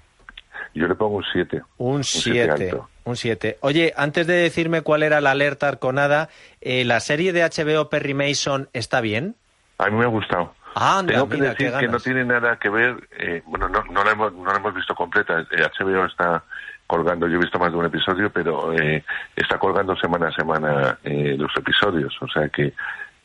Yo 0.74 0.88
le 0.88 0.96
pongo 0.96 1.18
un 1.18 1.26
7. 1.32 1.62
Un 1.78 2.04
7. 2.04 2.76
Un 3.06 3.16
7. 3.16 3.58
Oye, 3.62 3.94
antes 3.96 4.26
de 4.28 4.34
decirme 4.34 4.82
cuál 4.82 5.04
era 5.04 5.22
la 5.22 5.32
alerta 5.32 5.68
arconada, 5.68 6.30
eh, 6.62 6.84
¿la 6.86 7.00
serie 7.00 7.34
de 7.34 7.44
HBO 7.44 7.90
Perry 7.90 8.14
Mason 8.14 8.70
está 8.74 9.02
bien? 9.02 9.36
A 9.78 9.90
mí 9.90 9.98
me 9.98 10.06
ha 10.06 10.08
gustado. 10.08 10.54
Ah, 10.76 11.04
Tengo 11.06 11.30
que 11.30 11.38
decir 11.38 11.72
que 11.80 11.88
no 11.88 12.00
tiene 12.00 12.26
nada 12.26 12.58
que 12.58 12.70
ver, 12.70 13.08
eh, 13.20 13.44
bueno, 13.46 13.70
no, 13.70 13.84
no, 13.92 14.04
la 14.04 14.12
hemos, 14.12 14.34
no 14.34 14.46
la 14.46 14.58
hemos 14.58 14.74
visto 14.74 14.96
completa. 14.96 15.46
HBO 15.52 16.04
eh, 16.04 16.08
está 16.08 16.44
colgando, 16.88 17.28
yo 17.28 17.36
he 17.38 17.42
visto 17.42 17.60
más 17.60 17.72
de 17.72 17.78
un 17.78 17.86
episodio, 17.86 18.32
pero 18.32 18.74
eh, 18.74 19.04
está 19.36 19.58
colgando 19.58 19.96
semana 19.96 20.30
a 20.30 20.32
semana 20.32 20.98
eh, 21.04 21.36
los 21.38 21.52
episodios. 21.58 22.16
O 22.22 22.28
sea 22.28 22.50
que 22.50 22.74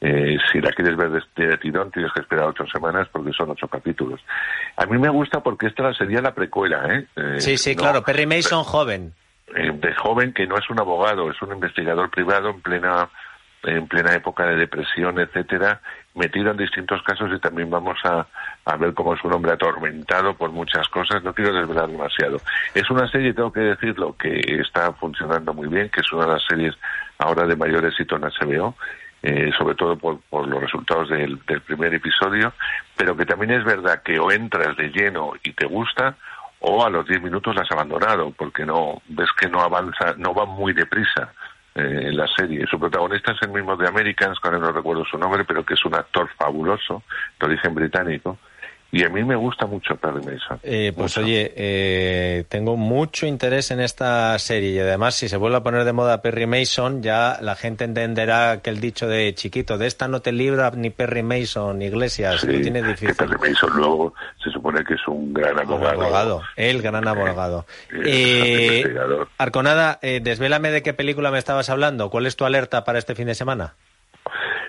eh, 0.00 0.36
si 0.52 0.60
la 0.60 0.70
quieres 0.70 0.96
ver 0.96 1.10
de, 1.10 1.56
tirón, 1.58 1.90
tienes 1.90 2.12
que 2.12 2.20
esperar 2.20 2.46
ocho 2.46 2.64
semanas 2.66 3.08
porque 3.10 3.32
son 3.32 3.50
ocho 3.50 3.66
capítulos. 3.66 4.20
A 4.76 4.86
mí 4.86 4.96
me 4.96 5.08
gusta 5.08 5.40
porque 5.40 5.66
esta 5.66 5.92
sería 5.94 6.20
la 6.20 6.34
precuela, 6.34 6.94
¿eh? 6.94 7.06
eh 7.16 7.40
sí, 7.40 7.58
sí, 7.58 7.74
claro. 7.74 8.02
Perry 8.02 8.26
Mason 8.26 8.62
joven. 8.62 9.12
Eh, 9.56 9.72
de 9.72 9.94
joven 9.94 10.32
que 10.32 10.46
no 10.46 10.56
es 10.56 10.70
un 10.70 10.78
abogado, 10.78 11.30
es 11.30 11.42
un 11.42 11.52
investigador 11.52 12.10
privado 12.10 12.50
en 12.50 12.60
plena 12.60 13.08
en 13.64 13.88
plena 13.88 14.14
época 14.14 14.46
de 14.46 14.54
depresión, 14.54 15.18
etcétera, 15.18 15.80
metido 16.14 16.52
en 16.52 16.56
distintos 16.56 17.02
casos 17.02 17.28
y 17.34 17.40
también 17.40 17.68
vamos 17.68 17.98
a, 18.04 18.24
a, 18.64 18.76
ver 18.76 18.94
cómo 18.94 19.14
es 19.14 19.24
un 19.24 19.32
hombre 19.32 19.50
atormentado 19.50 20.34
por 20.34 20.52
muchas 20.52 20.88
cosas. 20.88 21.24
No 21.24 21.34
quiero 21.34 21.52
desvelar 21.52 21.88
demasiado. 21.88 22.40
Es 22.72 22.88
una 22.88 23.10
serie, 23.10 23.34
tengo 23.34 23.52
que 23.52 23.60
decirlo, 23.60 24.16
que 24.16 24.38
está 24.60 24.92
funcionando 24.92 25.52
muy 25.52 25.66
bien, 25.66 25.88
que 25.88 26.02
es 26.02 26.12
una 26.12 26.26
de 26.26 26.32
las 26.34 26.44
series 26.48 26.76
ahora 27.18 27.46
de 27.46 27.56
mayor 27.56 27.84
éxito 27.84 28.14
en 28.14 28.22
HBO 28.22 28.76
eh, 29.22 29.50
sobre 29.58 29.74
todo 29.74 29.96
por, 29.96 30.20
por 30.30 30.46
los 30.46 30.60
resultados 30.60 31.08
del, 31.08 31.38
primer 31.66 31.94
episodio, 31.94 32.52
pero 32.96 33.16
que 33.16 33.26
también 33.26 33.52
es 33.52 33.64
verdad 33.64 34.02
que 34.02 34.18
o 34.18 34.30
entras 34.30 34.76
de 34.76 34.90
lleno 34.90 35.32
y 35.42 35.52
te 35.52 35.66
gusta, 35.66 36.16
o 36.60 36.84
a 36.84 36.90
los 36.90 37.06
10 37.06 37.22
minutos 37.22 37.54
la 37.54 37.62
has 37.62 37.72
abandonado, 37.72 38.32
porque 38.32 38.64
no 38.64 39.02
ves 39.08 39.28
que 39.38 39.48
no 39.48 39.60
avanza, 39.60 40.14
no 40.16 40.34
va 40.34 40.44
muy 40.44 40.72
deprisa 40.72 41.32
eh, 41.74 42.10
la 42.12 42.26
serie. 42.26 42.66
Su 42.68 42.78
protagonista 42.78 43.32
es 43.32 43.42
el 43.42 43.50
mismo 43.50 43.76
de 43.76 43.88
Americans, 43.88 44.38
que 44.40 44.50
no 44.50 44.72
recuerdo 44.72 45.04
su 45.04 45.18
nombre, 45.18 45.44
pero 45.44 45.64
que 45.64 45.74
es 45.74 45.84
un 45.84 45.94
actor 45.94 46.28
fabuloso, 46.36 47.02
de 47.38 47.46
origen 47.46 47.74
británico, 47.74 48.38
Y 48.90 49.04
a 49.04 49.10
mí 49.10 49.22
me 49.22 49.36
gusta 49.36 49.66
mucho 49.66 49.96
Perry 49.96 50.24
Mason. 50.24 50.60
Eh, 50.62 50.94
pues 50.96 51.18
oye, 51.18 51.52
eh, 51.56 52.44
tengo 52.48 52.76
mucho 52.76 53.26
interés 53.26 53.70
en 53.70 53.80
esta 53.80 54.38
serie 54.38 54.70
y 54.70 54.78
además 54.78 55.14
si 55.14 55.28
se 55.28 55.36
vuelve 55.36 55.58
a 55.58 55.62
poner 55.62 55.84
de 55.84 55.92
moda 55.92 56.22
Perry 56.22 56.46
Mason, 56.46 57.02
ya 57.02 57.38
la 57.42 57.54
gente 57.54 57.84
entenderá 57.84 58.60
que 58.62 58.70
el 58.70 58.80
dicho 58.80 59.06
de 59.06 59.34
chiquito, 59.34 59.76
de 59.76 59.86
esta 59.86 60.08
no 60.08 60.20
te 60.20 60.32
libra 60.32 60.70
ni 60.74 60.88
Perry 60.88 61.22
Mason 61.22 61.78
ni 61.78 61.86
Iglesias, 61.86 62.44
lo 62.44 62.60
tiene 62.60 62.82
difícil. 62.82 63.14
Perry 63.14 63.36
Mason 63.50 63.70
luego 63.76 64.14
se 64.42 64.50
supone 64.50 64.82
que 64.82 64.94
es 64.94 65.06
un 65.06 65.34
gran 65.34 65.58
abogado. 65.58 66.00
abogado 66.00 66.42
el 66.56 66.80
gran 66.80 67.06
abogado. 67.06 67.66
Eh, 67.92 68.84
Arconada, 69.36 69.98
desvélame 70.00 70.70
de 70.70 70.82
qué 70.82 70.94
película 70.94 71.30
me 71.30 71.38
estabas 71.38 71.68
hablando. 71.68 72.08
¿Cuál 72.08 72.24
es 72.24 72.36
tu 72.36 72.46
alerta 72.46 72.84
para 72.84 72.98
este 72.98 73.14
fin 73.14 73.26
de 73.26 73.34
semana? 73.34 73.74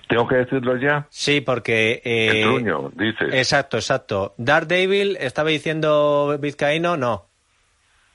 ¿Tengo 0.07 0.27
que 0.27 0.35
decirlo 0.35 0.77
ya? 0.77 1.05
Sí, 1.09 1.41
porque... 1.41 2.01
Eh, 2.03 2.41
el 2.41 2.43
truño, 2.43 2.89
dices. 2.95 3.33
Exacto, 3.33 3.77
exacto. 3.77 4.33
Daredevil, 4.37 5.17
estaba 5.19 5.49
diciendo 5.49 6.37
Vizcaíno, 6.39 6.97
no. 6.97 7.25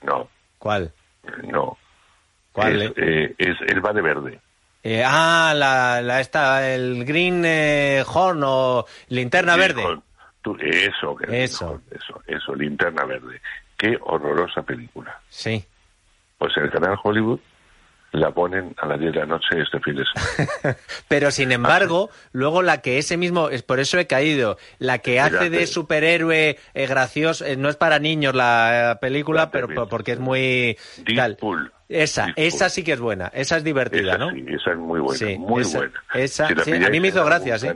No. 0.03 0.29
¿Cuál? 0.59 0.93
No. 1.45 1.79
¿Cuál? 2.53 2.83
Es, 2.83 2.93
eh, 2.97 3.35
es 3.39 3.57
el 3.69 3.85
va 3.85 3.93
de 3.93 4.03
verde. 4.03 4.41
Eh, 4.83 5.03
ah, 5.05 5.55
la, 5.57 6.03
la 6.03 6.21
esta, 6.21 6.71
el 6.75 7.05
Green 7.07 7.43
eh, 7.47 8.05
Horn 8.07 8.43
o 8.45 8.85
Linterna 9.09 9.57
Verde. 9.57 9.83
eso, 10.61 11.17
eso. 11.27 11.81
eso, 11.91 12.23
eso, 12.27 12.55
Linterna 12.55 13.05
Verde. 13.05 13.41
Qué 13.79 13.97
horrorosa 14.01 14.63
película. 14.63 15.19
Sí. 15.31 15.65
Pues 16.37 16.55
en 16.59 16.65
el 16.65 16.71
canal 16.71 16.99
Hollywood 17.03 17.41
la 18.15 18.31
ponen 18.31 18.75
a 18.79 18.87
las 18.87 19.01
10 19.01 19.13
de 19.13 19.21
la 19.21 19.27
noche 19.27 19.61
este 19.61 19.81
fin 19.81 19.97
de 19.97 20.05
semana. 20.05 20.77
Pero 21.09 21.31
sin 21.31 21.53
embargo, 21.53 22.11
luego 22.33 22.63
la 22.63 22.81
que 22.81 22.99
ese 22.99 23.17
mismo, 23.17 23.49
es 23.51 23.63
por 23.63 23.81
eso 23.81 23.99
he 23.99 24.07
caído, 24.07 24.57
la 24.79 24.99
que 24.99 25.21
hace 25.21 25.51
de 25.51 25.67
superhéroe 25.67 26.59
eh, 26.75 26.87
gracioso, 26.87 27.45
eh, 27.45 27.57
no 27.57 27.69
es 27.69 27.77
para 27.77 27.99
niños 27.99 28.35
la 28.35 28.93
eh, 28.93 28.97
película, 29.01 29.51
pero 29.51 29.89
porque 29.89 30.13
es 30.13 30.21
muy 30.21 30.77
Deadpool. 31.05 31.73
Esa, 31.89 32.33
esa 32.37 32.69
sí 32.71 32.83
que 32.83 32.93
es 32.93 33.01
buena, 33.01 33.31
esa 33.35 33.57
es 33.57 33.65
divertida, 33.65 34.17
¿no? 34.17 34.31
Sí, 34.31 34.45
esa 34.49 34.73
es 34.73 34.79
muy 34.79 35.01
buena, 35.01 35.39
muy 35.39 35.65
buena. 35.65 35.93
Esa, 36.15 36.49
a 36.49 36.91
mí 36.91 37.01
me 37.01 37.09
hizo 37.09 37.25
gracia, 37.25 37.59
sí. 37.59 37.69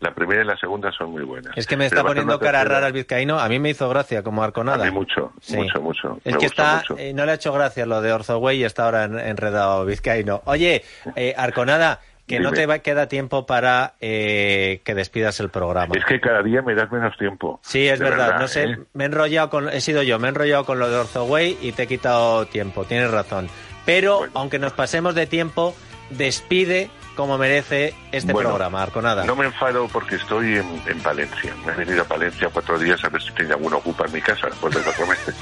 La 0.00 0.14
primera 0.14 0.42
y 0.42 0.46
la 0.46 0.56
segunda 0.56 0.90
son 0.92 1.10
muy 1.10 1.22
buenas. 1.24 1.56
Es 1.56 1.66
que 1.66 1.76
me 1.76 1.84
está 1.84 2.02
poniendo 2.02 2.38
cara 2.38 2.64
rara 2.64 2.86
el 2.86 2.92
vizcaíno. 2.94 3.38
A 3.38 3.48
mí 3.48 3.58
me 3.58 3.70
hizo 3.70 3.88
gracia 3.88 4.22
como 4.22 4.42
Arconada. 4.42 4.82
A 4.82 4.86
mí 4.86 4.92
mucho, 4.92 5.32
mucho, 5.50 5.80
mucho. 5.80 6.18
Es 6.24 6.36
que 6.38 6.46
está, 6.46 6.82
eh, 6.96 7.12
no 7.12 7.26
le 7.26 7.32
ha 7.32 7.34
hecho 7.34 7.52
gracia 7.52 7.84
lo 7.84 8.00
de 8.00 8.10
Orzoway 8.12 8.60
y 8.60 8.64
está 8.64 8.86
ahora 8.86 9.04
enredado 9.04 9.84
vizcaíno. 9.84 10.40
Oye, 10.46 10.82
eh, 11.16 11.34
Arconada, 11.36 12.00
que 12.26 12.40
no 12.40 12.52
te 12.52 12.64
va, 12.64 12.78
queda 12.78 13.08
tiempo 13.08 13.44
para 13.44 13.94
eh, 14.00 14.80
que 14.84 14.94
despidas 14.94 15.38
el 15.40 15.50
programa. 15.50 15.94
Es 15.94 16.04
que 16.04 16.18
cada 16.18 16.42
día 16.42 16.62
me 16.62 16.74
das 16.74 16.90
menos 16.90 17.16
tiempo. 17.18 17.60
Sí, 17.62 17.86
es 17.86 18.00
verdad. 18.00 18.38
No 18.38 18.48
sé, 18.48 18.78
me 18.94 19.04
he 19.04 19.06
enrollado 19.06 19.50
con, 19.50 19.68
he 19.68 19.80
sido 19.82 20.02
yo, 20.02 20.18
me 20.18 20.28
he 20.28 20.30
enrollado 20.30 20.64
con 20.64 20.78
lo 20.78 20.88
de 20.88 20.96
Orzoway 20.96 21.58
y 21.60 21.72
te 21.72 21.82
he 21.82 21.86
quitado 21.86 22.46
tiempo. 22.46 22.84
Tienes 22.84 23.10
razón. 23.10 23.48
Pero 23.84 24.26
aunque 24.34 24.58
nos 24.58 24.72
pasemos 24.72 25.14
de 25.14 25.26
tiempo, 25.26 25.74
despide 26.10 26.88
como 27.20 27.36
merece 27.36 27.92
este 28.12 28.32
programa, 28.32 28.82
Arconada. 28.82 29.26
No 29.26 29.36
me 29.36 29.44
enfado 29.44 29.86
porque 29.88 30.14
estoy 30.14 30.56
en, 30.56 31.00
Palencia. 31.02 31.54
Me 31.66 31.72
he 31.72 31.76
venido 31.76 32.00
a 32.00 32.04
Palencia 32.06 32.48
cuatro 32.50 32.78
días 32.78 33.04
a 33.04 33.10
ver 33.10 33.20
si 33.20 33.30
tenía 33.32 33.56
alguno 33.56 33.76
ocupa 33.76 34.06
en 34.06 34.12
mi 34.14 34.22
casa 34.22 34.46
después 34.46 34.74
de 34.74 34.80
cuatro 34.80 35.06
meses. 35.06 35.34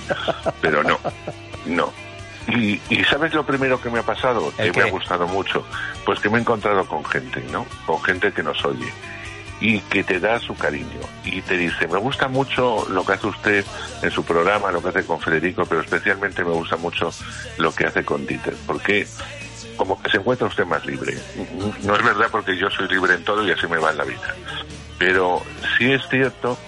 Pero 0.61 0.83
no, 0.83 0.99
no. 1.67 1.93
Y, 2.49 2.81
¿sabes 3.05 3.33
lo 3.33 3.47
primero 3.47 3.81
que 3.81 3.91
me 3.91 4.01
ha 4.01 4.03
pasado? 4.03 4.53
Que 4.57 4.73
me 4.73 4.83
ha 4.83 4.91
gustado 4.91 5.29
mucho. 5.29 5.65
Pues 6.05 6.19
que 6.19 6.29
me 6.29 6.39
he 6.39 6.41
encontrado 6.41 6.85
con 6.85 7.05
gente, 7.05 7.45
¿no? 7.53 7.65
Con 7.87 8.03
gente 8.03 8.33
que 8.33 8.43
nos 8.43 8.65
oye 8.65 8.93
y 9.61 9.81
que 9.81 10.05
te 10.05 10.21
da 10.21 10.39
su 10.39 10.55
cariño 10.55 11.01
y 11.25 11.43
te 11.43 11.57
dice, 11.57 11.89
me 11.89 11.99
gusta 11.99 12.29
mucho 12.29 12.87
lo 12.91 13.05
que 13.05 13.13
hace 13.13 13.27
usted 13.27 13.65
en 14.03 14.11
su 14.11 14.25
programa, 14.25 14.71
lo 14.71 14.83
que 14.83 14.89
hace 14.89 15.05
con 15.05 15.21
Federico, 15.21 15.65
pero 15.67 15.81
especialmente 15.81 16.45
me 16.45 16.53
gusta 16.53 16.77
mucho 16.77 17.11
lo 17.59 17.73
que 17.73 17.87
hace 17.87 18.05
con 18.05 18.27
Dieter, 18.27 18.55
porque 18.67 19.07
como 19.79 20.03
que 20.03 20.11
se 20.11 20.19
encuentra 20.19 20.47
usted 20.47 20.67
más 20.67 20.85
libre. 20.85 21.17
No 21.85 21.97
es 21.97 22.05
verdad 22.05 22.27
porque 22.31 22.55
yo 22.59 22.69
soy 22.69 22.89
libre 22.89 23.15
en 23.15 23.25
todo 23.25 23.47
y 23.47 23.53
así 23.53 23.67
me 23.67 23.79
va 23.79 23.93
en 23.93 23.97
la 23.97 24.05
vida. 24.05 24.35
Pero 24.99 25.43
sí 25.79 25.91
es 25.91 26.07
cierto 26.11 26.59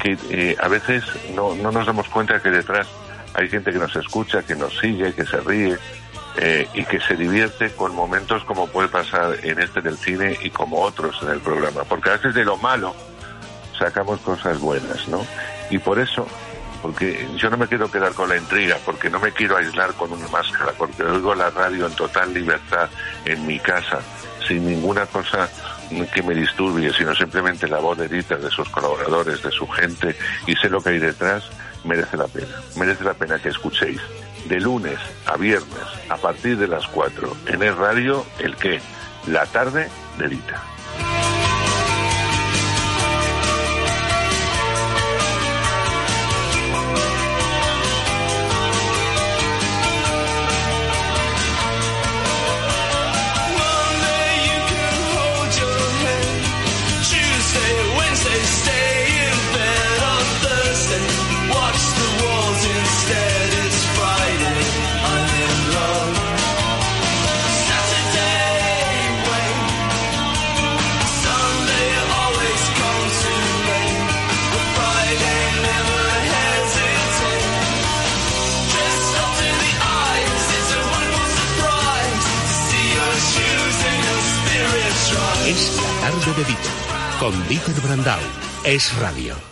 que 0.00 0.16
eh, 0.30 0.56
a 0.58 0.68
veces 0.68 1.04
no, 1.34 1.54
no 1.54 1.70
nos 1.70 1.84
damos 1.84 2.08
cuenta 2.08 2.40
que 2.40 2.50
detrás 2.50 2.86
hay 3.34 3.48
gente 3.48 3.72
que 3.72 3.78
nos 3.78 3.94
escucha, 3.96 4.42
que 4.42 4.54
nos 4.54 4.78
sigue, 4.78 5.12
que 5.12 5.26
se 5.26 5.40
ríe 5.40 5.76
eh, 6.36 6.66
y 6.72 6.84
que 6.84 7.00
se 7.00 7.16
divierte 7.16 7.70
con 7.72 7.94
momentos 7.94 8.44
como 8.44 8.66
puede 8.68 8.88
pasar 8.88 9.36
en 9.42 9.60
este 9.60 9.82
del 9.82 9.98
cine 9.98 10.38
y 10.42 10.50
como 10.50 10.80
otros 10.80 11.18
en 11.22 11.30
el 11.30 11.40
programa. 11.40 11.84
Porque 11.84 12.10
a 12.10 12.12
veces 12.14 12.34
de 12.34 12.44
lo 12.44 12.56
malo 12.56 12.94
sacamos 13.78 14.20
cosas 14.20 14.58
buenas, 14.60 15.08
¿no? 15.08 15.26
Y 15.70 15.78
por 15.78 15.98
eso 15.98 16.26
porque 16.82 17.28
yo 17.36 17.48
no 17.48 17.56
me 17.56 17.68
quiero 17.68 17.90
quedar 17.90 18.12
con 18.12 18.28
la 18.28 18.36
intriga, 18.36 18.76
porque 18.84 19.08
no 19.08 19.20
me 19.20 19.32
quiero 19.32 19.56
aislar 19.56 19.94
con 19.94 20.12
una 20.12 20.26
máscara, 20.28 20.72
porque 20.76 21.02
oigo 21.04 21.34
la 21.34 21.48
radio 21.50 21.86
en 21.86 21.94
total 21.94 22.34
libertad 22.34 22.90
en 23.24 23.46
mi 23.46 23.58
casa, 23.60 24.00
sin 24.46 24.66
ninguna 24.66 25.06
cosa 25.06 25.48
que 26.12 26.22
me 26.22 26.34
disturbie, 26.34 26.92
sino 26.92 27.14
simplemente 27.14 27.68
la 27.68 27.78
voz 27.78 27.98
de 27.98 28.08
Dita, 28.08 28.36
de 28.36 28.50
sus 28.50 28.68
colaboradores, 28.70 29.42
de 29.42 29.50
su 29.50 29.66
gente, 29.68 30.16
y 30.46 30.54
sé 30.56 30.68
lo 30.68 30.82
que 30.82 30.90
hay 30.90 30.98
detrás, 30.98 31.44
merece 31.84 32.16
la 32.16 32.26
pena. 32.26 32.54
Merece 32.76 33.04
la 33.04 33.14
pena 33.14 33.38
que 33.38 33.50
escuchéis 33.50 34.00
de 34.46 34.60
lunes 34.60 34.98
a 35.26 35.36
viernes, 35.36 35.84
a 36.08 36.16
partir 36.16 36.58
de 36.58 36.66
las 36.66 36.86
4, 36.88 37.36
en 37.46 37.62
el 37.62 37.76
radio, 37.76 38.26
el 38.38 38.56
qué, 38.56 38.80
la 39.28 39.46
tarde 39.46 39.88
de 40.18 40.28
Dita. 40.28 40.62
Con 87.22 87.46
Dieter 87.46 87.80
Brandau. 87.80 88.18
Es 88.64 88.98
Radio. 88.98 89.51